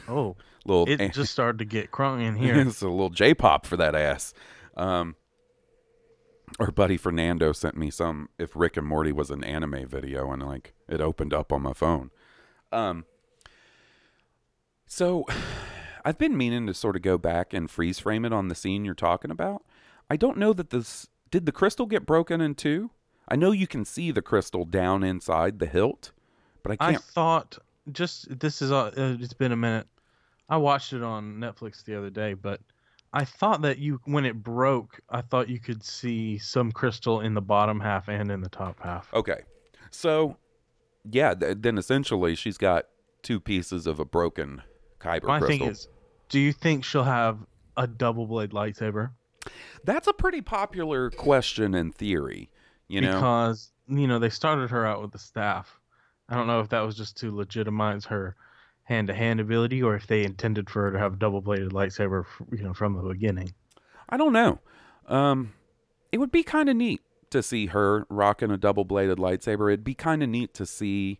Oh, 0.09 0.35
Little. 0.65 0.89
it 0.89 1.13
just 1.13 1.31
started 1.31 1.59
to 1.59 1.65
get 1.65 1.89
crunk 1.89 2.21
in 2.21 2.35
here. 2.43 2.59
it's 2.59 2.81
a 2.81 2.89
little 2.89 3.09
J-pop 3.11 3.65
for 3.65 3.77
that 3.77 3.95
ass. 3.95 4.33
Um, 4.75 5.15
our 6.59 6.71
buddy 6.71 6.97
Fernando 6.97 7.53
sent 7.53 7.77
me 7.77 7.89
some 7.91 8.27
if 8.37 8.57
Rick 8.57 8.75
and 8.75 8.85
Morty 8.85 9.13
was 9.13 9.31
an 9.31 9.41
anime 9.45 9.87
video, 9.87 10.29
and 10.33 10.43
like 10.43 10.73
it 10.89 10.99
opened 10.99 11.33
up 11.33 11.53
on 11.53 11.61
my 11.61 11.71
phone. 11.73 12.11
Um, 12.73 13.05
so 14.85 15.25
I've 16.03 16.17
been 16.17 16.35
meaning 16.35 16.67
to 16.67 16.73
sort 16.73 16.97
of 16.97 17.03
go 17.03 17.17
back 17.17 17.53
and 17.53 17.71
freeze 17.71 17.99
frame 17.99 18.25
it 18.25 18.33
on 18.33 18.49
the 18.49 18.55
scene 18.55 18.83
you're 18.83 18.93
talking 18.95 19.31
about. 19.31 19.63
I 20.09 20.15
don't 20.15 20.37
know 20.37 20.53
that 20.53 20.69
this 20.69 21.07
did 21.31 21.45
the 21.45 21.51
crystal 21.51 21.85
get 21.85 22.05
broken 22.05 22.41
in 22.41 22.55
two. 22.55 22.91
I 23.27 23.35
know 23.35 23.51
you 23.51 23.67
can 23.67 23.83
see 23.83 24.11
the 24.11 24.21
crystal 24.21 24.63
down 24.63 25.03
inside 25.03 25.59
the 25.59 25.65
hilt, 25.65 26.11
but 26.63 26.71
I 26.71 26.75
can't. 26.77 26.95
I 26.95 26.99
thought 26.99 27.57
just 27.91 28.39
this 28.39 28.61
is 28.61 28.71
uh, 28.71 28.85
uh, 28.97 29.17
it's 29.19 29.33
been 29.33 29.51
a 29.51 29.57
minute. 29.57 29.87
I 30.49 30.57
watched 30.57 30.93
it 30.93 31.03
on 31.03 31.37
Netflix 31.37 31.83
the 31.83 31.97
other 31.97 32.09
day, 32.09 32.33
but 32.33 32.61
I 33.13 33.25
thought 33.25 33.61
that 33.63 33.79
you 33.79 33.99
when 34.05 34.25
it 34.25 34.41
broke, 34.41 34.99
I 35.09 35.21
thought 35.21 35.49
you 35.49 35.59
could 35.59 35.83
see 35.83 36.37
some 36.37 36.71
crystal 36.71 37.19
in 37.21 37.33
the 37.33 37.41
bottom 37.41 37.79
half 37.79 38.07
and 38.07 38.31
in 38.31 38.41
the 38.41 38.49
top 38.49 38.79
half. 38.81 39.13
Okay. 39.13 39.41
So, 39.91 40.37
yeah, 41.09 41.33
th- 41.33 41.57
then 41.59 41.77
essentially 41.77 42.35
she's 42.35 42.57
got 42.57 42.85
two 43.23 43.39
pieces 43.39 43.87
of 43.87 43.99
a 43.99 44.05
broken 44.05 44.61
kyber 44.99 45.23
My 45.23 45.39
crystal. 45.39 45.59
thing 45.59 45.69
is, 45.69 45.87
do 46.29 46.39
you 46.39 46.53
think 46.53 46.83
she'll 46.83 47.03
have 47.03 47.39
a 47.75 47.87
double 47.87 48.25
blade 48.25 48.51
lightsaber? 48.51 49.11
That's 49.83 50.07
a 50.07 50.13
pretty 50.13 50.41
popular 50.41 51.09
question 51.11 51.73
in 51.75 51.91
theory. 51.91 52.49
You 52.87 53.01
know, 53.01 53.13
because 53.13 53.71
you 53.87 54.07
know 54.07 54.19
they 54.19 54.29
started 54.29 54.69
her 54.69 54.85
out 54.85 55.01
with 55.01 55.11
the 55.11 55.19
staff. 55.19 55.79
I 56.29 56.35
don't 56.35 56.47
know 56.47 56.59
if 56.59 56.69
that 56.69 56.81
was 56.81 56.95
just 56.95 57.17
to 57.17 57.35
legitimize 57.35 58.05
her 58.05 58.35
hand-to-hand 58.83 59.39
ability, 59.39 59.83
or 59.83 59.95
if 59.95 60.07
they 60.07 60.23
intended 60.23 60.69
for 60.69 60.83
her 60.83 60.91
to 60.91 60.99
have 60.99 61.13
a 61.13 61.17
double-bladed 61.17 61.71
lightsaber, 61.71 62.25
you 62.51 62.63
know, 62.63 62.73
from 62.73 62.93
the 62.95 63.01
beginning. 63.01 63.53
I 64.09 64.15
don't 64.17 64.33
know. 64.33 64.59
Um, 65.07 65.53
it 66.11 66.19
would 66.19 66.31
be 66.31 66.43
kind 66.43 66.69
of 66.69 66.75
neat 66.77 67.01
to 67.29 67.43
see 67.43 67.67
her 67.67 68.05
rocking 68.09 68.51
a 68.51 68.57
double-bladed 68.57 69.17
lightsaber. 69.17 69.69
It'd 69.69 69.83
be 69.83 69.93
kind 69.93 70.23
of 70.23 70.29
neat 70.29 70.53
to 70.53 70.65
see 70.65 71.19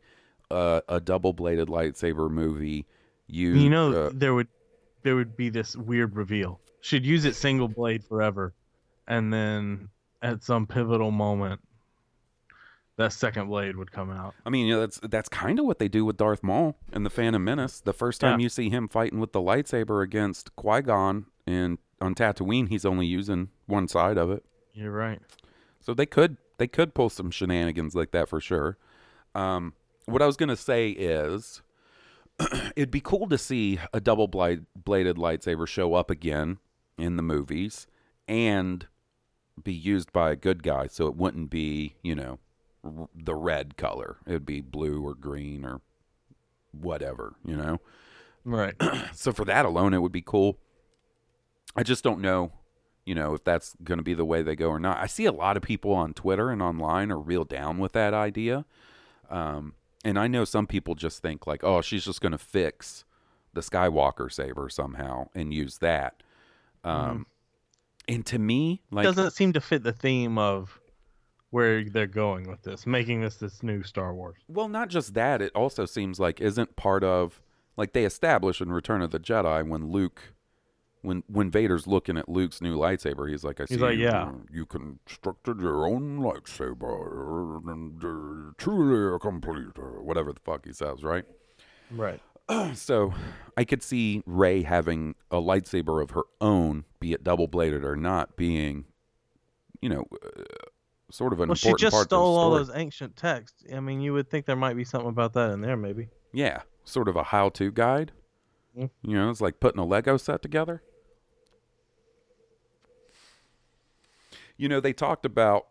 uh, 0.50 0.82
a 0.88 1.02
double-bladed 1.02 1.68
lightsaber 1.68 2.30
movie. 2.30 2.86
You, 3.28 3.54
You 3.54 3.70
know, 3.70 3.92
uh, 3.92 4.12
there 4.14 4.34
would 4.34 4.48
there 5.04 5.16
would 5.16 5.36
be 5.36 5.50
this 5.50 5.76
weird 5.76 6.16
reveal. 6.16 6.60
She'd 6.82 7.06
use 7.06 7.26
it 7.26 7.36
single 7.36 7.68
blade 7.68 8.04
forever, 8.04 8.54
and 9.08 9.34
then 9.34 9.90
at 10.22 10.44
some 10.44 10.66
pivotal 10.68 11.12
moment, 11.12 11.60
that 12.98 13.14
second 13.14 13.48
blade 13.48 13.76
would 13.76 13.92
come 13.92 14.10
out. 14.12 14.34
I 14.46 14.50
mean, 14.50 14.66
you 14.68 14.74
know, 14.76 14.80
that's 14.82 15.00
that's 15.04 15.30
kind 15.30 15.60
of 15.60 15.66
what 15.66 15.80
they 15.80 15.88
do 15.88 16.06
with 16.06 16.18
Darth 16.18 16.44
Maul 16.44 16.76
in 16.94 17.04
the 17.04 17.10
Phantom 17.10 17.44
Menace. 17.44 17.80
The 17.80 17.94
first 17.94 18.22
time 18.22 18.40
Yeah. 18.40 18.44
you 18.44 18.50
see 18.50 18.70
him 18.70 18.88
fighting 18.88 19.20
with 19.20 19.34
the 19.34 19.42
lightsaber 19.42 20.04
against 20.04 20.56
Qui 20.56 20.82
Gon 20.82 21.26
and 21.46 21.78
on 22.02 22.16
Tatooine, 22.16 22.70
he's 22.70 22.86
only 22.86 23.06
using 23.06 23.50
one 23.66 23.88
side 23.88 24.18
of 24.18 24.30
it. 24.32 24.44
You're 24.74 24.92
right. 24.92 25.20
So 25.82 25.94
they 25.94 26.06
could 26.06 26.38
they 26.58 26.68
could 26.68 26.94
pull 26.94 27.10
some 27.10 27.30
shenanigans 27.32 27.94
like 27.96 28.12
that 28.12 28.30
for 28.30 28.40
sure. 28.40 28.78
Um, 29.36 29.74
what 30.06 30.22
I 30.22 30.26
was 30.26 30.38
gonna 30.38 30.56
say 30.56 30.90
is, 30.90 31.62
it'd 32.76 32.92
be 32.92 33.02
cool 33.02 33.28
to 33.30 33.38
see 33.38 33.80
a 33.94 34.00
double 34.00 34.28
bladed 34.28 34.66
lightsaber 35.18 35.68
show 35.68 35.94
up 35.94 36.10
again 36.10 36.58
in 36.98 37.18
the 37.18 37.24
movies 37.24 37.88
and 38.28 38.88
be 39.62 39.74
used 39.74 40.12
by 40.12 40.32
a 40.32 40.36
good 40.36 40.64
guy, 40.64 40.88
so 40.88 41.08
it 41.08 41.16
wouldn't 41.16 41.50
be 41.50 41.96
you 42.04 42.16
know 42.16 42.40
r- 42.84 43.10
the 43.16 43.36
red 43.36 43.78
color. 43.78 44.18
It'd 44.26 44.46
be 44.46 44.62
blue 44.62 45.06
or 45.06 45.16
green 45.16 45.66
or 45.66 45.82
whatever, 46.72 47.36
you 47.46 47.56
know. 47.56 47.80
Right. 48.44 48.76
So 49.14 49.32
for 49.32 49.46
that 49.46 49.66
alone, 49.66 49.94
it 49.94 50.02
would 50.02 50.12
be 50.12 50.22
cool. 50.22 50.58
I 51.76 51.84
just 51.84 52.04
don't 52.04 52.22
know, 52.22 52.52
you 53.06 53.16
know, 53.16 53.34
if 53.34 53.44
that's 53.44 53.76
going 53.84 53.98
to 53.98 54.04
be 54.04 54.14
the 54.14 54.26
way 54.26 54.44
they 54.44 54.56
go 54.56 54.70
or 54.70 54.80
not. 54.80 54.98
I 54.98 55.08
see 55.08 55.26
a 55.26 55.32
lot 55.32 55.58
of 55.58 55.64
people 55.64 55.92
on 55.94 56.14
Twitter 56.14 56.52
and 56.52 56.62
online 56.62 57.12
are 57.12 57.20
real 57.20 57.44
down 57.46 57.80
with 57.80 57.94
that 57.94 58.14
idea. 58.14 58.66
Um, 59.30 59.74
and 60.06 60.20
I 60.20 60.28
know 60.28 60.46
some 60.46 60.68
people 60.68 60.96
just 60.96 61.22
think 61.22 61.48
like, 61.48 61.64
oh, 61.64 61.82
she's 61.82 62.06
just 62.06 62.22
going 62.22 62.32
to 62.32 62.38
fix 62.38 63.06
the 63.54 63.62
Skywalker 63.62 64.32
saber 64.32 64.70
somehow 64.70 65.28
and 65.34 65.54
use 65.54 65.80
that. 65.80 66.22
Um, 66.84 67.26
And 68.08 68.26
to 68.28 68.40
me, 68.40 68.82
like, 68.90 69.04
Doesn't 69.04 69.32
seem 69.32 69.54
to 69.54 69.62
fit 69.62 69.84
the 69.84 69.92
theme 69.92 70.38
of 70.38 70.80
where 71.50 71.84
they're 71.84 72.08
going 72.08 72.50
with 72.50 72.62
this, 72.64 72.86
making 72.86 73.22
this 73.22 73.38
this 73.38 73.64
new 73.64 73.84
Star 73.84 74.14
Wars. 74.14 74.38
Well, 74.48 74.70
not 74.70 74.90
just 74.90 75.14
that. 75.14 75.42
It 75.42 75.52
also 75.56 75.86
seems 75.86 76.20
like 76.20 76.42
isn't 76.42 76.76
part 76.76 77.04
of 77.04 77.42
like 77.78 77.94
they 77.94 78.06
establish 78.06 78.62
in 78.62 78.72
Return 78.72 79.02
of 79.02 79.12
the 79.12 79.20
Jedi 79.20 79.68
when 79.68 79.90
Luke, 79.92 80.34
when 81.02 81.24
when 81.28 81.50
Vader's 81.52 81.88
looking 81.88 82.18
at 82.18 82.28
Luke's 82.28 82.62
new 82.62 82.78
lightsaber, 82.78 83.30
he's 83.30 83.44
like, 83.44 83.62
"I 83.62 83.66
see 83.66 83.78
like, 83.78 83.98
you, 83.98 84.06
yeah. 84.06 84.24
uh, 84.24 84.32
you 84.52 84.66
constructed 84.66 85.60
your 85.62 85.86
own 85.86 86.20
lightsaber 86.20 87.62
and 87.70 88.04
uh, 88.04 88.54
truly 88.58 89.16
a 89.16 89.20
complete, 89.20 89.78
or 89.78 90.02
whatever 90.02 90.34
the 90.34 90.40
fuck 90.44 90.66
he 90.66 90.74
says, 90.74 91.04
right?" 91.04 91.26
Right. 91.92 92.22
So 92.76 93.14
I 93.58 93.64
could 93.64 93.84
see 93.84 94.24
Rey 94.26 94.64
having 94.64 95.16
a 95.32 95.38
lightsaber 95.38 96.02
of 96.02 96.12
her 96.12 96.24
own, 96.40 96.86
be 97.00 97.14
it 97.14 97.24
double 97.24 97.48
bladed 97.48 97.84
or 97.84 97.96
not, 97.96 98.38
being, 98.38 98.86
you 99.82 99.90
know, 99.90 100.06
uh, 100.24 100.44
sort 101.12 101.34
of 101.34 101.40
an 101.40 101.50
Well, 101.50 101.56
she 101.56 101.70
important 101.70 101.82
just 101.82 101.94
part 101.94 102.06
stole 102.08 102.38
all 102.38 102.52
those 102.52 102.72
ancient 102.74 103.16
texts. 103.16 103.64
I 103.74 103.80
mean, 103.80 104.02
you 104.02 104.14
would 104.14 104.30
think 104.30 104.46
there 104.46 104.56
might 104.56 104.76
be 104.76 104.84
something 104.84 105.10
about 105.10 105.34
that 105.34 105.52
in 105.52 105.62
there, 105.62 105.78
maybe. 105.78 106.10
Yeah, 106.34 106.62
sort 106.84 107.08
of 107.08 107.16
a 107.16 107.24
how-to 107.24 107.72
guide. 107.72 108.12
Mm. 108.78 108.90
You 109.02 109.16
know, 109.16 109.30
it's 109.30 109.42
like 109.42 109.60
putting 109.60 109.80
a 109.80 109.86
Lego 109.86 110.18
set 110.18 110.42
together. 110.42 110.84
You 114.56 114.70
know, 114.70 114.80
they 114.80 114.94
talked 114.94 115.26
about 115.26 115.68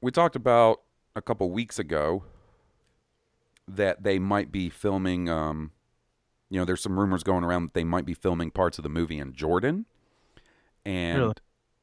we 0.00 0.10
talked 0.10 0.36
about 0.36 0.80
a 1.14 1.22
couple 1.22 1.50
weeks 1.50 1.78
ago 1.78 2.24
that 3.68 4.02
they 4.02 4.18
might 4.18 4.50
be 4.50 4.68
filming. 4.68 5.28
Um, 5.28 5.72
you 6.52 6.58
know, 6.58 6.64
there's 6.66 6.82
some 6.82 6.98
rumors 7.00 7.22
going 7.22 7.44
around 7.44 7.64
that 7.64 7.74
they 7.74 7.82
might 7.84 8.04
be 8.04 8.12
filming 8.14 8.50
parts 8.50 8.78
of 8.78 8.82
the 8.82 8.90
movie 8.90 9.18
in 9.18 9.32
Jordan. 9.32 9.86
And 10.84 11.18
Really? 11.18 11.34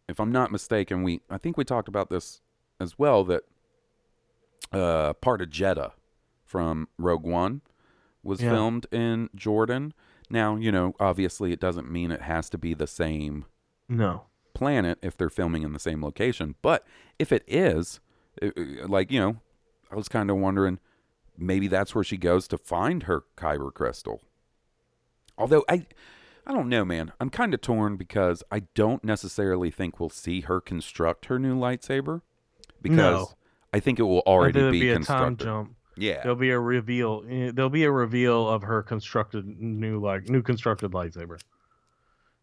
if 0.07 0.19
I'm 0.19 0.31
not 0.31 0.51
mistaken, 0.51 1.01
we 1.03 1.21
I 1.29 1.37
think 1.39 1.57
we 1.57 1.63
talked 1.63 1.87
about 1.87 2.09
this 2.09 2.41
as 2.79 2.99
well 2.99 3.23
that 3.25 3.43
uh, 4.71 5.13
part 5.13 5.41
of 5.41 5.49
Jedha 5.49 5.93
from 6.45 6.87
Rogue 6.97 7.23
One 7.25 7.61
was 8.23 8.41
Yeah. 8.41 8.51
filmed 8.51 8.85
in 8.91 9.29
Jordan. 9.35 9.93
Now, 10.29 10.55
you 10.55 10.71
know, 10.71 10.93
obviously 10.99 11.51
it 11.51 11.59
doesn't 11.59 11.89
mean 11.89 12.11
it 12.11 12.21
has 12.21 12.49
to 12.51 12.57
be 12.57 12.73
the 12.73 12.85
same 12.87 13.45
No. 13.87 14.25
planet 14.53 14.99
if 15.01 15.17
they're 15.17 15.29
filming 15.29 15.63
in 15.63 15.73
the 15.73 15.79
same 15.79 16.03
location. 16.03 16.55
But 16.61 16.85
if 17.17 17.31
it 17.31 17.43
is, 17.47 17.99
uh, 18.41 18.49
like, 18.87 19.11
you 19.11 19.19
know, 19.19 19.37
I 19.91 19.95
was 19.95 20.07
kind 20.07 20.29
of 20.29 20.37
wondering 20.37 20.79
maybe 21.37 21.67
that's 21.67 21.95
where 21.95 22.03
she 22.03 22.17
goes 22.17 22.47
to 22.49 22.57
find 22.57 23.03
her 23.03 23.23
kyber 23.37 23.73
crystal. 23.73 24.21
Although 25.39 25.63
I 25.69 25.85
I 26.45 26.53
don't 26.53 26.69
know, 26.69 26.83
man. 26.85 27.11
I'm 27.19 27.29
kind 27.29 27.53
of 27.53 27.61
torn 27.61 27.95
because 27.95 28.43
I 28.51 28.61
don't 28.75 29.03
necessarily 29.03 29.71
think 29.71 29.99
we'll 29.99 30.09
see 30.09 30.41
her 30.41 30.59
construct 30.61 31.25
her 31.25 31.37
new 31.39 31.55
lightsaber 31.57 32.21
because 32.81 32.97
No. 32.97 33.29
I 33.71 33.79
think 33.79 33.99
it 33.99 34.03
will 34.03 34.23
already 34.25 34.71
be, 34.71 34.79
be 34.81 34.89
a 34.89 34.99
time 34.99 35.37
jump. 35.37 35.75
Yeah. 35.95 36.21
There'll 36.23 36.35
be 36.37 36.49
a 36.49 36.59
reveal. 36.59 37.23
eh, 37.29 37.51
There'll 37.53 37.69
be 37.69 37.83
a 37.83 37.91
reveal 37.91 38.47
of 38.49 38.63
her 38.63 38.81
constructed 38.81 39.45
new 39.59 39.99
like 39.99 40.27
new 40.29 40.41
constructed 40.41 40.91
lightsaber. 40.91 41.39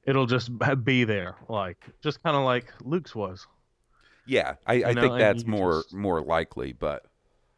It'll 0.04 0.26
just 0.26 0.50
be 0.84 1.02
there, 1.04 1.34
like 1.48 1.78
just 2.00 2.22
kind 2.22 2.36
of 2.36 2.44
like 2.44 2.72
Luke's 2.84 3.14
was. 3.14 3.46
Yeah, 4.24 4.54
I, 4.66 4.84
I 4.84 4.92
know, 4.92 5.00
think 5.02 5.18
that's 5.18 5.46
more 5.46 5.82
just- 5.82 5.94
more 5.94 6.20
likely, 6.20 6.72
but 6.72 7.06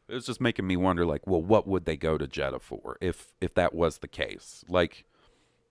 it 0.09 0.14
was 0.14 0.24
just 0.26 0.41
making 0.41 0.66
me 0.66 0.76
wonder, 0.76 1.05
like, 1.05 1.26
well, 1.26 1.43
what 1.43 1.66
would 1.66 1.84
they 1.84 1.97
go 1.99 2.16
to 2.16 2.26
Jedha 2.26 2.62
for 2.62 2.97
if 3.03 3.32
if 3.43 3.53
that 3.55 3.74
was 3.74 3.99
the 3.99 4.09
case? 4.09 4.64
Like, 4.68 5.05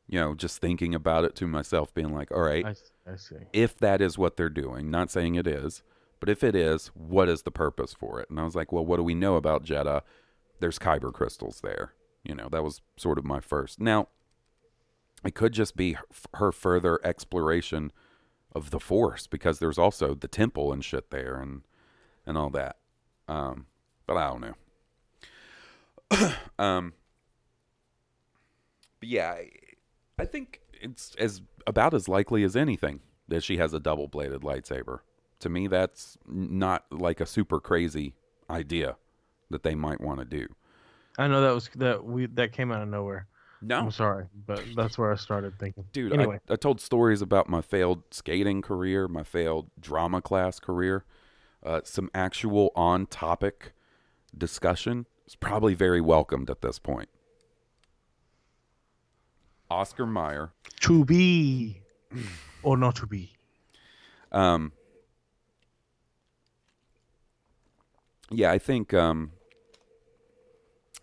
you 0.07 0.19
know, 0.19 0.33
just 0.33 0.59
thinking 0.61 0.95
about 0.95 1.25
it 1.25 1.35
to 1.35 1.47
myself, 1.47 1.93
being 1.93 2.13
like, 2.13 2.31
all 2.31 2.41
right, 2.41 2.65
I, 2.65 3.11
I 3.11 3.15
see. 3.15 3.35
if 3.53 3.77
that 3.77 4.01
is 4.01 4.17
what 4.17 4.37
they're 4.37 4.49
doing, 4.49 4.89
not 4.89 5.11
saying 5.11 5.35
it 5.35 5.47
is, 5.47 5.83
but 6.19 6.29
if 6.29 6.43
it 6.43 6.55
is, 6.55 6.87
what 6.93 7.29
is 7.29 7.43
the 7.43 7.51
purpose 7.51 7.93
for 7.93 8.19
it? 8.19 8.29
And 8.29 8.39
I 8.39 8.43
was 8.43 8.55
like, 8.55 8.71
well, 8.71 8.85
what 8.85 8.97
do 8.97 9.03
we 9.03 9.13
know 9.15 9.35
about 9.35 9.63
Jedha? 9.65 10.01
There's 10.59 10.79
kyber 10.79 11.13
crystals 11.13 11.61
there. 11.61 11.93
You 12.23 12.35
know, 12.35 12.49
that 12.49 12.63
was 12.63 12.81
sort 12.95 13.17
of 13.17 13.25
my 13.25 13.39
first. 13.39 13.79
Now, 13.79 14.07
it 15.23 15.35
could 15.35 15.53
just 15.53 15.75
be 15.75 15.93
her- 15.93 16.05
her 16.35 16.51
further 16.51 16.99
exploration 17.05 17.91
of 18.55 18.71
the 18.71 18.79
force 18.79 19.27
because 19.27 19.59
there's 19.59 19.77
also 19.77 20.15
the 20.15 20.27
temple 20.27 20.71
and 20.73 20.83
shit 20.83 21.11
there 21.11 21.35
and 21.39 21.61
and 22.25 22.37
all 22.37 22.49
that. 22.49 22.77
Um, 23.27 23.67
but 24.05 24.17
I 24.17 24.27
don't 24.27 24.41
know. 26.19 26.33
um, 26.59 26.93
but 28.99 29.09
yeah, 29.09 29.35
I, 30.19 30.25
think 30.25 30.61
it's 30.73 31.15
as 31.19 31.41
about 31.65 31.93
as 31.93 32.07
likely 32.07 32.43
as 32.43 32.55
anything 32.55 33.01
that 33.27 33.43
she 33.43 33.57
has 33.57 33.73
a 33.73 33.79
double 33.79 34.07
bladed 34.07 34.41
lightsaber. 34.41 34.99
To 35.39 35.49
me, 35.49 35.67
that's 35.67 36.17
not 36.27 36.85
like 36.91 37.21
a 37.21 37.25
super 37.25 37.59
crazy 37.59 38.15
idea 38.49 38.95
that 39.49 39.63
they 39.63 39.75
might 39.75 40.01
want 40.01 40.19
to 40.19 40.25
do. 40.25 40.47
I 41.17 41.27
know 41.27 41.41
that 41.41 41.53
was 41.53 41.69
that 41.75 42.03
we 42.03 42.27
that 42.27 42.51
came 42.51 42.71
out 42.71 42.81
of 42.81 42.89
nowhere. 42.89 43.27
No, 43.61 43.79
I'm 43.79 43.91
sorry, 43.91 44.25
but 44.45 44.63
that's 44.75 44.97
where 44.97 45.11
I 45.11 45.15
started 45.15 45.57
thinking. 45.57 45.85
Dude, 45.91 46.13
Anyway, 46.13 46.39
I, 46.47 46.53
I 46.53 46.55
told 46.57 46.79
stories 46.79 47.23
about 47.23 47.49
my 47.49 47.61
failed 47.61 48.03
skating 48.11 48.61
career, 48.61 49.07
my 49.07 49.23
failed 49.23 49.71
drama 49.79 50.21
class 50.21 50.59
career. 50.59 51.05
Uh, 51.65 51.81
some 51.83 52.09
actual 52.13 52.71
on 52.75 53.07
topic 53.07 53.73
discussion 54.37 55.07
is 55.25 55.35
probably 55.35 55.73
very 55.73 56.01
welcomed 56.01 56.51
at 56.51 56.61
this 56.61 56.77
point. 56.77 57.09
Oscar 59.69 60.05
Mayer. 60.05 60.51
to 60.81 61.05
be 61.05 61.81
or 62.63 62.77
not 62.77 62.95
to 62.97 63.07
be. 63.07 63.33
Um, 64.31 64.71
yeah, 68.29 68.51
I 68.51 68.57
think 68.57 68.93
um, 68.93 69.31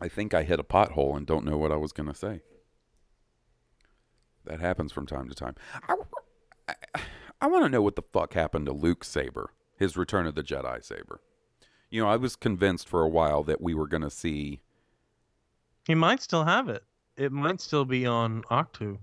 I 0.01 0.09
think 0.09 0.35
I 0.35 0.43
hit 0.43 0.61
a 0.61 0.65
pothole 0.65 1.17
and 1.17 1.27
don't 1.27 1.45
know 1.45 1.57
what 1.57 1.73
I 1.73 1.77
was 1.77 1.93
going 1.93 2.09
to 2.09 2.15
say. 2.15 2.43
That 4.45 4.61
happens 4.61 4.93
from 4.93 5.07
time 5.07 5.29
to 5.29 5.35
time. 5.35 5.55
I, 5.89 5.95
I, 6.69 7.01
I 7.41 7.47
want 7.47 7.65
to 7.65 7.71
know 7.71 7.81
what 7.81 7.97
the 7.97 8.03
fuck 8.03 8.35
happened 8.35 8.67
to 8.67 8.73
Luke's 8.73 9.09
saber, 9.09 9.51
his 9.79 9.97
Return 9.97 10.27
of 10.27 10.35
the 10.35 10.43
Jedi 10.43 10.85
saber. 10.85 11.21
You 11.91 12.03
know, 12.03 12.09
I 12.09 12.17
was 12.17 12.37
convinced 12.37 12.89
for 12.89 13.03
a 13.03 13.09
while 13.09 13.43
that 13.45 13.61
we 13.61 13.73
were 13.73 13.87
going 13.87 14.03
to 14.03 14.11
see. 14.11 14.61
He 15.87 15.95
might 15.95 16.21
still 16.21 16.45
have 16.45 16.69
it. 16.69 16.85
It 17.17 17.31
might 17.33 17.61
still 17.61 17.85
be 17.85 18.07
on 18.07 18.43
Ahch-To. 18.51 18.99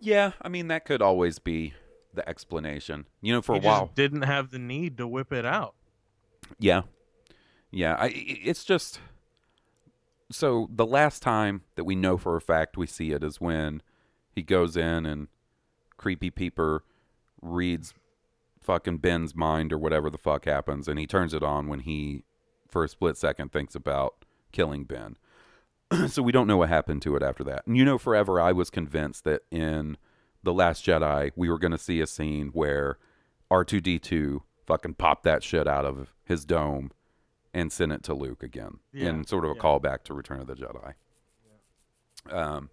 Yeah, 0.00 0.32
I 0.42 0.48
mean 0.48 0.68
that 0.68 0.84
could 0.84 1.00
always 1.02 1.38
be 1.38 1.74
the 2.12 2.28
explanation. 2.28 3.06
You 3.20 3.32
know, 3.34 3.42
for 3.42 3.54
he 3.54 3.60
a 3.60 3.64
while. 3.64 3.86
just 3.86 3.94
didn't 3.94 4.22
have 4.22 4.50
the 4.50 4.58
need 4.58 4.98
to 4.98 5.06
whip 5.06 5.32
it 5.32 5.46
out. 5.46 5.74
Yeah. 6.58 6.82
Yeah, 7.70 7.94
I, 7.94 8.06
i- 8.06 8.12
it's 8.44 8.64
just 8.64 9.00
so 10.30 10.68
the 10.70 10.86
last 10.86 11.22
time 11.22 11.62
that 11.76 11.84
we 11.84 11.94
know 11.94 12.16
for 12.16 12.36
a 12.36 12.40
fact 12.40 12.76
we 12.76 12.86
see 12.86 13.12
it 13.12 13.22
is 13.22 13.40
when 13.40 13.82
he 14.30 14.42
goes 14.42 14.76
in 14.76 15.06
and 15.06 15.28
creepy 15.96 16.30
peeper 16.30 16.82
reads 17.40 17.94
fucking 18.60 18.98
Ben's 18.98 19.34
mind 19.34 19.72
or 19.72 19.78
whatever 19.78 20.08
the 20.10 20.18
fuck 20.18 20.44
happens 20.46 20.88
and 20.88 20.98
he 20.98 21.06
turns 21.06 21.34
it 21.34 21.42
on 21.42 21.68
when 21.68 21.80
he 21.80 22.24
for 22.68 22.84
a 22.84 22.88
split 22.88 23.16
second 23.16 23.52
thinks 23.52 23.74
about 23.74 24.24
killing 24.52 24.84
Ben. 24.84 25.16
so 26.08 26.22
we 26.22 26.32
don't 26.32 26.46
know 26.46 26.56
what 26.56 26.68
happened 26.68 27.02
to 27.02 27.16
it 27.16 27.22
after 27.22 27.44
that. 27.44 27.66
And 27.66 27.76
you 27.76 27.84
know 27.84 27.98
forever 27.98 28.40
I 28.40 28.52
was 28.52 28.70
convinced 28.70 29.24
that 29.24 29.42
in 29.50 29.96
The 30.42 30.52
Last 30.52 30.84
Jedi 30.84 31.30
we 31.36 31.48
were 31.48 31.58
going 31.58 31.72
to 31.72 31.78
see 31.78 32.00
a 32.00 32.06
scene 32.06 32.48
where 32.48 32.98
R2D2 33.50 34.40
fucking 34.66 34.94
popped 34.94 35.24
that 35.24 35.42
shit 35.42 35.68
out 35.68 35.84
of 35.84 36.12
his 36.24 36.44
dome 36.44 36.90
and 37.52 37.70
sent 37.70 37.92
it 37.92 38.02
to 38.04 38.14
Luke 38.14 38.42
again 38.42 38.78
Yeah, 38.92 39.10
in 39.10 39.24
sort 39.26 39.44
of 39.44 39.52
a 39.52 39.54
yeah. 39.54 39.60
callback 39.60 40.02
to 40.04 40.14
Return 40.14 40.40
of 40.40 40.46
the 40.46 40.54
Jedi. 40.54 40.94
Um, 42.30 42.70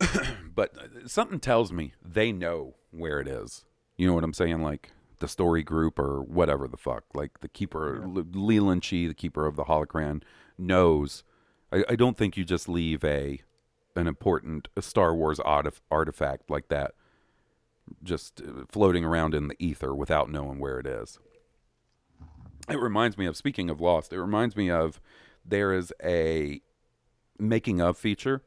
but 0.54 0.76
uh, 0.76 1.06
something 1.06 1.40
tells 1.40 1.72
me 1.72 1.94
they 2.04 2.32
know 2.32 2.74
where 2.90 3.20
it 3.20 3.28
is. 3.28 3.64
You 3.96 4.06
know 4.06 4.14
what 4.14 4.24
I'm 4.24 4.32
saying? 4.34 4.62
Like 4.62 4.90
the 5.20 5.28
story 5.28 5.62
group 5.62 5.98
or 5.98 6.22
whatever 6.22 6.66
the 6.66 6.76
fuck. 6.76 7.04
Like 7.14 7.40
the 7.40 7.48
keeper, 7.48 8.02
Le- 8.06 8.24
Leland 8.32 8.82
Chee, 8.82 9.06
the 9.06 9.14
keeper 9.14 9.46
of 9.46 9.56
the 9.56 9.64
holocron, 9.64 10.22
knows. 10.58 11.22
I, 11.72 11.84
I 11.90 11.96
don't 11.96 12.16
think 12.16 12.36
you 12.36 12.44
just 12.44 12.68
leave 12.68 13.04
a 13.04 13.40
an 13.96 14.06
important 14.06 14.68
Star 14.78 15.14
Wars 15.14 15.38
artif- 15.40 15.80
artifact 15.90 16.48
like 16.48 16.68
that 16.68 16.92
just 18.02 18.40
uh, 18.40 18.64
floating 18.68 19.04
around 19.04 19.34
in 19.34 19.48
the 19.48 19.56
ether 19.58 19.94
without 19.94 20.30
knowing 20.30 20.58
where 20.58 20.78
it 20.78 20.86
is. 20.86 21.18
It 22.68 22.78
reminds 22.78 23.18
me 23.18 23.26
of 23.26 23.36
speaking 23.36 23.68
of 23.68 23.80
Lost. 23.80 24.12
It 24.12 24.20
reminds 24.20 24.56
me 24.56 24.70
of 24.70 25.00
there 25.44 25.72
is 25.72 25.92
a 26.02 26.60
making 27.38 27.80
of 27.80 27.96
feature 27.96 28.42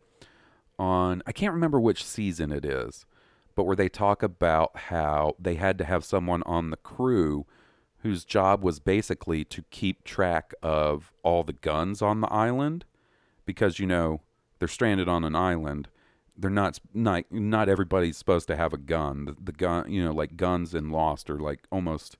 on 0.79 1.21
I 1.25 1.31
can't 1.31 1.53
remember 1.53 1.79
which 1.79 2.05
season 2.05 2.51
it 2.51 2.65
is, 2.65 3.05
but 3.55 3.63
where 3.63 3.75
they 3.75 3.89
talk 3.89 4.23
about 4.23 4.75
how 4.75 5.35
they 5.39 5.55
had 5.55 5.77
to 5.79 5.83
have 5.85 6.05
someone 6.05 6.43
on 6.43 6.69
the 6.69 6.77
crew 6.77 7.45
whose 7.99 8.25
job 8.25 8.63
was 8.63 8.79
basically 8.79 9.43
to 9.45 9.63
keep 9.71 10.03
track 10.03 10.53
of 10.61 11.11
all 11.23 11.43
the 11.43 11.53
guns 11.53 12.01
on 12.01 12.21
the 12.21 12.27
island 12.27 12.85
because 13.45 13.79
you 13.79 13.85
know 13.85 14.21
they're 14.59 14.67
stranded 14.67 15.07
on 15.07 15.23
an 15.23 15.35
island. 15.35 15.87
They're 16.37 16.49
not 16.49 16.79
not 16.93 17.25
not 17.31 17.69
everybody's 17.69 18.17
supposed 18.17 18.47
to 18.47 18.55
have 18.55 18.73
a 18.73 18.77
gun. 18.77 19.25
The, 19.25 19.35
the 19.41 19.51
gun 19.51 19.91
you 19.91 20.03
know 20.03 20.13
like 20.13 20.35
guns 20.37 20.73
in 20.73 20.89
lost 20.89 21.29
are 21.29 21.39
like 21.39 21.61
almost 21.71 22.17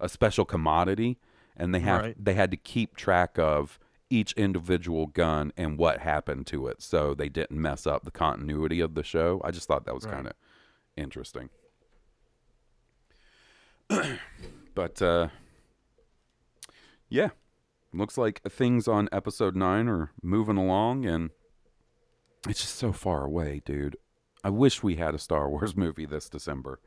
a 0.00 0.08
special 0.08 0.44
commodity 0.44 1.18
and 1.56 1.74
they 1.74 1.80
have 1.80 2.00
Right. 2.02 2.16
they 2.24 2.34
had 2.34 2.50
to 2.50 2.56
keep 2.56 2.96
track 2.96 3.38
of 3.38 3.78
each 4.10 4.32
individual 4.34 5.06
gun 5.06 5.52
and 5.56 5.78
what 5.78 6.00
happened 6.00 6.46
to 6.46 6.66
it 6.66 6.82
so 6.82 7.14
they 7.14 7.28
didn't 7.28 7.58
mess 7.60 7.86
up 7.86 8.04
the 8.04 8.10
continuity 8.10 8.80
of 8.80 8.94
the 8.94 9.02
show. 9.02 9.40
I 9.44 9.50
just 9.50 9.68
thought 9.68 9.84
that 9.86 9.94
was 9.94 10.04
Right. 10.04 10.14
kind 10.14 10.26
of 10.28 10.32
interesting. 10.96 11.50
But 14.74 15.02
uh 15.02 15.28
yeah 17.10 17.28
looks 17.94 18.16
like 18.18 18.40
things 18.42 18.88
on 18.88 19.08
episode 19.12 19.54
9 19.56 19.88
are 19.88 20.12
moving 20.22 20.56
along 20.56 21.04
and 21.06 21.30
it's 22.48 22.60
just 22.60 22.76
so 22.76 22.92
far 22.92 23.24
away 23.24 23.60
dude 23.64 23.96
i 24.42 24.50
wish 24.50 24.82
we 24.82 24.96
had 24.96 25.14
a 25.14 25.18
star 25.18 25.48
wars 25.48 25.76
movie 25.76 26.06
this 26.06 26.28
december 26.28 26.80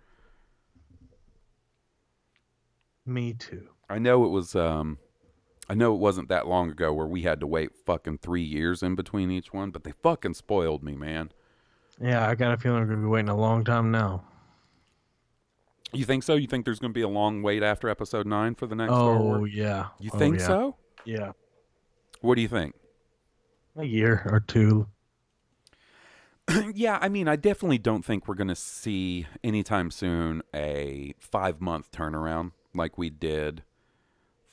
Me 3.05 3.33
too. 3.33 3.67
i 3.89 3.99
know 3.99 4.25
it 4.25 4.29
was 4.29 4.55
um 4.55 4.97
i 5.69 5.75
know 5.75 5.93
it 5.93 5.99
wasn't 5.99 6.27
that 6.29 6.47
long 6.47 6.71
ago 6.71 6.91
where 6.91 7.05
we 7.07 7.21
had 7.21 7.39
to 7.39 7.47
wait 7.47 7.69
fucking 7.85 8.17
three 8.17 8.43
years 8.43 8.81
in 8.81 8.95
between 8.95 9.29
each 9.29 9.53
one 9.53 9.69
but 9.71 9.83
they 9.83 9.91
fucking 10.01 10.33
spoiled 10.33 10.83
me 10.83 10.95
man 10.95 11.29
Yeah, 12.01 12.27
I 12.27 12.35
got 12.35 12.51
a 12.53 12.57
feeling 12.57 12.79
we're 12.81 12.87
gonna 12.87 13.01
be 13.01 13.07
waiting 13.07 13.29
a 13.29 13.37
long 13.37 13.63
time 13.63 13.91
now. 13.91 14.23
you 15.93 16.03
think 16.03 16.23
so 16.23 16.33
you 16.35 16.47
think 16.47 16.65
there's 16.65 16.79
going 16.79 16.91
to 16.91 16.97
be 16.97 17.01
a 17.03 17.07
long 17.07 17.41
wait 17.43 17.61
after 17.63 17.87
episode 17.89 18.25
9 18.25 18.55
for 18.55 18.65
the 18.67 18.75
next 18.75 18.91
Oh 18.93 19.45
yeah. 19.45 19.87
you 19.99 20.09
Oh, 20.13 20.17
think 20.17 20.39
yeah. 20.39 20.47
so 20.47 20.75
Yeah, 21.05 21.31
What 22.21 22.35
do 22.35 22.41
you 22.41 22.47
think? 22.47 22.75
a 23.77 23.83
year 23.83 24.27
or 24.31 24.39
two. 24.39 24.87
yeah, 26.73 26.97
I 27.01 27.09
mean, 27.09 27.27
I 27.27 27.35
definitely 27.35 27.77
don't 27.77 28.05
think 28.05 28.27
we're 28.27 28.35
going 28.35 28.47
to 28.47 28.55
see 28.55 29.27
anytime 29.43 29.91
soon 29.91 30.41
a 30.53 31.13
five 31.19 31.59
month 31.59 31.91
turnaround 31.91 32.51
like 32.73 32.97
we 32.97 33.09
did, 33.09 33.63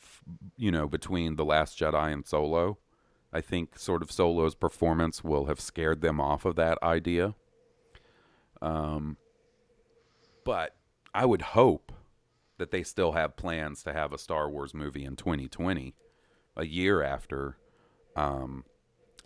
f- 0.02 0.22
you 0.56 0.70
know, 0.72 0.88
between 0.88 1.36
The 1.36 1.44
Last 1.44 1.78
Jedi 1.78 2.12
and 2.12 2.26
Solo. 2.26 2.78
I 3.32 3.40
think 3.40 3.78
sort 3.78 4.02
of 4.02 4.10
Solo's 4.10 4.54
performance 4.54 5.22
will 5.22 5.46
have 5.46 5.60
scared 5.60 6.00
them 6.00 6.20
off 6.20 6.44
of 6.44 6.56
that 6.56 6.78
idea. 6.82 7.34
Um, 8.60 9.16
but 10.44 10.74
I 11.14 11.24
would 11.26 11.42
hope 11.42 11.92
that 12.58 12.70
they 12.70 12.82
still 12.82 13.12
have 13.12 13.36
plans 13.36 13.82
to 13.84 13.92
have 13.92 14.12
a 14.12 14.18
Star 14.18 14.48
Wars 14.50 14.74
movie 14.74 15.04
in 15.04 15.16
2020, 15.16 15.94
a 16.56 16.66
year 16.66 17.02
after 17.02 17.56
um, 18.16 18.64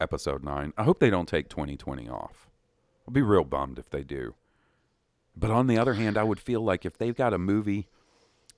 Episode 0.00 0.44
9. 0.44 0.72
I 0.76 0.82
hope 0.84 1.00
they 1.00 1.10
don't 1.10 1.28
take 1.28 1.48
2020 1.48 2.08
off. 2.08 2.48
I'll 3.06 3.12
be 3.14 3.22
real 3.22 3.44
bummed 3.44 3.78
if 3.78 3.90
they 3.90 4.02
do. 4.04 4.34
But 5.36 5.50
on 5.50 5.66
the 5.66 5.78
other 5.78 5.94
hand, 5.94 6.16
I 6.16 6.22
would 6.22 6.40
feel 6.40 6.60
like 6.60 6.84
if 6.84 6.96
they've 6.98 7.14
got 7.16 7.34
a 7.34 7.38
movie 7.38 7.88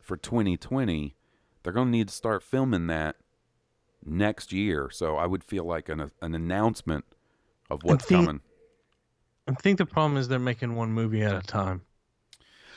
for 0.00 0.16
2020, 0.16 1.14
they're 1.62 1.72
going 1.72 1.88
to 1.88 1.92
need 1.92 2.08
to 2.08 2.14
start 2.14 2.42
filming 2.42 2.86
that 2.86 3.16
next 4.04 4.52
year. 4.52 4.88
So 4.90 5.16
I 5.16 5.26
would 5.26 5.42
feel 5.44 5.64
like 5.64 5.88
an 5.88 6.10
an 6.22 6.34
announcement 6.34 7.04
of 7.70 7.82
what's 7.82 8.04
think- 8.04 8.26
coming. 8.26 8.40
I 9.48 9.52
think 9.54 9.78
the 9.78 9.86
problem 9.86 10.18
is 10.18 10.28
they're 10.28 10.38
making 10.38 10.74
one 10.74 10.92
movie 10.92 11.22
at 11.22 11.34
a 11.34 11.40
time. 11.40 11.80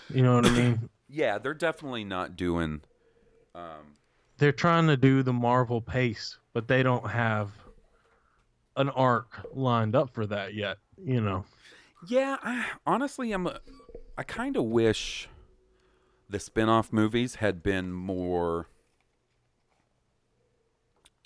You 0.10 0.24
know 0.24 0.36
what 0.36 0.46
I 0.46 0.52
mean? 0.52 0.90
Yeah, 1.14 1.40
they're 1.40 1.54
definitely 1.54 2.06
not 2.06 2.38
doing. 2.38 2.84
Um, 3.54 3.98
they're 4.42 4.52
trying 4.52 4.88
to 4.88 4.98
do 4.98 5.22
the 5.22 5.32
Marvel 5.32 5.80
pace, 5.80 6.40
but 6.52 6.68
they 6.68 6.82
don't 6.82 7.08
have 7.08 7.52
an 8.76 8.90
arc 8.90 9.46
lined 9.54 9.96
up 9.96 10.10
for 10.10 10.26
that 10.26 10.56
yet. 10.56 10.78
You 10.98 11.22
know, 11.22 11.46
yeah, 12.08 12.38
I, 12.44 12.66
honestly, 12.86 13.32
I'm. 13.32 13.46
A, 13.48 13.60
I 14.18 14.24
kind 14.24 14.58
of 14.58 14.66
wish 14.66 15.30
the 16.30 16.40
spin-off 16.40 16.92
movies 16.92 17.36
had 17.36 17.62
been 17.62 17.92
more 17.94 18.68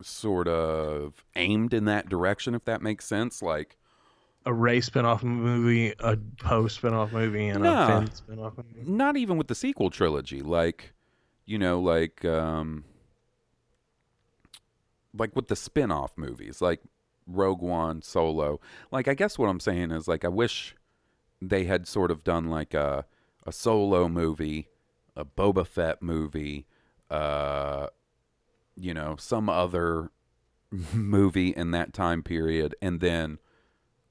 sort 0.02 0.48
of 0.48 1.24
aimed 1.36 1.74
in 1.74 1.86
that 1.86 2.10
direction, 2.10 2.54
if 2.54 2.66
that 2.66 2.82
makes 2.82 3.06
sense. 3.06 3.42
Like, 3.42 3.78
a 4.46 4.54
Rey 4.54 4.80
spinoff 4.82 5.24
movie, 5.24 5.94
a 6.00 6.18
Poe 6.40 6.64
spinoff 6.66 7.12
movie, 7.14 7.48
and 7.48 7.64
Nah. 7.64 8.00
a 8.00 8.02
Finn 8.02 8.10
spinoff 8.10 8.58
movie. 8.58 8.90
not 8.92 9.16
even 9.16 9.38
with 9.38 9.48
the 9.48 9.56
sequel 9.56 9.90
trilogy 9.90 10.42
like 10.42 10.94
you 11.46 11.58
know 11.58 11.80
like 11.80 12.24
um 12.26 12.84
like 15.18 15.36
with 15.36 15.48
the 15.48 15.56
spin-off 15.56 16.14
movies 16.18 16.62
like 16.62 16.82
rogue 17.28 17.62
one 17.62 18.02
solo 18.02 18.60
like 18.92 19.08
i 19.08 19.14
guess 19.14 19.38
what 19.38 19.48
i'm 19.50 19.60
saying 19.60 19.92
is 19.92 20.08
like 20.08 20.24
i 20.24 20.28
wish 20.28 20.76
they 21.42 21.66
had 21.66 21.88
sort 21.88 22.12
of 22.12 22.24
done 22.24 22.46
like 22.46 22.74
a 22.74 23.06
a 23.46 23.52
solo 23.52 24.08
movie 24.08 24.70
a 25.16 25.26
boba 25.26 25.66
fett 25.66 26.02
movie 26.02 26.68
uh 27.10 27.88
you 28.76 28.94
know 28.94 29.16
some 29.18 29.50
other 29.50 30.12
movie 30.94 31.50
in 31.50 31.72
that 31.72 31.94
time 31.94 32.22
period 32.22 32.76
and 32.82 33.00
then 33.00 33.40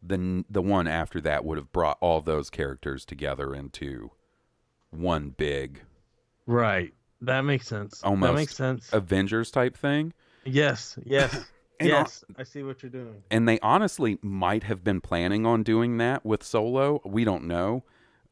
the 0.03 0.45
the 0.51 0.63
one 0.63 0.87
after 0.87 1.21
that 1.21 1.45
would 1.45 1.57
have 1.57 1.73
brought 1.73 1.99
all 2.01 2.21
those 2.21 2.51
characters 2.51 3.05
together 3.05 3.55
into 3.55 4.11
one 4.91 5.31
big 5.31 5.83
Right. 6.47 6.93
That 7.21 7.43
makes 7.43 7.67
sense. 7.67 8.03
Almost. 8.03 8.33
That 8.33 8.37
makes 8.37 8.57
sense. 8.57 8.93
Avengers 8.93 9.51
type 9.51 9.77
thing. 9.77 10.13
Yes. 10.45 10.99
Yes. 11.05 11.45
Yes. 11.81 12.25
I 12.39 12.45
see 12.45 12.63
what 12.63 12.83
you're 12.83 12.89
doing. 12.89 13.23
And 13.33 13.49
they 13.49 13.59
honestly 13.59 14.17
might 14.23 14.63
have 14.63 14.85
been 14.85 15.01
planning 15.01 15.45
on 15.45 15.65
doing 15.65 15.99
that 15.99 16.25
with 16.25 16.43
Solo. 16.43 17.03
We 17.05 17.25
don't 17.25 17.45
know. 17.45 17.83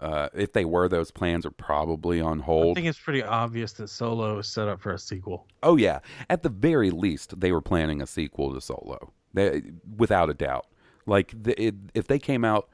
Uh, 0.00 0.28
if 0.32 0.52
they 0.52 0.64
were, 0.64 0.88
those 0.88 1.10
plans 1.10 1.44
are 1.44 1.50
probably 1.50 2.20
on 2.20 2.38
hold. 2.38 2.70
I 2.70 2.80
think 2.80 2.86
it's 2.88 2.98
pretty 2.98 3.22
obvious 3.22 3.72
that 3.74 3.88
Solo 3.88 4.38
is 4.38 4.48
set 4.48 4.68
up 4.68 4.80
for 4.80 4.92
a 4.92 4.98
sequel. 4.98 5.46
Oh 5.62 5.76
yeah, 5.76 5.98
at 6.30 6.42
the 6.42 6.48
very 6.48 6.90
least, 6.90 7.38
they 7.38 7.52
were 7.52 7.60
planning 7.60 8.00
a 8.00 8.06
sequel 8.06 8.54
to 8.54 8.60
Solo. 8.60 9.12
They, 9.34 9.62
without 9.96 10.30
a 10.30 10.34
doubt. 10.34 10.66
Like 11.06 11.34
the, 11.40 11.60
it, 11.60 11.74
if 11.94 12.06
they 12.06 12.18
came 12.18 12.44
out 12.44 12.68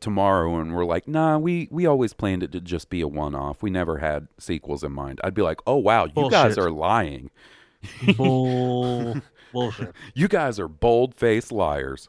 tomorrow 0.00 0.58
and 0.60 0.74
were 0.74 0.84
like, 0.84 1.08
"Nah, 1.08 1.38
we 1.38 1.68
we 1.70 1.86
always 1.86 2.12
planned 2.12 2.42
it 2.42 2.52
to 2.52 2.60
just 2.60 2.90
be 2.90 3.00
a 3.00 3.08
one-off. 3.08 3.62
We 3.62 3.70
never 3.70 3.98
had 3.98 4.28
sequels 4.38 4.84
in 4.84 4.92
mind." 4.92 5.20
I'd 5.24 5.34
be 5.34 5.42
like, 5.42 5.60
"Oh 5.66 5.76
wow, 5.76 6.04
you 6.04 6.30
guys 6.30 6.58
are 6.58 6.70
lying. 6.70 7.30
Bull 8.16 9.16
bullshit. 9.52 9.94
You 10.14 10.28
guys 10.28 10.58
are 10.58 10.68
bold-faced 10.68 11.52
liars." 11.52 12.08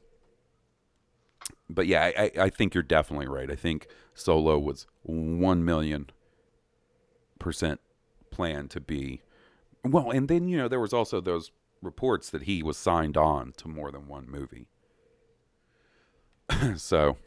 But 1.70 1.88
yeah, 1.88 2.04
I, 2.04 2.32
I 2.38 2.44
I 2.44 2.50
think 2.50 2.74
you're 2.74 2.84
definitely 2.84 3.28
right. 3.28 3.52
I 3.52 3.56
think 3.56 3.88
Solo 4.14 4.58
was 4.58 4.88
one 5.04 5.66
million 5.66 6.10
percent 7.40 7.80
planned 8.32 8.72
to 8.72 8.80
be 8.80 9.22
well, 9.84 10.12
and 10.12 10.28
then 10.28 10.48
you 10.48 10.58
know 10.58 10.68
there 10.68 10.80
was 10.80 10.94
also 10.94 11.22
those 11.22 11.52
reports 11.82 12.30
that 12.30 12.44
he 12.44 12.64
was 12.64 12.78
signed 12.78 13.18
on 13.18 13.54
to 13.58 13.68
more 13.68 13.92
than 13.92 14.08
one 14.08 14.30
movie. 14.30 14.68
so, 16.76 17.18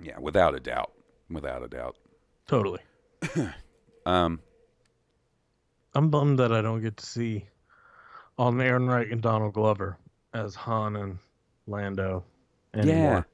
yeah, 0.00 0.18
without 0.18 0.54
a 0.54 0.60
doubt, 0.60 0.92
without 1.30 1.62
a 1.62 1.68
doubt. 1.68 1.96
Totally. 2.46 2.80
Um, 4.06 4.40
I'm 5.96 6.10
bummed 6.10 6.38
that 6.40 6.52
I 6.52 6.60
don't 6.60 6.82
get 6.82 6.98
to 6.98 7.06
see 7.06 7.46
Alden 8.36 8.60
Ehrenreich 8.60 9.10
and 9.10 9.22
Donald 9.22 9.54
Glover 9.54 9.96
as 10.34 10.54
Han 10.54 10.94
and 10.94 11.18
Lando 11.66 12.22
anymore. 12.74 13.26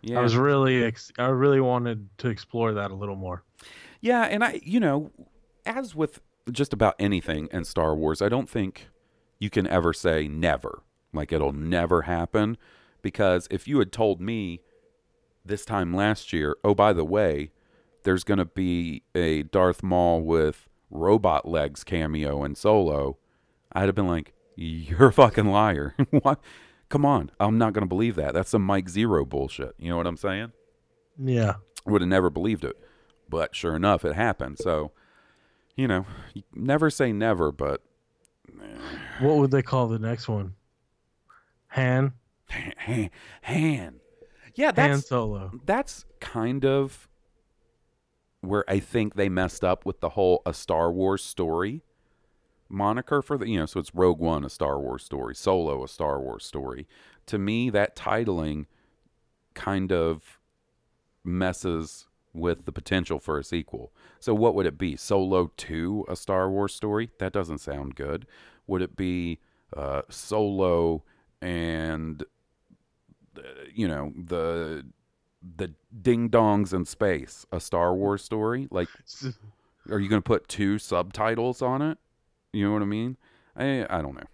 yeah, 0.00 0.20
I 0.20 0.22
was 0.22 0.36
really, 0.36 0.84
ex- 0.84 1.12
I 1.18 1.26
really 1.26 1.60
wanted 1.60 2.08
to 2.18 2.28
explore 2.28 2.74
that 2.74 2.92
a 2.92 2.94
little 2.94 3.16
more. 3.16 3.42
yeah, 4.00 4.22
and 4.22 4.44
I, 4.44 4.60
you 4.62 4.78
know, 4.78 5.10
as 5.66 5.96
with 5.96 6.20
just 6.52 6.72
about 6.72 6.94
anything 7.00 7.48
in 7.50 7.64
Star 7.64 7.96
Wars, 7.96 8.22
I 8.22 8.28
don't 8.28 8.48
think 8.48 8.88
you 9.40 9.50
can 9.50 9.66
ever 9.66 9.92
say 9.92 10.28
never, 10.28 10.84
like 11.12 11.32
it'll 11.32 11.52
never 11.52 12.02
happen, 12.02 12.56
because 13.02 13.48
if 13.50 13.66
you 13.66 13.80
had 13.80 13.90
told 13.90 14.20
me 14.20 14.60
this 15.44 15.64
time 15.64 15.92
last 15.92 16.32
year, 16.32 16.56
oh 16.62 16.76
by 16.76 16.92
the 16.92 17.04
way, 17.04 17.50
there's 18.04 18.22
going 18.22 18.38
to 18.38 18.44
be 18.44 19.02
a 19.12 19.42
Darth 19.42 19.82
Maul 19.82 20.20
with 20.20 20.68
robot 20.94 21.46
legs 21.46 21.84
cameo 21.84 22.44
in 22.44 22.54
Solo, 22.54 23.18
I'd 23.72 23.86
have 23.86 23.94
been 23.94 24.06
like, 24.06 24.32
"You're 24.56 25.08
a 25.08 25.12
fucking 25.12 25.46
liar." 25.46 25.94
what? 26.10 26.40
Come 26.88 27.04
on, 27.04 27.30
I'm 27.40 27.58
not 27.58 27.72
going 27.72 27.82
to 27.82 27.88
believe 27.88 28.14
that. 28.16 28.34
That's 28.34 28.50
some 28.50 28.62
Mike 28.62 28.86
Zeroh 28.86 29.28
bullshit. 29.28 29.74
You 29.78 29.90
know 29.90 29.96
what 29.96 30.06
I'm 30.06 30.16
saying? 30.16 30.52
Yeah. 31.18 31.54
Would 31.86 32.02
have 32.02 32.08
never 32.08 32.30
believed 32.30 32.64
it, 32.64 32.76
but 33.28 33.54
sure 33.54 33.74
enough, 33.74 34.04
it 34.04 34.14
happened. 34.14 34.58
So, 34.58 34.92
you 35.76 35.88
know, 35.88 36.06
never 36.54 36.88
say 36.90 37.12
never, 37.12 37.52
but 37.52 37.82
eh. 38.48 38.78
What 39.20 39.36
would 39.36 39.50
they 39.50 39.62
call 39.62 39.88
the 39.88 39.98
next 39.98 40.28
one? 40.28 40.54
Han. 41.68 42.12
Han, 42.48 43.10
Han. 43.42 44.00
yeah, 44.54 44.70
that's. 44.70 44.92
Han 44.92 45.00
Solo. 45.00 45.50
that's 45.66 46.04
kind 46.20 46.64
of 46.64 47.08
where 48.46 48.64
I 48.68 48.78
think 48.78 49.14
they 49.14 49.28
messed 49.28 49.64
up 49.64 49.84
with 49.84 50.00
the 50.00 50.10
whole 50.10 50.42
a 50.46 50.54
Star 50.54 50.90
Wars 50.92 51.24
story 51.24 51.82
moniker 52.68 53.22
for 53.22 53.38
the 53.38 53.48
you 53.48 53.58
know 53.58 53.66
so 53.66 53.78
it's 53.78 53.94
Rogue 53.94 54.18
One 54.18 54.44
a 54.44 54.50
Star 54.50 54.80
Wars 54.80 55.04
story, 55.04 55.34
Solo 55.34 55.84
a 55.84 55.88
Star 55.88 56.20
Wars 56.20 56.44
story. 56.44 56.86
To 57.26 57.38
me 57.38 57.70
that 57.70 57.96
titling 57.96 58.66
kind 59.54 59.92
of 59.92 60.40
messes 61.22 62.06
with 62.32 62.64
the 62.64 62.72
potential 62.72 63.18
for 63.18 63.38
a 63.38 63.44
sequel. 63.44 63.92
So 64.18 64.34
what 64.34 64.54
would 64.54 64.66
it 64.66 64.76
be? 64.76 64.96
Solo 64.96 65.52
2 65.56 66.06
a 66.08 66.16
Star 66.16 66.50
Wars 66.50 66.74
story? 66.74 67.10
That 67.18 67.32
doesn't 67.32 67.58
sound 67.58 67.94
good. 67.94 68.26
Would 68.66 68.82
it 68.82 68.96
be 68.96 69.38
uh, 69.74 70.02
Solo 70.08 71.04
and 71.40 72.24
uh, 73.38 73.42
you 73.72 73.86
know 73.88 74.12
the 74.16 74.84
the 75.56 75.72
ding 76.00 76.30
dongs 76.30 76.72
in 76.72 76.84
space 76.84 77.44
a 77.52 77.60
star 77.60 77.94
wars 77.94 78.24
story? 78.24 78.68
Like 78.70 78.88
are 79.90 79.98
you 79.98 80.08
going 80.08 80.22
to 80.22 80.26
put 80.26 80.48
two 80.48 80.78
subtitles 80.78 81.60
on 81.60 81.82
it? 81.82 81.98
You 82.52 82.66
know 82.66 82.72
what 82.72 82.82
i 82.82 82.86
mean? 82.86 83.16
I 83.56 83.86
i 83.90 84.00
don't 84.00 84.14
know. 84.14 84.26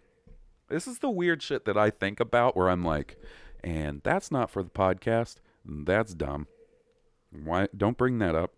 This 0.68 0.86
is 0.86 0.98
the 0.98 1.11
weird 1.11 1.42
shit 1.42 1.64
that 1.64 1.76
i 1.76 1.90
think 1.90 2.20
about 2.20 2.56
where 2.56 2.68
i'm 2.68 2.84
like 2.84 3.16
and 3.62 4.00
that's 4.04 4.30
not 4.30 4.50
for 4.50 4.62
the 4.62 4.70
podcast. 4.70 5.36
That's 5.64 6.14
dumb. 6.14 6.46
Why 7.30 7.68
don't 7.76 7.98
bring 7.98 8.18
that 8.18 8.34
up. 8.34 8.52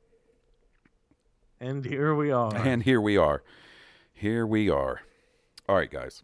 And 1.61 1.85
here 1.85 2.15
we 2.15 2.31
are. 2.31 2.55
and 2.57 2.83
here 2.83 3.01
we 3.01 3.17
are. 3.17 3.43
Here 4.13 4.47
we 4.47 4.69
are. 4.69 5.03
All 5.69 5.77
right 5.77 5.91
guys. 5.91 6.23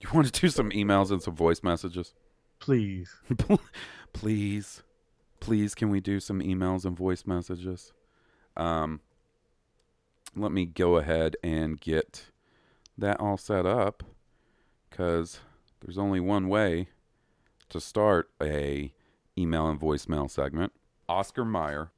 You 0.00 0.08
want 0.14 0.32
to 0.32 0.40
do 0.40 0.48
some 0.48 0.70
emails 0.70 1.10
and 1.10 1.22
some 1.22 1.36
voice 1.36 1.62
messages? 1.62 2.14
Please. 2.58 3.14
please 4.12 4.82
please 5.40 5.74
can 5.74 5.90
we 5.90 6.00
do 6.00 6.20
some 6.20 6.40
emails 6.40 6.84
and 6.84 6.96
voice 6.96 7.26
messages 7.26 7.92
um 8.56 9.00
let 10.36 10.52
me 10.52 10.64
go 10.64 10.96
ahead 10.96 11.36
and 11.42 11.80
get 11.80 12.26
that 12.96 13.18
all 13.18 13.36
set 13.36 13.66
up 13.66 14.02
because 14.88 15.40
there's 15.80 15.98
only 15.98 16.20
one 16.20 16.48
way 16.48 16.88
to 17.68 17.80
start 17.80 18.30
a 18.40 18.92
email 19.38 19.68
and 19.68 19.80
voicemail 19.80 20.30
segment. 20.30 20.72
Oscar 21.08 21.44
Mayer. 21.44 21.90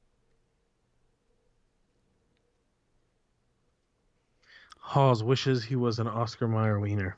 Hawes 4.78 5.22
wishes 5.22 5.64
he 5.64 5.76
was 5.76 5.98
an 5.98 6.06
Oscar 6.06 6.46
Mayer 6.46 6.78
wiener. 6.78 7.16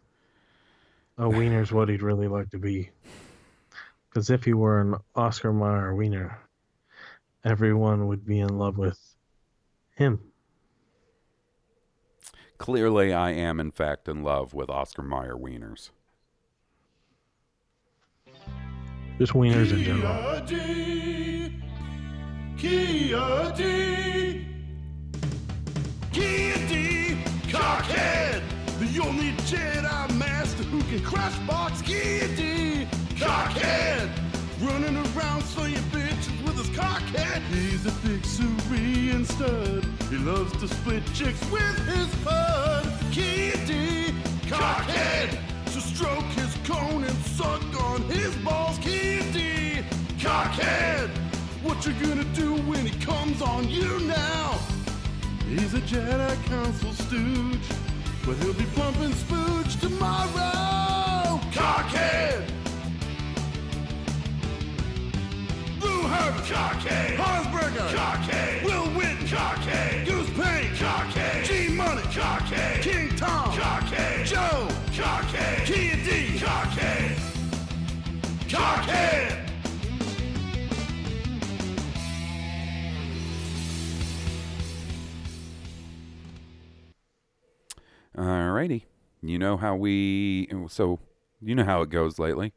A 1.18 1.28
wiener's 1.28 1.72
what 1.72 1.88
he'd 1.88 2.02
really 2.02 2.28
like 2.28 2.50
to 2.50 2.58
be. 2.58 2.90
Because 4.14 4.30
if 4.30 4.44
he 4.44 4.54
were 4.54 4.80
an 4.80 4.94
Oscar 5.16 5.52
Mayer 5.52 5.92
wiener, 5.92 6.38
everyone 7.44 8.06
would 8.06 8.24
be 8.24 8.38
in 8.38 8.58
love 8.58 8.78
with 8.78 8.96
him. 9.96 10.20
Clearly, 12.56 13.12
I 13.12 13.32
am 13.32 13.58
in 13.58 13.72
fact 13.72 14.08
in 14.08 14.22
love 14.22 14.54
with 14.54 14.70
Oscar 14.70 15.02
Mayer 15.02 15.34
wieners. 15.34 15.90
Just 19.18 19.32
wieners 19.32 19.72
in 19.72 19.82
general. 19.82 20.40
Kia 22.56 23.52
D. 23.56 24.46
Kia 26.12 26.56
D. 26.68 27.16
Cockhead. 27.48 28.42
The 28.78 29.00
only 29.00 29.32
Jedi 29.42 30.16
Master 30.16 30.62
who 30.62 30.80
can 30.82 31.02
crash 31.02 31.36
box 31.48 31.82
Kia 31.82 32.28
D. 32.36 32.86
Cockhead. 33.16 34.10
Running 34.60 34.96
around 34.96 35.42
slaying 35.42 35.76
bitches 35.92 36.44
with 36.44 36.56
his 36.56 36.68
cockhead. 36.76 37.40
He's 37.52 37.86
a 37.86 37.92
big 38.06 38.24
Syrian 38.24 39.24
stud. 39.24 39.84
He 40.10 40.16
loves 40.16 40.52
to 40.60 40.68
split 40.68 41.04
chicks 41.14 41.40
with 41.50 41.78
his 41.86 42.08
pud. 42.24 42.86
Kia 43.12 43.52
D. 43.66 44.12
Cockhead. 44.46 45.38
So 45.66 45.80
stroke 45.80 46.24
his 46.32 46.56
cone 46.64 47.04
and 47.04 47.16
suck 47.24 47.62
on 47.82 48.02
his 48.02 48.34
balls. 48.36 48.78
D. 48.78 49.82
Cockhead. 50.18 51.10
What 51.62 51.84
you 51.86 51.92
gonna 51.94 52.24
do 52.34 52.54
when 52.62 52.86
he 52.86 52.98
comes 53.04 53.40
on 53.42 53.68
you 53.68 54.00
now? 54.00 54.58
He's 55.48 55.74
a 55.74 55.80
Jedi 55.80 56.44
Council 56.46 56.92
stooge, 56.92 57.68
but 58.26 58.36
he'll 58.38 58.54
be 58.54 58.66
pumping 58.74 59.12
spooge 59.12 59.80
tomorrow. 59.80 61.38
Cockhead! 61.52 62.33
Lou 66.14 66.20
Herbert! 66.20 66.44
Cockhead! 66.44 67.16
Hansberger! 67.16 67.88
Cockhead! 67.94 68.64
Will 68.64 68.86
Witten! 68.94 69.26
Cockhead! 69.26 70.06
Goose 70.06 70.30
Payne! 70.30 70.74
Cockhead! 70.76 71.44
G 71.44 71.68
Money! 71.74 72.02
Cockhead! 72.02 72.82
King 72.82 73.16
Tom! 73.16 73.50
Cockhead! 73.52 74.26
Joe! 74.26 74.68
Cockhead! 74.92 75.66
Kia 75.66 75.96
D! 75.96 76.38
Cockhead! 76.38 77.18
Cockhead! 78.48 79.40
Alrighty. 88.16 88.82
You 89.22 89.38
know 89.38 89.56
how 89.56 89.74
we 89.74 90.48
so 90.68 91.00
you 91.42 91.54
know 91.56 91.64
how 91.64 91.82
it 91.82 91.90
goes 91.90 92.18
lately. 92.20 92.52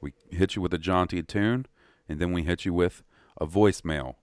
We 0.00 0.12
hit 0.30 0.56
you 0.56 0.62
with 0.62 0.74
a 0.74 0.78
jaunty 0.78 1.22
tune, 1.22 1.66
and 2.08 2.18
then 2.18 2.32
we 2.32 2.42
hit 2.42 2.64
you 2.64 2.72
with 2.72 3.02
a 3.40 3.46
voicemail 3.46 4.14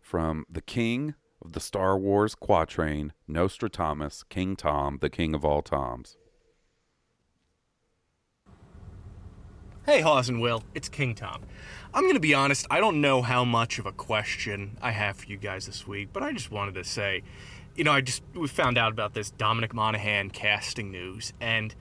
from 0.00 0.46
the 0.50 0.60
king 0.60 1.14
of 1.44 1.52
the 1.52 1.60
Star 1.60 1.98
Wars 1.98 2.34
quatrain, 2.34 3.12
Nostradamus, 3.26 4.22
King 4.28 4.56
Tom, 4.56 4.98
the 5.00 5.10
king 5.10 5.34
of 5.34 5.44
all 5.44 5.62
toms. 5.62 6.16
Hey, 9.84 10.00
Hawes 10.00 10.28
and 10.28 10.40
Will, 10.40 10.64
it's 10.74 10.88
King 10.88 11.14
Tom. 11.14 11.42
I'm 11.94 12.02
going 12.02 12.14
to 12.14 12.20
be 12.20 12.34
honest, 12.34 12.66
I 12.70 12.80
don't 12.80 13.00
know 13.00 13.22
how 13.22 13.44
much 13.44 13.78
of 13.78 13.86
a 13.86 13.92
question 13.92 14.76
I 14.82 14.90
have 14.90 15.18
for 15.18 15.26
you 15.26 15.36
guys 15.36 15.66
this 15.66 15.86
week, 15.86 16.08
but 16.12 16.24
I 16.24 16.32
just 16.32 16.50
wanted 16.50 16.74
to 16.74 16.82
say, 16.82 17.22
you 17.76 17.84
know, 17.84 17.92
I 17.92 18.00
just 18.00 18.22
we 18.34 18.48
found 18.48 18.78
out 18.78 18.90
about 18.90 19.14
this 19.14 19.30
Dominic 19.30 19.72
Monaghan 19.72 20.30
casting 20.30 20.90
news, 20.90 21.32
and 21.40 21.74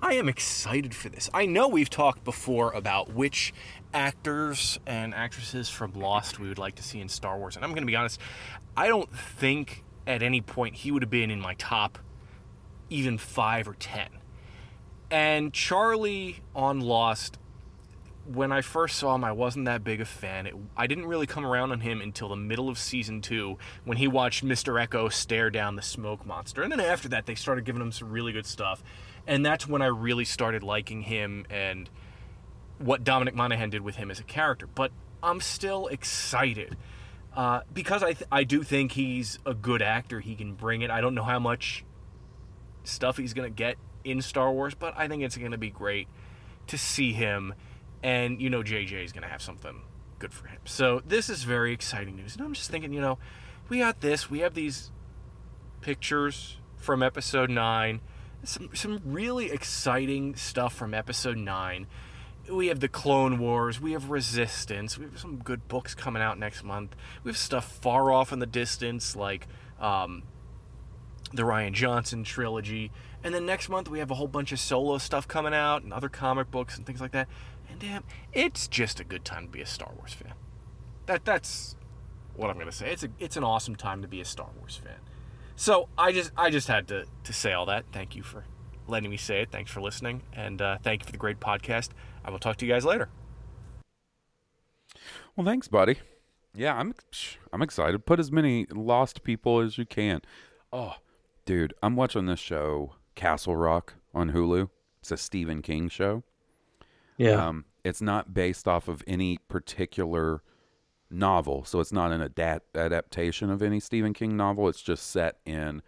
I 0.00 0.14
am 0.14 0.28
excited 0.28 0.94
for 0.94 1.08
this. 1.08 1.28
I 1.34 1.46
know 1.46 1.66
we've 1.66 1.90
talked 1.90 2.22
before 2.22 2.70
about 2.72 3.12
which 3.12 3.52
actors 3.92 4.78
and 4.86 5.12
actresses 5.12 5.68
from 5.68 5.92
Lost 5.92 6.38
we 6.38 6.48
would 6.48 6.58
like 6.58 6.76
to 6.76 6.82
see 6.82 7.00
in 7.00 7.08
Star 7.08 7.36
Wars, 7.36 7.56
and 7.56 7.64
I'm 7.64 7.72
going 7.72 7.82
to 7.82 7.86
be 7.86 7.96
honest, 7.96 8.20
I 8.76 8.86
don't 8.86 9.10
think 9.10 9.84
at 10.06 10.22
any 10.22 10.40
point 10.40 10.76
he 10.76 10.92
would 10.92 11.02
have 11.02 11.10
been 11.10 11.30
in 11.30 11.40
my 11.40 11.54
top 11.54 11.98
even 12.88 13.18
five 13.18 13.66
or 13.66 13.74
ten. 13.74 14.08
And 15.10 15.52
Charlie 15.52 16.42
on 16.54 16.80
Lost, 16.80 17.38
when 18.24 18.52
I 18.52 18.60
first 18.60 18.98
saw 18.98 19.14
him, 19.14 19.24
I 19.24 19.32
wasn't 19.32 19.64
that 19.64 19.82
big 19.82 20.00
a 20.00 20.04
fan. 20.04 20.46
It, 20.46 20.54
I 20.76 20.86
didn't 20.86 21.06
really 21.06 21.26
come 21.26 21.44
around 21.44 21.72
on 21.72 21.80
him 21.80 22.00
until 22.00 22.28
the 22.28 22.36
middle 22.36 22.68
of 22.68 22.78
season 22.78 23.20
two 23.20 23.58
when 23.84 23.96
he 23.98 24.06
watched 24.06 24.44
Mr. 24.44 24.80
Eko 24.86 25.12
stare 25.12 25.50
down 25.50 25.76
the 25.76 25.82
smoke 25.82 26.24
monster. 26.24 26.62
And 26.62 26.70
then 26.70 26.80
after 26.80 27.08
that, 27.08 27.26
they 27.26 27.34
started 27.34 27.64
giving 27.64 27.82
him 27.82 27.90
some 27.90 28.10
really 28.10 28.32
good 28.32 28.46
stuff. 28.46 28.82
And 29.28 29.44
that's 29.44 29.68
when 29.68 29.82
I 29.82 29.86
really 29.86 30.24
started 30.24 30.62
liking 30.62 31.02
him 31.02 31.44
and 31.50 31.88
what 32.78 33.04
Dominic 33.04 33.34
Monaghan 33.34 33.68
did 33.68 33.82
with 33.82 33.96
him 33.96 34.10
as 34.10 34.18
a 34.18 34.24
character. 34.24 34.66
But 34.66 34.90
I'm 35.22 35.42
still 35.42 35.86
excited 35.88 36.78
uh, 37.36 37.60
because 37.72 38.02
I, 38.02 38.14
th- 38.14 38.28
I 38.32 38.44
do 38.44 38.62
think 38.62 38.92
he's 38.92 39.38
a 39.44 39.52
good 39.52 39.82
actor. 39.82 40.20
He 40.20 40.34
can 40.34 40.54
bring 40.54 40.80
it. 40.80 40.90
I 40.90 41.02
don't 41.02 41.14
know 41.14 41.24
how 41.24 41.38
much 41.38 41.84
stuff 42.84 43.18
he's 43.18 43.34
to 43.48 43.54
get 43.54 43.76
in 44.02 44.22
Star 44.22 44.50
Wars, 44.50 44.74
but 44.74 44.94
I 44.96 45.08
think 45.08 45.22
it's 45.22 45.36
to 45.50 45.58
be 45.58 45.70
great 45.70 46.08
to 46.68 46.78
see 46.78 47.12
him. 47.12 47.52
And, 48.02 48.40
you 48.40 48.48
know, 48.48 48.62
JJ 48.62 49.04
is 49.04 49.12
to 49.24 49.28
have 49.28 49.42
something 49.42 49.82
good 50.18 50.32
for 50.32 50.46
him. 50.46 50.60
So 50.64 51.02
this 51.06 51.28
is 51.28 51.44
very 51.44 51.74
exciting 51.74 52.16
news. 52.16 52.34
And 52.34 52.46
I'm 52.46 52.54
just 52.54 52.70
thinking, 52.70 52.94
you 52.94 53.02
know, 53.02 53.18
we 53.68 53.80
got 53.80 54.00
this. 54.00 54.30
We 54.30 54.38
have 54.38 54.54
these 54.54 54.90
pictures 55.82 56.56
from 56.78 57.02
episode 57.02 57.50
9. 57.50 58.00
Some, 58.44 58.70
some 58.74 59.00
really 59.04 59.50
exciting 59.50 60.36
stuff 60.36 60.74
from 60.74 60.94
episode 60.94 61.36
9. 61.36 61.86
We 62.50 62.68
have 62.68 62.80
the 62.80 62.88
Clone 62.88 63.38
Wars. 63.38 63.80
We 63.80 63.92
have 63.92 64.10
Resistance. 64.10 64.96
We 64.96 65.04
have 65.04 65.18
some 65.18 65.38
good 65.38 65.68
books 65.68 65.94
coming 65.94 66.22
out 66.22 66.38
next 66.38 66.64
month. 66.64 66.96
We 67.24 67.30
have 67.30 67.36
stuff 67.36 67.78
far 67.82 68.10
off 68.10 68.32
in 68.32 68.38
the 68.38 68.46
distance, 68.46 69.14
like 69.14 69.48
um, 69.80 70.22
the 71.32 71.42
Rian 71.42 71.72
Johnson 71.72 72.24
trilogy. 72.24 72.90
And 73.22 73.34
then 73.34 73.44
next 73.44 73.68
month 73.68 73.88
we 73.88 73.98
have 73.98 74.10
a 74.10 74.14
whole 74.14 74.28
bunch 74.28 74.52
of 74.52 74.60
solo 74.60 74.98
stuff 74.98 75.26
coming 75.26 75.52
out 75.52 75.82
and 75.82 75.92
other 75.92 76.08
comic 76.08 76.50
books 76.50 76.76
and 76.76 76.86
things 76.86 77.00
like 77.00 77.12
that. 77.12 77.28
And 77.68 77.78
damn, 77.78 78.04
it's 78.32 78.68
just 78.68 79.00
a 79.00 79.04
good 79.04 79.24
time 79.24 79.46
to 79.46 79.50
be 79.50 79.60
a 79.60 79.66
Star 79.66 79.92
Wars 79.96 80.12
fan. 80.12 80.34
That 81.06 81.24
that's 81.24 81.76
what 82.34 82.50
I'm 82.50 82.58
gonna 82.58 82.72
say. 82.72 82.92
It's 82.92 83.02
a 83.02 83.08
it's 83.18 83.36
an 83.36 83.44
awesome 83.44 83.76
time 83.76 84.02
to 84.02 84.08
be 84.08 84.20
a 84.20 84.24
Star 84.24 84.48
Wars 84.58 84.80
fan. 84.82 84.98
So 85.58 85.88
I 85.98 86.12
just 86.12 86.30
I 86.36 86.50
just 86.50 86.68
had 86.68 86.86
to 86.86 87.04
to 87.24 87.32
say 87.32 87.52
all 87.52 87.66
that. 87.66 87.84
Thank 87.90 88.14
you 88.14 88.22
for 88.22 88.44
letting 88.86 89.10
me 89.10 89.16
say 89.16 89.42
it. 89.42 89.50
Thanks 89.50 89.72
for 89.72 89.80
listening, 89.80 90.22
and 90.32 90.62
uh, 90.62 90.78
thank 90.84 91.02
you 91.02 91.06
for 91.06 91.10
the 91.10 91.18
great 91.18 91.40
podcast. 91.40 91.88
I 92.24 92.30
will 92.30 92.38
talk 92.38 92.58
to 92.58 92.66
you 92.66 92.72
guys 92.72 92.84
later. 92.84 93.08
Well, 95.34 95.44
thanks, 95.44 95.66
buddy. 95.66 95.96
Yeah, 96.54 96.76
I'm 96.76 96.94
I'm 97.52 97.60
excited. 97.60 98.06
Put 98.06 98.20
as 98.20 98.30
many 98.30 98.66
lost 98.72 99.24
people 99.24 99.58
as 99.58 99.76
you 99.76 99.84
can. 99.84 100.22
Oh, 100.72 100.94
dude, 101.44 101.74
I'm 101.82 101.96
watching 101.96 102.26
this 102.26 102.38
show 102.38 102.94
Castle 103.16 103.56
Rock 103.56 103.94
on 104.14 104.30
Hulu. 104.30 104.70
It's 105.00 105.10
a 105.10 105.16
Stephen 105.16 105.60
King 105.60 105.88
show. 105.88 106.22
Yeah. 107.16 107.48
Um, 107.48 107.64
it's 107.82 108.00
not 108.00 108.32
based 108.32 108.68
off 108.68 108.86
of 108.86 109.02
any 109.08 109.38
particular 109.48 110.40
novel, 111.10 111.64
so 111.64 111.80
it's 111.80 111.92
not 111.92 112.12
an 112.12 112.20
adapt- 112.20 112.76
adaptation 112.76 113.50
of 113.50 113.62
any 113.62 113.80
Stephen 113.80 114.12
King 114.12 114.36
novel. 114.36 114.68
It's 114.68 114.82
just 114.82 115.10
set 115.10 115.38
in 115.44 115.82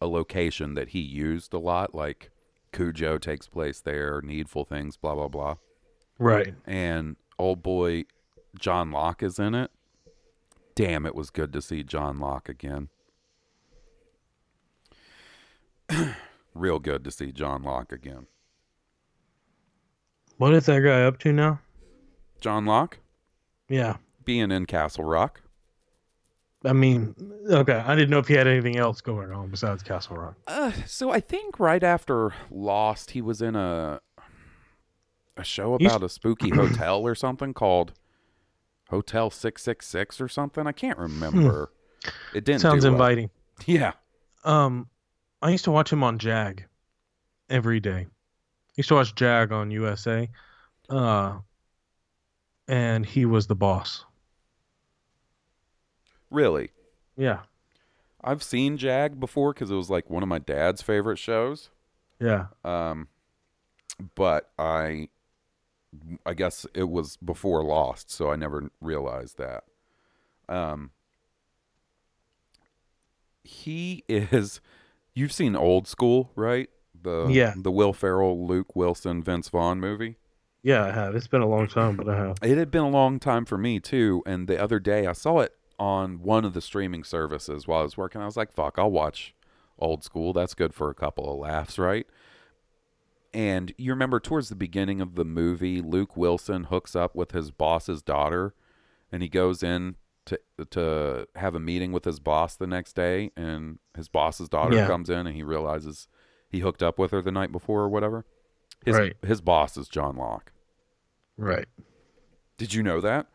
a 0.00 0.06
location 0.06 0.74
that 0.74 0.88
he 0.90 1.00
used 1.00 1.54
a 1.54 1.58
lot, 1.58 1.94
like 1.94 2.30
Cujo 2.72 3.16
takes 3.18 3.48
place 3.48 3.80
there, 3.80 4.20
Needful 4.22 4.64
Things, 4.64 4.96
blah 4.96 5.14
blah 5.14 5.28
blah. 5.28 5.56
Right. 6.18 6.54
And 6.66 7.16
old 7.38 7.62
boy 7.62 8.04
John 8.58 8.90
Locke 8.90 9.22
is 9.22 9.38
in 9.38 9.54
it. 9.54 9.70
Damn, 10.74 11.06
it 11.06 11.14
was 11.14 11.30
good 11.30 11.52
to 11.54 11.62
see 11.62 11.82
John 11.82 12.18
Locke 12.18 12.48
again. 12.50 12.88
Real 16.54 16.78
good 16.78 17.04
to 17.04 17.10
see 17.10 17.32
John 17.32 17.62
Locke 17.62 17.92
again. 17.92 18.26
What 20.38 20.52
is 20.52 20.66
that 20.66 20.80
guy 20.80 21.02
up 21.04 21.18
to 21.20 21.32
now? 21.32 21.60
John 22.40 22.66
Locke 22.66 22.98
Yeah. 23.68 23.96
Being 24.26 24.50
in 24.50 24.66
Castle 24.66 25.04
Rock. 25.04 25.40
I 26.64 26.72
mean, 26.74 27.14
okay. 27.48 27.76
I 27.86 27.94
didn't 27.94 28.10
know 28.10 28.18
if 28.18 28.28
he 28.28 28.34
had 28.34 28.46
anything 28.48 28.76
else 28.76 29.00
going 29.00 29.30
on 29.32 29.50
besides 29.50 29.82
Castle 29.82 30.16
Rock. 30.16 30.34
Uh, 30.46 30.72
so 30.86 31.10
I 31.10 31.20
think 31.20 31.58
right 31.60 31.82
after 31.82 32.34
Lost, 32.50 33.12
he 33.12 33.22
was 33.22 33.40
in 33.40 33.56
a 33.56 34.00
a 35.38 35.44
show 35.44 35.76
He's- 35.78 35.90
about 35.92 36.02
a 36.04 36.08
spooky 36.08 36.50
hotel 36.54 37.06
or 37.06 37.14
something 37.14 37.54
called 37.54 37.92
Hotel 38.88 39.30
Six 39.30 39.62
Six 39.62 39.86
Six 39.86 40.20
or 40.20 40.28
something. 40.28 40.66
I 40.66 40.72
can't 40.72 40.98
remember. 40.98 41.70
It 42.34 42.44
didn't 42.44 42.60
Sounds 42.62 42.82
do 42.84 42.88
well. 42.90 42.94
inviting. 43.00 43.30
Yeah. 43.66 43.92
Um, 44.44 44.88
I 45.42 45.50
used 45.50 45.64
to 45.64 45.70
watch 45.70 45.90
him 45.92 46.02
on 46.02 46.18
Jag. 46.18 46.64
every 47.48 47.80
day. 47.80 48.06
I 48.08 48.72
used 48.76 48.88
to 48.88 48.94
watch 48.96 49.14
Jag 49.14 49.52
on 49.52 49.70
USA, 49.70 50.28
uh, 50.90 51.38
and 52.68 53.04
he 53.06 53.24
was 53.26 53.46
the 53.46 53.54
boss. 53.54 54.04
Really? 56.36 56.68
Yeah, 57.16 57.40
I've 58.22 58.42
seen 58.42 58.76
Jag 58.76 59.18
before 59.18 59.54
because 59.54 59.70
it 59.70 59.74
was 59.74 59.88
like 59.88 60.10
one 60.10 60.22
of 60.22 60.28
my 60.28 60.38
dad's 60.38 60.82
favorite 60.82 61.18
shows. 61.18 61.70
yeah. 62.20 62.48
Um, 62.62 63.08
but 64.14 64.50
I, 64.58 65.08
I 66.26 66.34
guess 66.34 66.66
it 66.74 66.90
was 66.90 67.16
before 67.16 67.64
Lost, 67.64 68.10
so 68.10 68.30
I 68.30 68.36
never 68.36 68.70
realized 68.82 69.38
that. 69.38 69.64
Um, 70.46 70.90
he 73.42 74.04
is. 74.08 74.60
You've 75.14 75.32
seen 75.32 75.56
Old 75.56 75.88
School, 75.88 76.32
right? 76.36 76.68
The 77.00 77.28
Yeah. 77.30 77.54
the 77.56 77.70
Will 77.70 77.94
Ferrell, 77.94 78.46
Luke 78.46 78.76
Wilson, 78.76 79.22
Vince 79.22 79.48
Vaughn 79.48 79.80
movie. 79.80 80.18
Yeah, 80.62 80.84
I 80.84 80.90
have. 80.90 81.14
It's 81.14 81.28
been 81.28 81.40
a 81.42 81.48
long 81.48 81.66
time, 81.68 81.96
but 81.96 82.08
I 82.08 82.16
have. 82.16 82.36
It 82.42 82.58
had 82.58 82.70
been 82.70 82.82
a 82.82 82.90
long 82.90 83.18
time 83.20 83.46
for 83.46 83.56
me 83.56 83.80
too, 83.80 84.22
and 84.26 84.46
the 84.48 84.60
other 84.62 84.78
day 84.78 85.06
I 85.06 85.12
saw 85.12 85.38
it 85.40 85.54
on 85.78 86.22
one 86.22 86.44
of 86.44 86.54
the 86.54 86.60
streaming 86.60 87.04
services 87.04 87.66
while 87.66 87.80
I 87.80 87.84
was 87.84 87.96
working. 87.96 88.20
I 88.20 88.26
was 88.26 88.36
like, 88.36 88.52
"Fuck, 88.52 88.78
I'll 88.78 88.90
watch 88.90 89.34
Old 89.78 90.02
School. 90.04 90.32
That's 90.32 90.54
good 90.54 90.74
for 90.74 90.88
a 90.90 90.94
couple 90.94 91.30
of 91.32 91.38
laughs, 91.38 91.78
right?" 91.78 92.06
And 93.34 93.74
you 93.76 93.92
remember 93.92 94.18
towards 94.20 94.48
the 94.48 94.54
beginning 94.56 95.00
of 95.00 95.14
the 95.14 95.24
movie, 95.24 95.82
Luke 95.82 96.16
Wilson 96.16 96.64
hooks 96.64 96.96
up 96.96 97.14
with 97.14 97.32
his 97.32 97.50
boss's 97.50 98.02
daughter, 98.02 98.54
and 99.12 99.22
he 99.22 99.28
goes 99.28 99.62
in 99.62 99.96
to 100.26 100.40
to 100.70 101.28
have 101.36 101.54
a 101.54 101.60
meeting 101.60 101.92
with 101.92 102.04
his 102.04 102.18
boss 102.20 102.56
the 102.56 102.66
next 102.66 102.94
day, 102.94 103.30
and 103.36 103.78
his 103.94 104.08
boss's 104.08 104.48
daughter 104.48 104.74
Yeah. 104.76 104.86
comes 104.86 105.10
in, 105.10 105.26
and 105.26 105.36
he 105.36 105.42
realizes 105.42 106.08
he 106.48 106.60
hooked 106.60 106.82
up 106.82 106.98
with 106.98 107.10
her 107.10 107.20
the 107.20 107.30
night 107.32 107.52
before 107.52 107.82
or 107.82 107.88
whatever. 107.88 108.24
His 108.84 108.96
Right. 108.96 109.16
his 109.22 109.40
boss 109.40 109.76
is 109.76 109.88
John 109.88 110.16
Locke. 110.16 110.52
Right. 111.36 111.68
Did 112.56 112.72
you 112.72 112.82
know 112.82 113.00
that? 113.02 113.26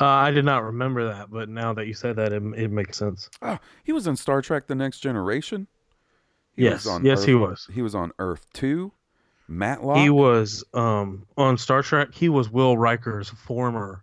Uh, 0.00 0.06
I 0.06 0.30
did 0.32 0.44
not 0.44 0.64
remember 0.64 1.08
that, 1.08 1.30
but 1.30 1.48
now 1.48 1.72
that 1.74 1.86
you 1.86 1.94
said 1.94 2.16
that, 2.16 2.32
it, 2.32 2.42
it 2.56 2.70
makes 2.70 2.98
sense. 2.98 3.30
Oh, 3.42 3.58
he 3.84 3.92
was 3.92 4.06
in 4.06 4.16
Star 4.16 4.42
Trek: 4.42 4.66
The 4.66 4.74
Next 4.74 5.00
Generation. 5.00 5.68
He 6.56 6.64
Yes, 6.64 6.88
yes, 7.02 7.24
he 7.24 7.34
was. 7.34 7.68
He 7.72 7.82
was 7.82 7.94
on 7.94 8.12
Earth 8.18 8.46
Two. 8.52 8.92
Matlock. 9.46 9.98
He 9.98 10.10
was 10.10 10.64
um, 10.72 11.26
on 11.36 11.58
Star 11.58 11.82
Trek. 11.82 12.08
He 12.12 12.28
was 12.28 12.50
Will 12.50 12.76
Riker's 12.78 13.28
former 13.28 14.02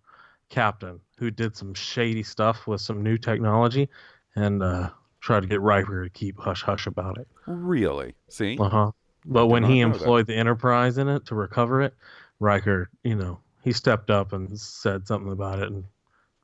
captain, 0.49 0.99
who 1.17 1.31
did 1.31 1.55
some 1.55 1.73
shady 1.73 2.23
stuff 2.23 2.67
with 2.67 2.81
some 2.81 3.01
new 3.01 3.17
technology, 3.17 3.89
and 4.35 4.61
uh, 4.61 4.89
tried 5.19 5.41
to 5.41 5.47
get 5.47 5.61
Riker 5.61 6.03
to 6.03 6.09
keep 6.09 6.39
hush 6.39 6.61
hush 6.61 6.87
about 6.87 7.17
it. 7.17 7.27
really. 7.47 8.15
See, 8.29 8.57
Uh 8.59 8.69
huh. 8.69 8.91
But 9.25 9.47
when 9.47 9.63
he 9.63 9.81
know 9.81 9.89
that. 9.89 9.97
employed 9.97 10.27
the 10.27 10.35
Enterprise 10.35 10.97
in 10.97 11.07
it 11.07 11.25
to 11.27 11.35
recover 11.35 11.81
it, 11.81 11.95
Riker, 12.39 12.89
you 13.03 13.15
know, 13.15 13.39
he 13.63 13.71
stepped 13.71 14.09
up 14.09 14.33
and 14.33 14.59
said 14.59 15.07
something 15.07 15.31
about 15.31 15.59
it, 15.59 15.69
and 15.69 15.85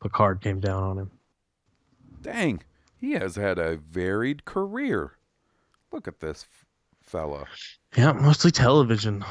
Picard 0.01 0.41
came 0.41 0.59
down 0.59 0.83
on 0.83 0.97
him. 0.97 1.11
dang, 2.21 2.61
he 2.99 3.13
has 3.13 3.35
had 3.35 3.59
a 3.59 3.77
varied 3.77 4.45
career. 4.45 5.13
Look 5.91 6.07
at 6.07 6.19
this 6.19 6.45
fella. 7.01 7.45
Yeah, 7.95 8.11
mostly 8.11 8.51
television. 8.51 9.23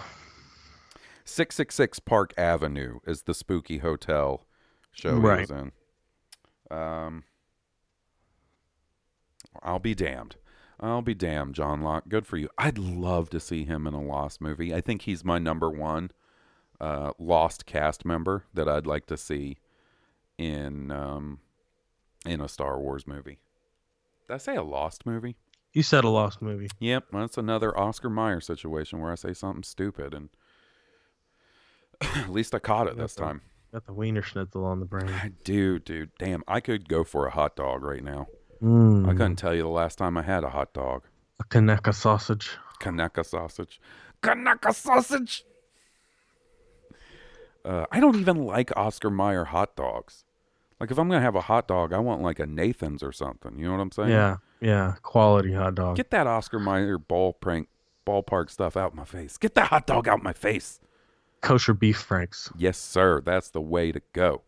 Six 1.25 1.57
six 1.57 1.75
six 1.75 1.99
Park 1.99 2.33
Avenue 2.39 3.01
is 3.07 3.23
the 3.23 3.35
spooky 3.35 3.79
hotel 3.79 4.47
show 4.93 5.17
he 5.17 5.21
was 5.21 5.51
in. 5.51 5.73
Um, 6.71 7.25
I'll 9.63 9.79
be 9.79 9.95
damned. 9.95 10.37
I'll 10.79 11.03
be 11.03 11.15
damned, 11.15 11.55
John 11.55 11.83
Locke. 11.83 12.09
Good 12.09 12.27
for 12.27 12.37
you. 12.37 12.49
I'd 12.59 12.79
love 12.79 13.31
to 13.31 13.41
see 13.41 13.65
him 13.65 13.87
in 13.87 13.95
a 13.95 14.03
Lost 14.03 14.41
movie. 14.41 14.75
I 14.75 14.81
think 14.81 15.03
he's 15.03 15.25
my 15.25 15.39
number 15.39 15.71
one 15.71 16.11
uh, 16.81 17.13
Lost 17.19 17.67
cast 17.67 18.05
member 18.05 18.45
that 18.55 18.69
I'd 18.69 18.87
like 18.87 19.07
to 19.07 19.17
see 19.17 19.59
in 20.39 20.91
um, 20.91 21.41
in 22.25 22.41
a 22.41 22.49
Star 22.49 22.79
Wars 22.81 23.07
movie. 23.07 23.39
Did 24.29 24.35
I 24.35 24.39
say 24.39 24.57
a 24.57 24.63
Lost 24.63 25.07
movie? 25.07 25.37
You 25.73 25.83
said 25.83 26.05
a 26.05 26.09
lost 26.09 26.41
movie. 26.41 26.69
Yep, 26.81 27.05
that's 27.13 27.37
another 27.37 27.79
Oscar 27.79 28.09
Mayer 28.09 28.41
situation 28.41 28.99
where 28.99 29.13
I 29.13 29.15
say 29.15 29.35
something 29.35 29.63
stupid, 29.63 30.15
and 30.15 30.31
at 32.01 32.31
least 32.31 32.55
I 32.55 32.59
caught 32.61 32.87
it 32.87 32.97
this 32.97 33.15
a- 33.17 33.21
time. 33.21 33.43
Got 33.73 33.85
the 33.85 33.93
Wiener 33.93 34.23
Schnitzel 34.23 34.65
on 34.65 34.81
the 34.81 34.87
brain. 34.87 35.09
I 35.11 35.33
do, 35.45 35.79
dude. 35.79 36.13
Damn, 36.19 36.43
I 36.49 36.61
could 36.61 36.89
go 36.89 37.05
for 37.05 37.27
a 37.27 37.31
hot 37.31 37.57
dog 37.57 37.83
right 37.83 38.03
now. 38.03 38.27
Mm, 38.63 39.07
I 39.07 39.13
couldn't 39.13 39.37
tell 39.37 39.55
you 39.55 39.63
the 39.63 39.69
last 39.69 39.99
time 39.99 40.17
I 40.17 40.23
had 40.23 40.45
a 40.45 40.49
hot 40.51 40.73
dog. 40.73 41.03
a 41.41 41.45
Conecuh 41.45 41.95
sausage. 41.95 42.57
Conecuh 42.81 43.27
sausage. 43.27 43.79
Conecuh 44.23 44.73
sausage. 44.75 45.45
Uh, 47.67 47.87
I 47.91 48.01
don't 48.01 48.17
even 48.17 48.45
like 48.45 48.71
Oscar 48.77 49.11
Mayer 49.11 49.45
hot 49.45 49.77
dogs. 49.77 50.25
Like 50.81 50.91
if 50.91 50.99
I'm 50.99 51.09
gonna 51.09 51.21
have 51.21 51.35
a 51.35 51.43
hot 51.43 51.69
dog, 51.69 51.93
I 51.93 51.99
want 51.99 52.23
like 52.23 52.39
a 52.39 52.47
Nathan's 52.47 53.03
or 53.03 53.13
something. 53.13 53.59
You 53.59 53.67
know 53.67 53.73
what 53.73 53.81
I'm 53.81 53.93
saying? 53.93 54.11
Yeah, 54.11 54.37
yeah, 54.61 54.95
quality 55.03 55.53
hot 55.53 55.75
dog. 55.75 55.97
Get 55.97 56.11
that 56.11 56.27
Oscar 56.27 56.59
Mayer 56.59 56.99
ball 56.99 57.33
prank 57.33 57.69
ballpark 58.07 58.51
stuff 58.51 58.77
out 58.77 58.95
my 58.95 59.05
face. 59.05 59.37
Get 59.37 59.55
that 59.57 59.69
hot 59.69 59.87
dog 59.87 60.07
out 60.07 60.23
my 60.23 60.33
face. 60.33 60.81
Kosher 61.41 61.75
beef 61.75 61.99
franks. 61.99 62.51
Yes, 62.57 62.79
sir. 62.79 63.21
That's 63.21 63.51
the 63.51 63.61
way 63.61 63.93
to 63.93 64.01
go. 64.13 64.43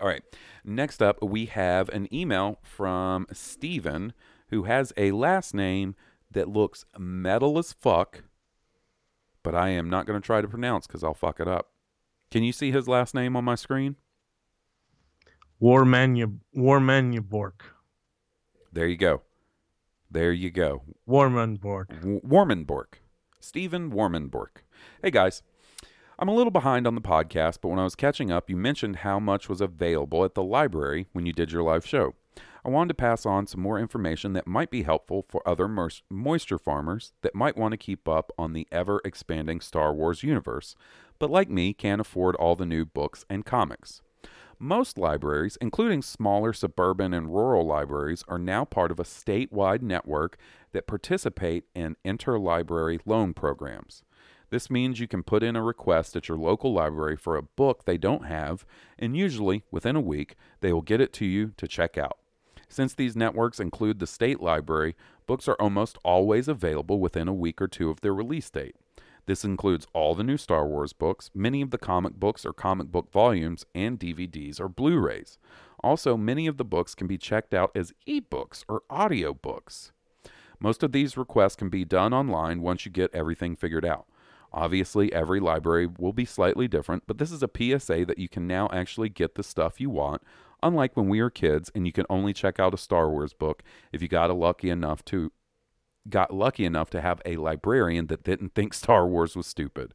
All 0.00 0.08
right. 0.08 0.22
Next 0.64 1.02
up, 1.02 1.22
we 1.22 1.46
have 1.46 1.88
an 1.90 2.12
email 2.12 2.58
from 2.62 3.26
Steven 3.32 4.12
who 4.48 4.64
has 4.64 4.92
a 4.96 5.12
last 5.12 5.54
name 5.54 5.94
that 6.30 6.48
looks 6.48 6.84
metal 6.98 7.58
as 7.58 7.72
fuck, 7.72 8.22
but 9.44 9.54
I 9.54 9.68
am 9.68 9.88
not 9.88 10.06
going 10.06 10.20
to 10.20 10.26
try 10.26 10.40
to 10.40 10.48
pronounce 10.48 10.88
because 10.88 11.04
I'll 11.04 11.14
fuck 11.14 11.38
it 11.38 11.46
up. 11.46 11.68
Can 12.32 12.42
you 12.42 12.50
see 12.50 12.72
his 12.72 12.88
last 12.88 13.14
name 13.14 13.36
on 13.36 13.44
my 13.44 13.54
screen? 13.54 13.94
Warmanu 15.62 16.38
Warmanubork. 16.56 17.60
There 18.72 18.88
you 18.88 18.96
go. 18.96 19.22
There 20.10 20.32
you 20.32 20.50
go. 20.50 20.82
Warmanbork. 21.08 22.00
W- 22.00 22.20
Warmenbork. 22.22 22.94
Stephen 23.38 23.92
Warmenbork. 23.92 24.64
Hey 25.02 25.10
guys, 25.10 25.42
I'm 26.18 26.28
a 26.28 26.34
little 26.34 26.50
behind 26.50 26.86
on 26.86 26.94
the 26.94 27.00
podcast, 27.00 27.58
but 27.60 27.68
when 27.68 27.78
I 27.78 27.84
was 27.84 27.94
catching 27.94 28.30
up, 28.32 28.50
you 28.50 28.56
mentioned 28.56 28.96
how 28.96 29.20
much 29.20 29.48
was 29.48 29.60
available 29.60 30.24
at 30.24 30.34
the 30.34 30.42
library 30.42 31.06
when 31.12 31.26
you 31.26 31.32
did 31.32 31.52
your 31.52 31.62
live 31.62 31.86
show. 31.86 32.14
I 32.66 32.70
wanted 32.70 32.88
to 32.88 32.94
pass 32.94 33.26
on 33.26 33.46
some 33.46 33.60
more 33.60 33.78
information 33.78 34.32
that 34.32 34.46
might 34.46 34.70
be 34.70 34.84
helpful 34.84 35.26
for 35.28 35.46
other 35.46 35.68
moisture 35.68 36.58
farmers 36.58 37.12
that 37.20 37.34
might 37.34 37.58
want 37.58 37.72
to 37.72 37.76
keep 37.76 38.08
up 38.08 38.32
on 38.38 38.54
the 38.54 38.66
ever 38.72 39.02
expanding 39.04 39.60
Star 39.60 39.92
Wars 39.92 40.22
universe, 40.22 40.74
but 41.18 41.30
like 41.30 41.50
me, 41.50 41.74
can't 41.74 42.00
afford 42.00 42.34
all 42.36 42.56
the 42.56 42.64
new 42.64 42.86
books 42.86 43.26
and 43.28 43.44
comics. 43.44 44.00
Most 44.58 44.96
libraries, 44.96 45.58
including 45.60 46.00
smaller 46.00 46.54
suburban 46.54 47.12
and 47.12 47.34
rural 47.34 47.66
libraries, 47.66 48.24
are 48.28 48.38
now 48.38 48.64
part 48.64 48.90
of 48.90 48.98
a 48.98 49.04
statewide 49.04 49.82
network 49.82 50.38
that 50.72 50.86
participate 50.86 51.64
in 51.74 51.96
interlibrary 52.02 52.98
loan 53.04 53.34
programs. 53.34 54.04
This 54.48 54.70
means 54.70 55.00
you 55.00 55.08
can 55.08 55.22
put 55.22 55.42
in 55.42 55.54
a 55.54 55.62
request 55.62 56.16
at 56.16 56.30
your 56.30 56.38
local 56.38 56.72
library 56.72 57.16
for 57.16 57.36
a 57.36 57.42
book 57.42 57.84
they 57.84 57.98
don't 57.98 58.24
have, 58.24 58.64
and 58.98 59.14
usually 59.14 59.64
within 59.70 59.96
a 59.96 60.00
week, 60.00 60.36
they 60.60 60.72
will 60.72 60.80
get 60.80 61.02
it 61.02 61.12
to 61.14 61.26
you 61.26 61.52
to 61.58 61.68
check 61.68 61.98
out. 61.98 62.16
Since 62.68 62.94
these 62.94 63.16
networks 63.16 63.60
include 63.60 63.98
the 63.98 64.06
state 64.06 64.40
library, 64.40 64.96
books 65.26 65.48
are 65.48 65.56
almost 65.60 65.98
always 66.04 66.48
available 66.48 67.00
within 67.00 67.28
a 67.28 67.34
week 67.34 67.60
or 67.60 67.68
two 67.68 67.90
of 67.90 68.00
their 68.00 68.14
release 68.14 68.50
date. 68.50 68.76
This 69.26 69.44
includes 69.44 69.86
all 69.94 70.14
the 70.14 70.24
new 70.24 70.36
Star 70.36 70.66
Wars 70.66 70.92
books, 70.92 71.30
many 71.34 71.62
of 71.62 71.70
the 71.70 71.78
comic 71.78 72.14
books 72.14 72.44
or 72.44 72.52
comic 72.52 72.88
book 72.88 73.10
volumes, 73.10 73.64
and 73.74 73.98
DVDs 73.98 74.60
or 74.60 74.68
Blu 74.68 74.98
rays. 74.98 75.38
Also, 75.82 76.16
many 76.16 76.46
of 76.46 76.56
the 76.56 76.64
books 76.64 76.94
can 76.94 77.06
be 77.06 77.18
checked 77.18 77.54
out 77.54 77.70
as 77.74 77.94
ebooks 78.06 78.64
or 78.68 78.82
audiobooks. 78.90 79.92
Most 80.60 80.82
of 80.82 80.92
these 80.92 81.16
requests 81.16 81.56
can 81.56 81.68
be 81.68 81.84
done 81.84 82.12
online 82.12 82.60
once 82.60 82.84
you 82.84 82.92
get 82.92 83.14
everything 83.14 83.56
figured 83.56 83.84
out. 83.84 84.06
Obviously, 84.52 85.12
every 85.12 85.40
library 85.40 85.88
will 85.98 86.12
be 86.12 86.24
slightly 86.24 86.68
different, 86.68 87.02
but 87.06 87.18
this 87.18 87.32
is 87.32 87.42
a 87.42 87.50
PSA 87.54 88.04
that 88.04 88.18
you 88.18 88.28
can 88.28 88.46
now 88.46 88.68
actually 88.72 89.08
get 89.08 89.34
the 89.34 89.42
stuff 89.42 89.80
you 89.80 89.90
want, 89.90 90.22
unlike 90.64 90.96
when 90.96 91.08
we 91.08 91.20
were 91.22 91.30
kids 91.30 91.70
and 91.74 91.86
you 91.86 91.92
could 91.92 92.06
only 92.10 92.32
check 92.32 92.58
out 92.58 92.74
a 92.74 92.78
Star 92.78 93.08
Wars 93.08 93.32
book 93.32 93.62
if 93.92 94.02
you 94.02 94.08
got 94.08 94.30
a 94.30 94.34
lucky 94.34 94.70
enough 94.70 95.04
to 95.06 95.30
got 96.08 96.34
lucky 96.34 96.64
enough 96.64 96.90
to 96.90 97.00
have 97.00 97.22
a 97.24 97.36
librarian 97.36 98.08
that 98.08 98.24
didn't 98.24 98.54
think 98.54 98.74
Star 98.84 99.06
Wars 99.06 99.36
was 99.36 99.46
stupid. 99.46 99.94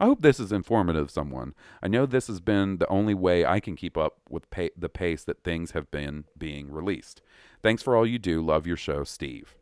I 0.00 0.04
hope 0.04 0.22
this 0.22 0.38
is 0.38 0.52
informative 0.52 1.10
someone. 1.10 1.54
I 1.82 1.88
know 1.88 2.06
this 2.06 2.28
has 2.28 2.38
been 2.38 2.78
the 2.78 2.86
only 2.88 3.14
way 3.14 3.44
I 3.44 3.58
can 3.58 3.74
keep 3.74 3.96
up 3.96 4.18
with 4.30 4.48
pa- 4.50 4.68
the 4.76 4.88
pace 4.88 5.24
that 5.24 5.42
things 5.42 5.72
have 5.72 5.90
been 5.90 6.24
being 6.36 6.70
released. 6.70 7.20
Thanks 7.62 7.82
for 7.82 7.96
all 7.96 8.06
you 8.06 8.18
do. 8.20 8.40
Love 8.40 8.64
your 8.66 8.76
show, 8.76 9.02
Steve. 9.02 9.56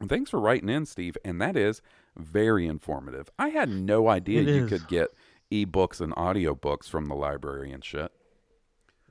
And 0.00 0.08
thanks 0.08 0.30
for 0.30 0.40
writing 0.40 0.70
in, 0.70 0.86
Steve. 0.86 1.18
And 1.22 1.38
that 1.42 1.54
is 1.54 1.82
very 2.16 2.66
informative. 2.66 3.28
I 3.38 3.48
had 3.50 3.68
no 3.68 4.08
idea 4.08 4.40
It 4.40 4.48
you 4.48 4.64
is. 4.64 4.70
could 4.70 4.88
get 4.88 5.08
ebooks 5.52 6.00
and 6.00 6.14
audiobooks 6.14 6.88
from 6.88 7.04
the 7.06 7.14
library 7.14 7.70
and 7.70 7.84
shit. 7.84 8.10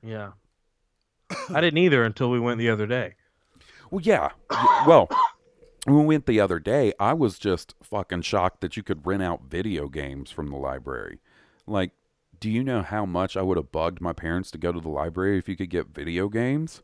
Yeah. 0.02 0.30
I 1.50 1.60
didn't 1.60 1.78
either 1.78 2.04
until 2.04 2.30
we 2.30 2.40
went 2.40 2.58
the 2.58 2.70
other 2.70 2.86
day. 2.86 3.14
Well, 3.90 4.02
yeah. 4.02 4.30
well, 4.86 5.08
When 5.84 6.00
we 6.00 6.04
went 6.04 6.26
the 6.26 6.40
other 6.40 6.58
day, 6.58 6.92
I 7.00 7.14
was 7.14 7.38
just 7.38 7.74
fucking 7.82 8.22
shocked 8.22 8.60
that 8.60 8.76
you 8.76 8.82
could 8.82 9.06
rent 9.06 9.22
out 9.22 9.44
video 9.48 9.88
games 9.88 10.30
from 10.30 10.48
the 10.48 10.56
library. 10.56 11.20
Like, 11.66 11.92
do 12.40 12.50
you 12.50 12.62
know 12.62 12.82
how 12.82 13.06
much 13.06 13.36
I 13.36 13.42
would 13.42 13.56
have 13.56 13.72
bugged 13.72 14.00
my 14.00 14.12
parents 14.12 14.50
to 14.50 14.58
go 14.58 14.70
to 14.70 14.80
the 14.80 14.88
library 14.88 15.38
if 15.38 15.48
you 15.48 15.56
could 15.56 15.70
get 15.70 15.88
video 15.88 16.28
games? 16.28 16.82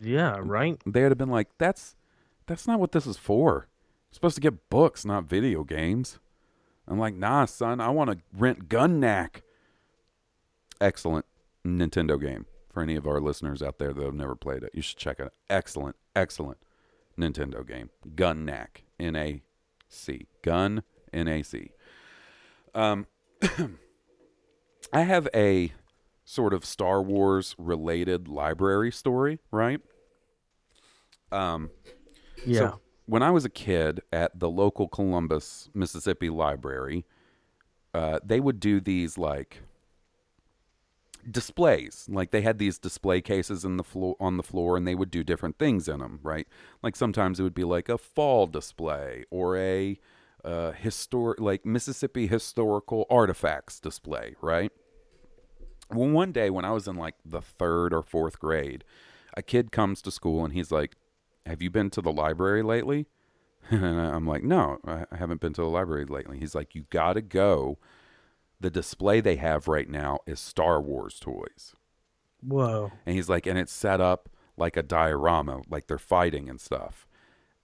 Yeah, 0.00 0.36
right. 0.40 0.80
They 0.84 1.02
would 1.02 1.12
have 1.12 1.18
been 1.18 1.30
like, 1.30 1.48
"That's 1.58 1.96
that's 2.46 2.66
not 2.66 2.80
what 2.80 2.92
this 2.92 3.06
is 3.06 3.16
for. 3.16 3.68
You're 4.10 4.14
supposed 4.14 4.34
to 4.34 4.40
get 4.40 4.68
books, 4.68 5.04
not 5.04 5.24
video 5.24 5.64
games." 5.64 6.18
I'm 6.88 6.98
like, 6.98 7.14
"Nah, 7.14 7.46
son, 7.46 7.80
I 7.80 7.88
want 7.90 8.10
to 8.10 8.18
rent 8.36 8.68
Gun 8.68 9.00
Nac." 9.00 9.42
Excellent 10.80 11.24
Nintendo 11.64 12.20
game 12.20 12.46
for 12.76 12.82
any 12.82 12.94
of 12.94 13.06
our 13.06 13.22
listeners 13.22 13.62
out 13.62 13.78
there 13.78 13.94
that 13.94 14.04
have 14.04 14.12
never 14.12 14.36
played 14.36 14.62
it. 14.62 14.68
You 14.74 14.82
should 14.82 14.98
check 14.98 15.18
it. 15.18 15.32
Excellent, 15.48 15.96
excellent 16.14 16.58
Nintendo 17.18 17.66
game. 17.66 17.88
Gun 18.14 18.44
Nac, 18.44 18.82
N 19.00 19.16
A 19.16 19.40
C. 19.88 20.26
Gun 20.42 20.82
N 21.10 21.26
A 21.26 21.42
C. 21.42 21.70
Um, 22.74 23.06
I 24.92 25.00
have 25.00 25.26
a 25.34 25.72
sort 26.26 26.52
of 26.52 26.66
Star 26.66 27.00
Wars 27.00 27.54
related 27.56 28.28
library 28.28 28.92
story, 28.92 29.38
right? 29.50 29.80
Um, 31.32 31.70
Yeah. 32.44 32.58
so 32.58 32.80
when 33.06 33.22
I 33.22 33.30
was 33.30 33.46
a 33.46 33.50
kid 33.50 34.02
at 34.12 34.38
the 34.38 34.50
local 34.50 34.86
Columbus, 34.86 35.70
Mississippi 35.72 36.28
library, 36.28 37.06
uh, 37.94 38.18
they 38.22 38.38
would 38.38 38.60
do 38.60 38.82
these 38.82 39.16
like 39.16 39.62
displays. 41.30 42.06
Like 42.10 42.30
they 42.30 42.42
had 42.42 42.58
these 42.58 42.78
display 42.78 43.20
cases 43.20 43.64
in 43.64 43.76
the 43.76 43.84
floor 43.84 44.16
on 44.20 44.36
the 44.36 44.42
floor, 44.42 44.76
and 44.76 44.86
they 44.86 44.94
would 44.94 45.10
do 45.10 45.24
different 45.24 45.58
things 45.58 45.88
in 45.88 46.00
them, 46.00 46.20
right? 46.22 46.46
Like 46.82 46.96
sometimes 46.96 47.40
it 47.40 47.42
would 47.42 47.54
be 47.54 47.64
like 47.64 47.88
a 47.88 47.98
fall 47.98 48.46
display 48.46 49.24
or 49.30 49.56
a 49.56 49.98
uh, 50.44 50.72
historic, 50.72 51.40
like 51.40 51.66
Mississippi 51.66 52.26
historical 52.26 53.06
artifacts 53.10 53.80
display, 53.80 54.36
right? 54.40 54.72
Well, 55.92 56.08
one 56.08 56.32
day 56.32 56.50
when 56.50 56.64
I 56.64 56.70
was 56.70 56.88
in 56.88 56.96
like 56.96 57.14
the 57.24 57.40
third 57.40 57.92
or 57.92 58.02
fourth 58.02 58.38
grade, 58.38 58.84
a 59.36 59.42
kid 59.42 59.72
comes 59.72 60.02
to 60.02 60.10
school 60.10 60.44
and 60.44 60.54
he's 60.54 60.70
like, 60.70 60.96
"Have 61.44 61.62
you 61.62 61.70
been 61.70 61.90
to 61.90 62.00
the 62.00 62.12
library 62.12 62.62
lately?" 62.62 63.06
And 63.70 64.00
I'm 64.00 64.26
like, 64.26 64.44
"No, 64.44 64.78
I 64.86 65.06
haven't 65.16 65.40
been 65.40 65.52
to 65.54 65.62
the 65.62 65.68
library 65.68 66.04
lately." 66.04 66.38
He's 66.38 66.54
like, 66.54 66.74
"You 66.76 66.86
got 66.90 67.14
to 67.14 67.22
go. 67.22 67.78
The 68.60 68.70
display 68.70 69.20
they 69.20 69.36
have 69.36 69.68
right 69.68 69.88
now 69.88 70.20
is 70.26 70.40
Star 70.40 70.80
Wars 70.80 71.18
toys." 71.20 71.74
Whoa. 72.40 72.92
And 73.04 73.16
he's 73.16 73.28
like, 73.28 73.46
and 73.46 73.58
it's 73.58 73.72
set 73.72 74.00
up 74.00 74.28
like 74.56 74.76
a 74.76 74.82
diorama, 74.82 75.62
like 75.68 75.86
they're 75.86 75.98
fighting 75.98 76.48
and 76.48 76.60
stuff. 76.60 77.06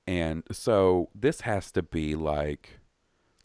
And 0.07 0.43
so 0.51 1.09
this 1.15 1.43
has 1.43 1.71
to 1.73 1.83
be 1.83 2.15
like, 2.15 2.81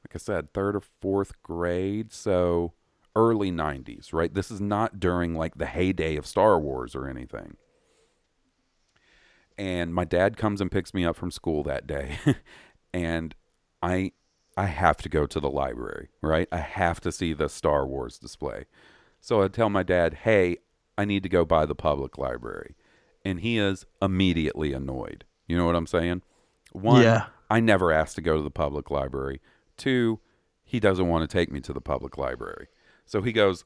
like 0.04 0.16
I 0.16 0.18
said, 0.18 0.54
third 0.54 0.76
or 0.76 0.82
fourth 1.02 1.34
grade. 1.44 2.12
So 2.12 2.74
early 3.16 3.52
90s, 3.52 4.14
right? 4.14 4.34
This 4.34 4.52
is 4.52 4.62
not 4.62 5.00
during 5.00 5.34
like 5.34 5.58
the 5.58 5.66
heyday 5.66 6.16
of 6.16 6.26
Star 6.26 6.60
Wars 6.60 6.96
or 6.96 7.08
anything. 7.08 7.58
And 9.58 9.94
my 9.94 10.06
dad 10.06 10.38
comes 10.38 10.62
and 10.62 10.72
picks 10.72 10.94
me 10.94 11.04
up 11.04 11.16
from 11.16 11.32
school 11.32 11.64
that 11.64 11.88
day. 11.88 12.18
and 12.94 13.34
I 13.82 14.12
I 14.58 14.66
have 14.66 14.98
to 14.98 15.10
go 15.10 15.26
to 15.28 15.40
the 15.40 15.50
library, 15.50 16.10
right? 16.22 16.48
I 16.52 16.58
have 16.58 17.00
to 17.02 17.12
see 17.12 17.32
the 17.34 17.48
Star 17.48 17.86
Wars 17.86 18.18
display. 18.18 18.66
So 19.22 19.42
I 19.44 19.48
tell 19.48 19.70
my 19.70 19.84
dad, 19.84 20.16
"Hey, 20.26 20.58
I 20.98 21.06
need 21.06 21.24
to 21.24 21.30
go 21.30 21.46
by 21.46 21.66
the 21.66 21.76
public 21.76 22.18
library." 22.18 22.76
And 23.24 23.40
he 23.42 23.60
is 23.60 23.86
immediately 24.02 24.74
annoyed. 24.74 25.26
You 25.48 25.58
know 25.58 25.66
what 25.66 25.76
I'm 25.76 25.88
saying? 25.88 26.24
One, 26.72 27.04
Yeah. 27.04 27.28
I 27.50 27.60
never 27.60 27.92
asked 27.92 28.16
to 28.16 28.22
go 28.22 28.36
to 28.36 28.44
the 28.44 28.52
public 28.52 28.90
library. 28.92 29.42
Two, 29.78 30.20
he 30.66 30.80
doesn't 30.80 31.08
want 31.08 31.30
to 31.30 31.34
take 31.34 31.52
me 31.52 31.62
to 31.62 31.72
the 31.72 31.80
public 31.80 32.18
library. 32.18 32.68
So 33.06 33.22
he 33.22 33.32
goes, 33.32 33.64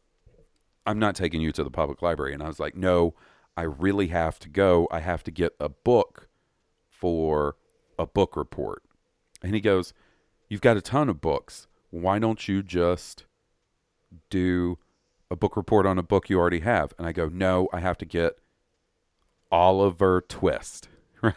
I'm 0.85 0.99
not 0.99 1.15
taking 1.15 1.41
you 1.41 1.51
to 1.53 1.63
the 1.63 1.71
public 1.71 2.01
library. 2.01 2.33
And 2.33 2.43
I 2.43 2.47
was 2.47 2.59
like, 2.59 2.75
no, 2.75 3.15
I 3.57 3.63
really 3.63 4.07
have 4.07 4.39
to 4.39 4.49
go. 4.49 4.87
I 4.91 4.99
have 4.99 5.23
to 5.23 5.31
get 5.31 5.53
a 5.59 5.69
book 5.69 6.27
for 6.89 7.55
a 7.97 8.05
book 8.05 8.35
report. 8.35 8.83
And 9.41 9.55
he 9.55 9.61
goes, 9.61 9.93
You've 10.51 10.59
got 10.59 10.75
a 10.75 10.81
ton 10.81 11.07
of 11.07 11.21
books. 11.21 11.69
Why 11.91 12.19
don't 12.19 12.45
you 12.45 12.61
just 12.61 13.23
do 14.29 14.77
a 15.29 15.35
book 15.37 15.55
report 15.55 15.85
on 15.85 15.97
a 15.97 16.03
book 16.03 16.29
you 16.29 16.37
already 16.37 16.59
have? 16.59 16.93
And 16.97 17.07
I 17.07 17.13
go, 17.13 17.29
No, 17.29 17.69
I 17.71 17.79
have 17.79 17.97
to 17.99 18.05
get 18.05 18.37
Oliver 19.49 20.19
Twist. 20.19 20.89
Right? 21.23 21.35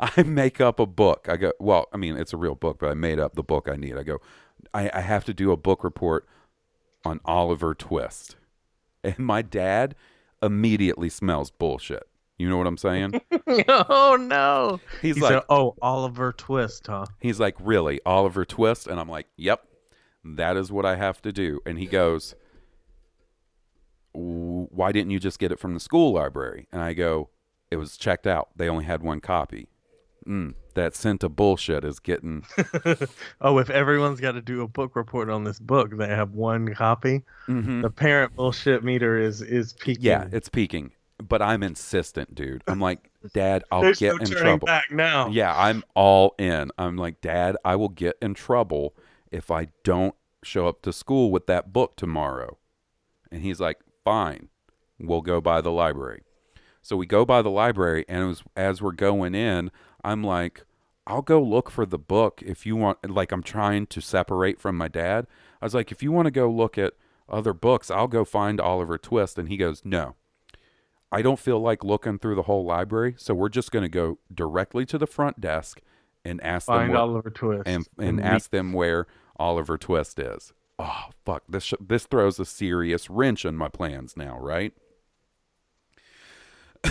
I 0.00 0.22
make 0.22 0.58
up 0.58 0.80
a 0.80 0.86
book. 0.86 1.26
I 1.28 1.36
go, 1.36 1.52
well, 1.60 1.88
I 1.92 1.98
mean, 1.98 2.16
it's 2.16 2.32
a 2.32 2.38
real 2.38 2.54
book, 2.54 2.78
but 2.80 2.90
I 2.90 2.94
made 2.94 3.20
up 3.20 3.34
the 3.34 3.42
book 3.42 3.68
I 3.70 3.76
need. 3.76 3.98
I 3.98 4.02
go, 4.02 4.22
I, 4.72 4.90
I 4.94 5.02
have 5.02 5.26
to 5.26 5.34
do 5.34 5.52
a 5.52 5.56
book 5.58 5.84
report 5.84 6.26
on 7.04 7.20
Oliver 7.26 7.74
Twist. 7.74 8.36
And 9.04 9.18
my 9.18 9.42
dad 9.42 9.94
immediately 10.42 11.10
smells 11.10 11.50
bullshit. 11.50 12.08
You 12.38 12.48
know 12.48 12.56
what 12.56 12.66
I'm 12.68 12.76
saying? 12.76 13.20
oh 13.68 14.16
no. 14.20 14.80
He's 15.02 15.16
He 15.16 15.20
like, 15.22 15.32
said, 15.32 15.42
"Oh, 15.48 15.74
Oliver 15.82 16.32
Twist, 16.32 16.86
huh?" 16.86 17.06
He's 17.20 17.40
like, 17.40 17.56
Really, 17.58 18.00
Oliver 18.06 18.44
Twist? 18.44 18.86
And 18.86 19.00
I'm 19.00 19.08
like, 19.08 19.26
Yep, 19.36 19.64
that 20.24 20.56
is 20.56 20.70
what 20.70 20.86
I 20.86 20.94
have 20.96 21.20
to 21.22 21.32
do. 21.32 21.60
And 21.66 21.78
he 21.78 21.86
goes, 21.86 22.36
Why 24.12 24.92
didn't 24.92 25.10
you 25.10 25.18
just 25.18 25.38
get 25.38 25.52
it 25.52 25.58
from 25.58 25.74
the 25.74 25.80
school 25.80 26.12
library? 26.12 26.68
And 26.72 26.80
I 26.82 26.92
go, 26.94 27.30
It 27.70 27.76
was 27.76 27.96
checked 27.96 28.26
out. 28.26 28.48
They 28.56 28.68
only 28.68 28.84
had 28.84 29.02
one 29.02 29.20
copy. 29.20 29.68
Mm, 30.26 30.54
that 30.74 30.94
scent 30.94 31.22
of 31.24 31.34
bullshit 31.36 31.84
is 31.84 31.98
getting. 32.00 32.44
Oh, 33.40 33.58
if 33.58 33.70
everyone's 33.70 34.20
got 34.20 34.32
to 34.32 34.42
do 34.42 34.62
a 34.62 34.68
book 34.68 34.94
report 34.96 35.30
on 35.30 35.44
this 35.44 35.58
book, 35.58 35.96
they 35.96 36.08
have 36.08 36.32
one 36.34 36.74
copy. 36.74 37.22
Mhm. 37.46 37.82
The 37.82 37.90
parent 37.90 38.34
bullshit 38.34 38.84
meter 38.84 39.16
is 39.18 39.40
is 39.42 39.72
peaking. 39.74 40.04
Yeah, 40.04 40.26
it's 40.32 40.48
peaking. 40.48 40.90
But 41.26 41.42
I'm 41.42 41.62
insistent, 41.62 42.34
dude. 42.34 42.62
I'm 42.68 42.80
like, 42.80 43.10
Dad, 43.34 43.64
I'll 43.72 43.82
There's 43.82 43.98
get 43.98 44.14
no 44.16 44.20
in 44.20 44.30
trouble. 44.30 44.66
back 44.66 44.90
now. 44.90 45.28
Yeah, 45.28 45.52
I'm 45.56 45.82
all 45.94 46.34
in. 46.38 46.70
I'm 46.78 46.96
like, 46.96 47.20
Dad, 47.20 47.56
I 47.64 47.74
will 47.76 47.88
get 47.88 48.16
in 48.22 48.34
trouble 48.34 48.94
if 49.32 49.50
I 49.50 49.68
don't 49.82 50.14
show 50.44 50.68
up 50.68 50.82
to 50.82 50.92
school 50.92 51.30
with 51.30 51.46
that 51.46 51.72
book 51.72 51.96
tomorrow. 51.96 52.58
And 53.32 53.42
he's 53.42 53.60
like, 53.60 53.78
Fine, 54.04 54.48
we'll 54.98 55.20
go 55.20 55.40
by 55.40 55.60
the 55.60 55.72
library. 55.72 56.22
So 56.80 56.96
we 56.96 57.04
go 57.04 57.24
by 57.26 57.42
the 57.42 57.50
library, 57.50 58.04
and 58.08 58.22
it 58.22 58.26
was 58.26 58.42
as 58.56 58.80
we're 58.80 58.92
going 58.92 59.34
in, 59.34 59.70
I'm 60.02 60.22
like, 60.24 60.64
I'll 61.06 61.22
go 61.22 61.42
look 61.42 61.70
for 61.70 61.84
the 61.84 61.98
book 61.98 62.42
if 62.46 62.64
you 62.64 62.76
want. 62.76 63.10
Like, 63.10 63.32
I'm 63.32 63.42
trying 63.42 63.86
to 63.88 64.00
separate 64.00 64.60
from 64.60 64.76
my 64.76 64.88
dad. 64.88 65.26
I 65.60 65.66
was 65.66 65.74
like, 65.74 65.90
if 65.90 66.02
you 66.02 66.12
want 66.12 66.26
to 66.26 66.30
go 66.30 66.48
look 66.50 66.78
at 66.78 66.94
other 67.28 67.52
books, 67.52 67.90
I'll 67.90 68.08
go 68.08 68.24
find 68.24 68.60
Oliver 68.60 68.96
Twist. 68.96 69.36
And 69.38 69.48
he 69.48 69.56
goes, 69.56 69.82
No, 69.84 70.14
I 71.10 71.22
don't 71.22 71.38
feel 71.38 71.60
like 71.60 71.84
looking 71.84 72.18
through 72.18 72.34
the 72.34 72.42
whole 72.42 72.64
library, 72.64 73.14
so 73.16 73.34
we're 73.34 73.48
just 73.48 73.72
going 73.72 73.82
to 73.82 73.88
go 73.88 74.18
directly 74.32 74.84
to 74.86 74.98
the 74.98 75.06
front 75.06 75.40
desk 75.40 75.80
and 76.24 76.42
ask 76.42 76.66
them 76.66 76.88
where, 76.88 76.98
Oliver 76.98 77.30
Twist 77.30 77.62
and, 77.66 77.88
and 77.98 78.08
and 78.08 78.20
ask 78.20 78.50
them 78.50 78.72
where 78.72 79.06
Oliver 79.36 79.78
Twist 79.78 80.18
is. 80.18 80.52
Oh 80.78 81.06
fuck! 81.24 81.44
This 81.48 81.64
sh- 81.64 81.74
this 81.80 82.04
throws 82.04 82.38
a 82.38 82.44
serious 82.44 83.08
wrench 83.08 83.44
in 83.44 83.56
my 83.56 83.68
plans 83.68 84.16
now, 84.16 84.38
right? 84.38 84.74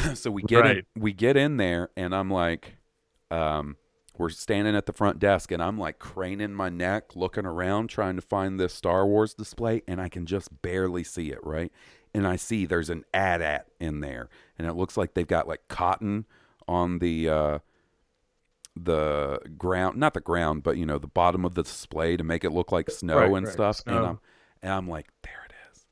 so 0.15 0.31
we 0.31 0.41
get 0.43 0.65
in, 0.65 0.83
we 0.95 1.13
get 1.13 1.37
in 1.37 1.57
there, 1.57 1.89
and 1.95 2.13
I'm 2.15 2.31
like, 2.31 2.77
um, 3.31 3.77
we're 4.19 4.29
standing 4.29 4.75
at 4.75 4.85
the 4.85 4.93
front 4.93 5.19
desk, 5.19 5.51
and 5.51 5.61
I'm 5.61 5.77
like 5.77 5.99
craning 5.99 6.53
my 6.53 6.69
neck, 6.69 7.15
looking 7.15 7.45
around, 7.45 7.87
trying 7.87 8.15
to 8.15 8.21
find 8.21 8.59
this 8.59 8.73
Star 8.73 9.05
Wars 9.05 9.33
display, 9.33 9.81
and 9.87 9.99
I 10.01 10.09
can 10.09 10.25
just 10.25 10.61
barely 10.61 11.03
see 11.03 11.31
it, 11.31 11.39
right? 11.43 11.71
And 12.13 12.27
I 12.27 12.35
see 12.35 12.65
there's 12.65 12.89
an 12.89 13.05
AT-AT 13.13 13.67
in 13.79 13.99
there, 14.01 14.29
and 14.57 14.67
it 14.67 14.73
looks 14.73 14.97
like 14.97 15.13
they've 15.13 15.27
got 15.27 15.47
like 15.47 15.67
cotton 15.67 16.25
on 16.67 16.99
the 16.99 17.29
uh, 17.29 17.59
the 18.75 19.39
ground, 19.57 19.97
not 19.97 20.13
the 20.13 20.21
ground, 20.21 20.63
but 20.63 20.77
you 20.77 20.85
know 20.85 20.97
the 20.97 21.07
bottom 21.07 21.45
of 21.45 21.55
the 21.55 21.63
display 21.63 22.17
to 22.17 22.23
make 22.23 22.43
it 22.43 22.51
look 22.51 22.71
like 22.71 22.89
snow 22.89 23.17
Right, 23.17 23.31
and 23.31 23.45
right, 23.45 23.53
stuff. 23.53 23.81
And. 23.85 23.97
I'm 23.97 24.19
and 24.61 24.71
I'm 24.73 24.87
like, 24.87 25.07
there 25.23 25.45
it 25.45 25.53
is. 25.71 25.85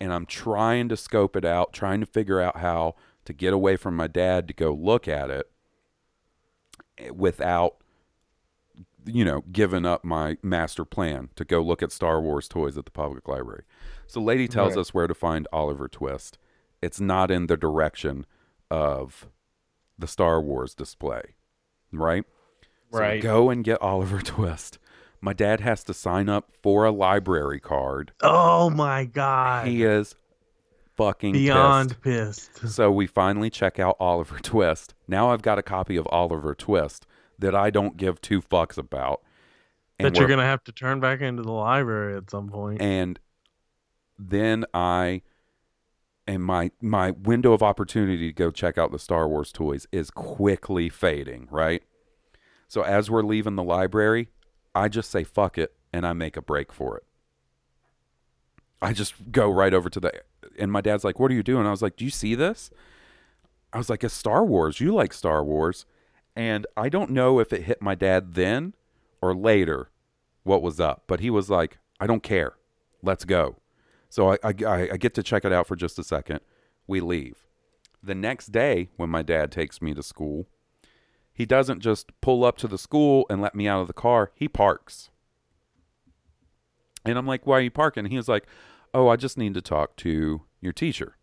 And 0.00 0.12
I'm 0.12 0.26
trying 0.26 0.88
to 0.88 0.96
scope 0.96 1.36
it 1.36 1.44
out, 1.44 1.72
trying 1.72 2.00
to 2.00 2.06
figure 2.06 2.40
out 2.40 2.58
how 2.58 2.94
to 3.24 3.32
get 3.32 3.52
away 3.52 3.76
from 3.76 3.96
my 3.96 4.06
dad 4.06 4.48
to 4.48 4.54
go 4.54 4.72
look 4.72 5.08
at 5.08 5.30
it 5.30 5.50
without 7.14 7.76
you 9.08 9.24
know, 9.24 9.44
giving 9.52 9.86
up 9.86 10.04
my 10.04 10.36
master 10.42 10.84
plan 10.84 11.28
to 11.36 11.44
go 11.44 11.60
look 11.62 11.80
at 11.80 11.92
Star 11.92 12.20
Wars 12.20 12.48
toys 12.48 12.76
at 12.76 12.86
the 12.86 12.90
public 12.90 13.28
library. 13.28 13.62
So, 14.08 14.20
lady 14.20 14.48
tells 14.48 14.74
Right. 14.74 14.80
us 14.80 14.92
where 14.92 15.06
to 15.06 15.14
find 15.14 15.46
Oliver 15.52 15.86
Twist. 15.86 16.38
It's 16.82 17.00
not 17.00 17.30
in 17.30 17.46
the 17.46 17.56
direction 17.56 18.26
of 18.68 19.28
the 19.96 20.08
Star 20.08 20.40
Wars 20.40 20.74
display, 20.74 21.36
right? 21.92 22.24
So 22.90 22.98
Right. 22.98 23.22
go 23.22 23.48
and 23.48 23.62
get 23.62 23.80
Oliver 23.80 24.18
Twist. 24.22 24.78
My 25.20 25.32
dad 25.32 25.60
has 25.60 25.84
to 25.84 25.94
sign 25.94 26.28
up 26.28 26.50
for 26.60 26.84
a 26.84 26.90
library 26.90 27.60
card. 27.60 28.12
Oh 28.22 28.70
my 28.70 29.04
god. 29.04 29.68
He 29.68 29.84
is 29.84 30.16
fucking 30.96 31.32
Beyond 31.32 32.00
pissed. 32.02 32.60
pissed. 32.60 32.74
So 32.74 32.90
we 32.90 33.06
finally 33.06 33.50
check 33.50 33.78
out 33.78 33.96
Oliver 34.00 34.38
Twist. 34.42 34.94
Now 35.06 35.30
I've 35.30 35.42
got 35.42 35.58
a 35.58 35.62
copy 35.62 35.96
of 35.96 36.06
Oliver 36.10 36.54
Twist 36.54 37.06
that 37.38 37.54
I 37.54 37.70
don't 37.70 37.96
give 37.96 38.20
two 38.20 38.40
fucks 38.42 38.78
about. 38.78 39.22
that 39.98 40.16
you're 40.16 40.28
gonna 40.28 40.44
have 40.44 40.64
to 40.64 40.72
turn 40.72 41.00
back 41.00 41.20
into 41.20 41.42
the 41.42 41.52
library 41.52 42.16
at 42.16 42.30
some 42.30 42.48
point. 42.48 42.80
and 42.80 43.18
then 44.18 44.64
I 44.72 45.22
and 46.26 46.42
my 46.42 46.70
my 46.80 47.10
window 47.12 47.52
of 47.52 47.62
opportunity 47.62 48.28
to 48.28 48.32
go 48.32 48.50
check 48.50 48.78
out 48.78 48.90
the 48.90 48.98
Star 48.98 49.28
Wars 49.28 49.52
toys 49.52 49.86
is 49.92 50.10
quickly 50.10 50.88
fading, 50.88 51.46
right? 51.50 51.82
So 52.68 52.82
as 52.82 53.10
we're 53.10 53.22
leaving 53.22 53.54
the 53.56 53.62
library, 53.62 54.28
I 54.74 54.88
just 54.88 55.10
say 55.10 55.22
fuck 55.24 55.56
it 55.58 55.74
and 55.92 56.06
I 56.06 56.14
make 56.14 56.36
a 56.36 56.42
break 56.42 56.72
for 56.72 56.96
it. 56.96 57.04
I 58.82 58.92
just 58.92 59.30
go 59.30 59.50
right 59.50 59.72
over 59.72 59.88
to 59.88 60.00
the 60.00 60.12
and 60.58 60.70
my 60.70 60.80
dad's 60.80 61.04
like, 61.04 61.18
"What 61.18 61.30
are 61.30 61.34
you 61.34 61.42
doing?" 61.42 61.66
I 61.66 61.70
was 61.70 61.82
like, 61.82 61.96
"Do 61.96 62.04
you 62.04 62.10
see 62.10 62.34
this?" 62.34 62.70
I 63.72 63.78
was 63.78 63.90
like, 63.90 64.04
"It's 64.04 64.14
Star 64.14 64.44
Wars. 64.44 64.80
You 64.80 64.94
like 64.94 65.12
Star 65.12 65.44
Wars." 65.44 65.86
And 66.34 66.66
I 66.76 66.88
don't 66.88 67.10
know 67.10 67.38
if 67.40 67.52
it 67.52 67.62
hit 67.62 67.80
my 67.80 67.94
dad 67.94 68.34
then 68.34 68.74
or 69.22 69.34
later 69.34 69.90
what 70.42 70.62
was 70.62 70.78
up, 70.78 71.04
but 71.06 71.20
he 71.20 71.30
was 71.30 71.48
like, 71.50 71.78
"I 71.98 72.06
don't 72.06 72.22
care. 72.22 72.54
Let's 73.02 73.24
go." 73.24 73.56
So 74.08 74.32
I, 74.32 74.38
I, 74.44 74.88
I 74.92 74.96
get 74.96 75.14
to 75.14 75.22
check 75.22 75.44
it 75.44 75.52
out 75.52 75.66
for 75.66 75.76
just 75.76 75.98
a 75.98 76.04
second. 76.04 76.40
We 76.86 77.00
leave. 77.00 77.46
The 78.02 78.14
next 78.14 78.52
day, 78.52 78.88
when 78.96 79.10
my 79.10 79.22
dad 79.22 79.50
takes 79.50 79.82
me 79.82 79.92
to 79.94 80.02
school, 80.02 80.46
he 81.32 81.44
doesn't 81.44 81.80
just 81.80 82.18
pull 82.20 82.44
up 82.44 82.56
to 82.58 82.68
the 82.68 82.78
school 82.78 83.26
and 83.28 83.42
let 83.42 83.54
me 83.54 83.68
out 83.68 83.80
of 83.80 83.88
the 83.88 83.92
car. 83.92 84.30
He 84.34 84.48
parks. 84.48 85.10
And 87.04 87.18
I'm 87.18 87.26
like, 87.26 87.46
why 87.46 87.58
are 87.58 87.62
you 87.62 87.70
parking? 87.70 88.06
He 88.06 88.16
was 88.16 88.28
like, 88.28 88.46
oh, 88.96 89.08
I 89.08 89.16
just 89.16 89.36
need 89.36 89.52
to 89.54 89.60
talk 89.60 89.94
to 89.96 90.40
your 90.60 90.72
teacher. 90.72 91.16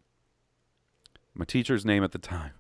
My 1.33 1.43
teacher's 1.43 1.83
name 1.83 2.03
at 2.03 2.11
the 2.11 2.19
time 2.19 2.51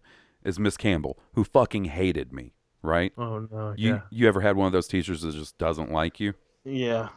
is 0.43 0.57
Miss 0.59 0.75
Campbell, 0.75 1.19
who 1.35 1.43
fucking 1.43 1.85
hated 1.85 2.33
me, 2.33 2.53
right? 2.81 3.13
oh 3.17 3.47
no, 3.51 3.75
You, 3.77 3.89
yeah, 3.89 4.01
you 4.09 4.27
ever 4.27 4.41
had 4.41 4.55
one 4.55 4.65
of 4.65 4.73
those 4.73 4.87
teachers 4.87 5.21
that 5.21 5.33
just 5.33 5.57
doesn't 5.59 5.91
like 5.91 6.19
you? 6.19 6.33
yeah. 6.65 7.09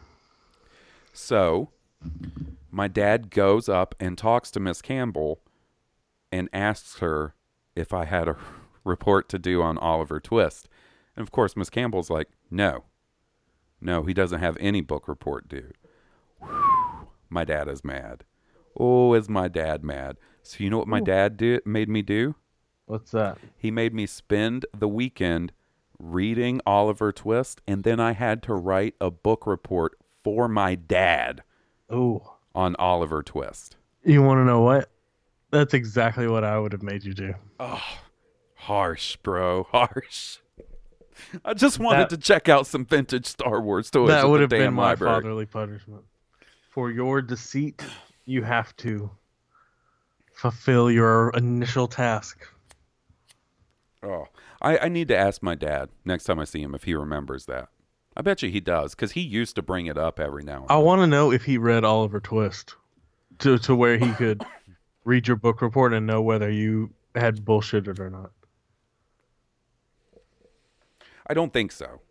So 1.15 1.71
my 2.71 2.89
dad 2.89 3.31
goes 3.31 3.69
up 3.71 3.95
and 3.99 4.19
talks 4.19 4.51
to 4.51 4.61
Miss 4.61 4.83
Campbell 4.83 5.41
and 6.31 6.51
asks 6.53 6.99
her 6.99 7.35
if 7.75 7.95
I 7.95 8.05
had 8.05 8.29
a 8.29 8.37
report 8.85 9.31
to 9.31 9.39
do 9.39 9.63
on 9.63 9.79
Oliver 9.79 10.21
Twist. 10.21 10.69
And 11.17 11.23
of 11.23 11.33
course, 11.33 11.57
Miss 11.57 11.71
Campbell's 11.71 12.11
like, 12.11 12.29
no, 12.51 12.85
no, 13.81 14.03
he 14.03 14.13
doesn't 14.13 14.41
have 14.41 14.59
any 14.61 14.83
book 14.83 15.09
report 15.09 15.49
due. 15.49 15.71
My 17.29 17.45
dad 17.45 17.69
is 17.69 17.85
mad. 17.85 18.25
Oh, 18.79 19.15
is 19.15 19.29
my 19.29 19.49
dad 19.49 19.85
mad? 19.85 20.19
So 20.43 20.63
you 20.63 20.71
know 20.71 20.79
what 20.79 20.89
my 20.89 21.01
dad 21.01 21.37
did, 21.37 21.67
made 21.67 21.89
me 21.89 22.03
do? 22.03 22.35
What's 22.87 23.11
that? 23.11 23.39
He 23.57 23.71
made 23.71 23.93
me 23.95 24.07
spend 24.07 24.65
the 24.77 24.87
weekend 24.89 25.53
reading 25.99 26.61
Oliver 26.67 27.11
Twist, 27.11 27.61
and 27.67 27.83
then 27.83 27.99
I 27.99 28.13
had 28.13 28.43
to 28.45 28.55
write 28.55 28.95
a 29.01 29.11
book 29.11 29.47
report 29.47 29.99
for 30.23 30.47
my 30.47 30.75
dad 30.75 31.43
Oh, 31.91 32.35
on 32.55 32.77
Oliver 32.79 33.23
Twist. 33.23 33.77
you 34.05 34.23
want 34.23 34.39
to 34.39 34.45
know 34.45 34.61
what? 34.61 34.89
That's 35.51 35.75
exactly 35.75 36.29
what 36.29 36.45
I 36.45 36.59
would 36.59 36.73
have 36.73 36.83
made 36.83 37.05
you 37.05 37.15
do. 37.15 37.35
Oh, 37.59 37.83
Harsh, 38.55 39.17
bro. 39.17 39.65
Harsh. 39.71 40.39
I 41.45 41.55
just 41.55 41.79
wanted 41.79 42.03
That- 42.03 42.11
to 42.11 42.17
check 42.19 42.49
out 42.49 42.67
some 42.67 42.85
vintage 42.85 43.27
Star 43.27 43.61
Wars 43.61 43.91
toys. 43.91 44.09
that 44.09 44.29
would 44.29 44.41
have 44.43 44.51
been 44.51 44.75
my 44.75 44.91
library. 44.91 45.15
fatherly 45.15 45.47
punishment. 45.47 46.05
For 46.77 46.91
your 46.91 47.23
deceit, 47.23 47.83
you 48.27 48.43
have 48.43 48.77
to 48.77 49.11
fulfill 50.35 50.91
your 50.91 51.31
initial 51.31 51.89
task. 51.89 52.47
Oh, 54.03 54.27
I, 54.61 54.77
I 54.77 54.89
need 54.91 55.09
to 55.09 55.17
ask 55.17 55.43
my 55.43 55.55
dad 55.55 55.89
next 56.05 56.25
time 56.25 56.39
I 56.39 56.45
see 56.45 56.61
him 56.61 56.75
if 56.75 56.85
he 56.85 56.93
remembers 56.95 57.47
that. 57.47 57.71
I 58.15 58.21
bet 58.21 58.43
you 58.43 58.51
he 58.51 58.61
does 58.61 58.95
because 58.95 59.13
he 59.13 59.23
used 59.23 59.57
to 59.57 59.63
bring 59.63 59.87
it 59.87 59.97
up 59.97 60.21
every 60.21 60.43
now 60.43 60.65
and 60.65 60.67
I 60.69 60.77
then. 60.77 60.85
want 60.85 61.01
to 61.01 61.07
know 61.07 61.33
if 61.33 61.47
he 61.47 61.57
read 61.57 61.83
Oliver 61.83 62.21
Twist 62.21 62.75
to 63.39 63.57
to 63.57 63.75
where 63.75 63.97
he 63.97 64.13
could 64.13 64.45
read 65.05 65.27
your 65.27 65.39
book 65.39 65.63
report 65.63 65.95
and 65.95 66.07
know 66.07 66.21
whether 66.21 66.51
you 66.51 66.91
had 67.15 67.43
bullshitted 67.43 67.99
or 67.99 68.11
not. 68.11 68.33
I 71.27 71.33
don't 71.33 71.55
think 71.55 71.73
so. 71.73 72.03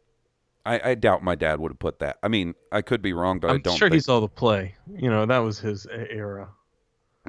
I, 0.65 0.91
I 0.91 0.95
doubt 0.95 1.23
my 1.23 1.35
dad 1.35 1.59
would 1.59 1.71
have 1.71 1.79
put 1.79 1.99
that. 1.99 2.17
I 2.23 2.27
mean, 2.27 2.55
I 2.71 2.81
could 2.81 3.01
be 3.01 3.13
wrong, 3.13 3.39
but 3.39 3.51
I 3.51 3.53
I'm 3.55 3.61
don't. 3.61 3.77
sure 3.77 3.87
think, 3.89 3.95
he 3.95 3.99
saw 4.01 4.19
the 4.19 4.27
play. 4.27 4.75
You 4.91 5.09
know, 5.09 5.25
that 5.25 5.37
was 5.39 5.59
his 5.59 5.85
era. 5.85 6.49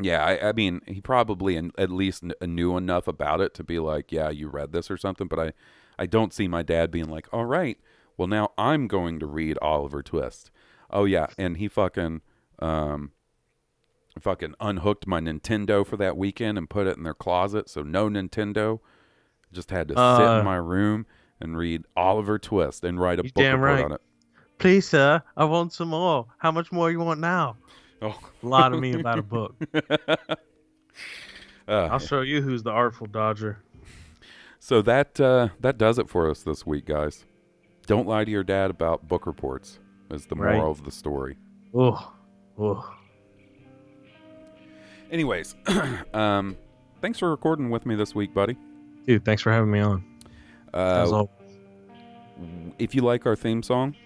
Yeah, 0.00 0.24
I, 0.24 0.48
I 0.48 0.52
mean, 0.52 0.80
he 0.86 1.00
probably 1.00 1.56
in, 1.56 1.72
at 1.78 1.90
least 1.90 2.22
kn- 2.22 2.54
knew 2.54 2.76
enough 2.76 3.06
about 3.08 3.40
it 3.40 3.54
to 3.54 3.64
be 3.64 3.78
like, 3.78 4.12
yeah, 4.12 4.30
you 4.30 4.48
read 4.48 4.72
this 4.72 4.90
or 4.90 4.96
something. 4.96 5.26
But 5.26 5.38
I, 5.38 5.52
I 5.98 6.06
don't 6.06 6.32
see 6.32 6.48
my 6.48 6.62
dad 6.62 6.90
being 6.90 7.08
like, 7.08 7.26
all 7.32 7.46
right, 7.46 7.78
well 8.16 8.28
now 8.28 8.52
I'm 8.58 8.88
going 8.88 9.18
to 9.20 9.26
read 9.26 9.58
Oliver 9.62 10.02
Twist. 10.02 10.50
Oh 10.90 11.04
yeah, 11.04 11.26
and 11.38 11.56
he 11.56 11.68
fucking, 11.68 12.20
um, 12.58 13.12
fucking 14.20 14.54
unhooked 14.60 15.06
my 15.06 15.20
Nintendo 15.20 15.86
for 15.86 15.96
that 15.98 16.16
weekend 16.16 16.56
and 16.58 16.70
put 16.70 16.86
it 16.86 16.96
in 16.96 17.02
their 17.02 17.14
closet, 17.14 17.68
so 17.68 17.82
no 17.82 18.08
Nintendo. 18.08 18.80
Just 19.52 19.70
had 19.70 19.88
to 19.88 19.94
sit 19.94 19.98
Uh, 19.98 20.38
in 20.40 20.44
my 20.44 20.56
room 20.56 21.06
and 21.40 21.56
read 21.56 21.84
Oliver 21.96 22.38
Twist 22.38 22.84
and 22.84 22.98
write 23.00 23.18
a 23.20 23.24
You 23.24 23.32
book 23.32 23.42
damn 23.42 23.60
report 23.60 23.78
right. 23.80 23.84
on 23.84 23.92
it. 23.92 24.00
Please, 24.58 24.88
sir, 24.88 25.22
I 25.36 25.44
want 25.44 25.72
some 25.72 25.88
more. 25.88 26.26
How 26.38 26.50
much 26.50 26.72
more 26.72 26.90
you 26.90 26.98
want 27.00 27.20
now? 27.20 27.56
Oh, 28.02 28.18
Lie 28.42 28.68
to 28.70 28.76
me 28.80 28.92
about 29.00 29.18
a 29.18 29.22
book. 29.22 29.54
uh, 29.74 30.36
I'll 31.68 31.98
show 31.98 32.20
you 32.22 32.40
who's 32.42 32.62
the 32.62 32.70
artful 32.70 33.06
dodger. 33.06 33.62
So 34.58 34.82
that 34.82 35.20
uh, 35.20 35.48
that 35.60 35.78
does 35.78 35.98
it 35.98 36.08
for 36.08 36.30
us 36.30 36.42
this 36.42 36.66
week, 36.66 36.86
guys. 36.86 37.24
Don't 37.86 38.06
lie 38.08 38.24
to 38.24 38.30
your 38.30 38.42
dad 38.44 38.70
about 38.70 39.06
book 39.06 39.26
reports. 39.26 39.78
Is 40.10 40.26
the 40.26 40.36
Right. 40.36 40.56
moral 40.56 40.70
of 40.72 40.84
the 40.84 40.90
story. 40.90 41.36
Oh, 41.74 42.12
oh. 42.58 42.94
Anyways, 45.10 45.54
um, 46.14 46.56
thanks 47.00 47.18
for 47.18 47.30
recording 47.30 47.70
with 47.70 47.86
me 47.86 47.94
this 47.96 48.14
week, 48.14 48.32
buddy. 48.34 48.56
Dude, 49.06 49.24
thanks 49.24 49.42
for 49.42 49.52
having 49.52 49.70
me 49.70 49.80
on. 49.80 50.04
Uh, 50.77 51.24
if 52.78 52.94
you 52.94 53.01
like 53.01 53.24
our 53.24 53.35
theme 53.35 53.62
song, 53.62 53.97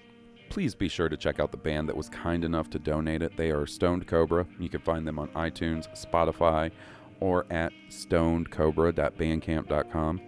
please 0.50 0.72
be 0.74 0.88
sure 0.88 1.08
to 1.08 1.16
check 1.16 1.40
out 1.40 1.50
the 1.50 1.56
band 1.56 1.88
that 1.88 1.96
was 1.96 2.08
kind 2.08 2.44
enough 2.44 2.70
to 2.70 2.78
donate 2.78 3.22
it. 3.22 3.36
They 3.36 3.50
are 3.50 3.66
Stoned 3.66 4.06
Cobra. 4.06 4.46
You 4.58 4.68
can 4.68 4.80
find 4.80 5.04
them 5.06 5.18
on 5.18 5.28
iTunes, 5.28 5.88
Spotify, 5.98 6.70
or 7.18 7.46
at 7.50 7.72
stonedcobra.bandcamp.com. 7.88 10.20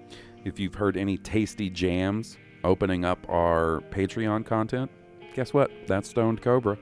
If 0.44 0.58
you've 0.58 0.74
heard 0.74 0.96
any 0.96 1.18
tasty 1.18 1.70
jams 1.70 2.36
opening 2.64 3.04
up 3.04 3.24
our 3.28 3.80
Patreon 3.90 4.44
content, 4.44 4.90
guess 5.34 5.54
what? 5.54 5.70
That's 5.86 6.08
Stoned 6.08 6.42
Cobra. 6.42 6.76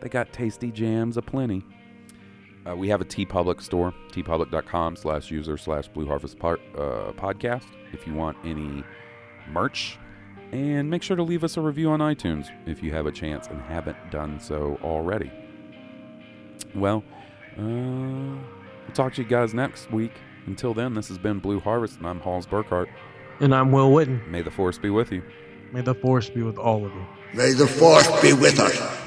They 0.00 0.08
got 0.08 0.32
tasty 0.32 0.70
jams 0.70 1.16
aplenty. 1.16 1.64
Uh, 2.68 2.76
we 2.76 2.88
have 2.88 3.00
a 3.00 3.04
TeePublic 3.04 3.60
store, 3.60 3.92
teepublic.com 4.12 4.96
slash 4.96 5.30
user 5.30 5.56
slash 5.56 5.88
Blue 5.88 6.06
Harvest 6.06 6.38
part, 6.38 6.60
uh, 6.76 7.12
podcast. 7.12 7.64
If 7.92 8.06
you 8.06 8.14
want 8.14 8.36
any 8.44 8.84
merch, 9.48 9.98
and 10.52 10.88
make 10.88 11.02
sure 11.02 11.16
to 11.16 11.22
leave 11.22 11.44
us 11.44 11.56
a 11.56 11.60
review 11.60 11.90
on 11.90 12.00
iTunes 12.00 12.48
if 12.66 12.82
you 12.82 12.92
have 12.92 13.06
a 13.06 13.12
chance 13.12 13.48
and 13.48 13.60
haven't 13.62 13.96
done 14.10 14.38
so 14.38 14.78
already. 14.82 15.30
Well, 16.74 17.02
uh, 17.58 17.62
we'll 17.62 18.94
talk 18.94 19.14
to 19.14 19.22
you 19.22 19.28
guys 19.28 19.54
next 19.54 19.90
week. 19.90 20.12
Until 20.46 20.74
then, 20.74 20.94
this 20.94 21.08
has 21.08 21.18
been 21.18 21.38
Blue 21.38 21.60
Harvest, 21.60 21.98
and 21.98 22.06
I'm 22.06 22.20
Halls 22.20 22.46
Burkhart. 22.46 22.88
And 23.40 23.54
I'm 23.54 23.72
Will 23.72 23.90
Witten. 23.90 24.26
May 24.28 24.42
the 24.42 24.50
force 24.50 24.78
be 24.78 24.90
with 24.90 25.10
you. 25.10 25.22
May 25.72 25.80
the 25.80 25.94
force 25.94 26.28
be 26.28 26.42
with 26.42 26.58
all 26.58 26.84
of 26.84 26.92
you. 26.92 27.06
May 27.34 27.52
the 27.52 27.66
force 27.66 28.08
be 28.20 28.32
with 28.32 28.60
us. 28.60 29.01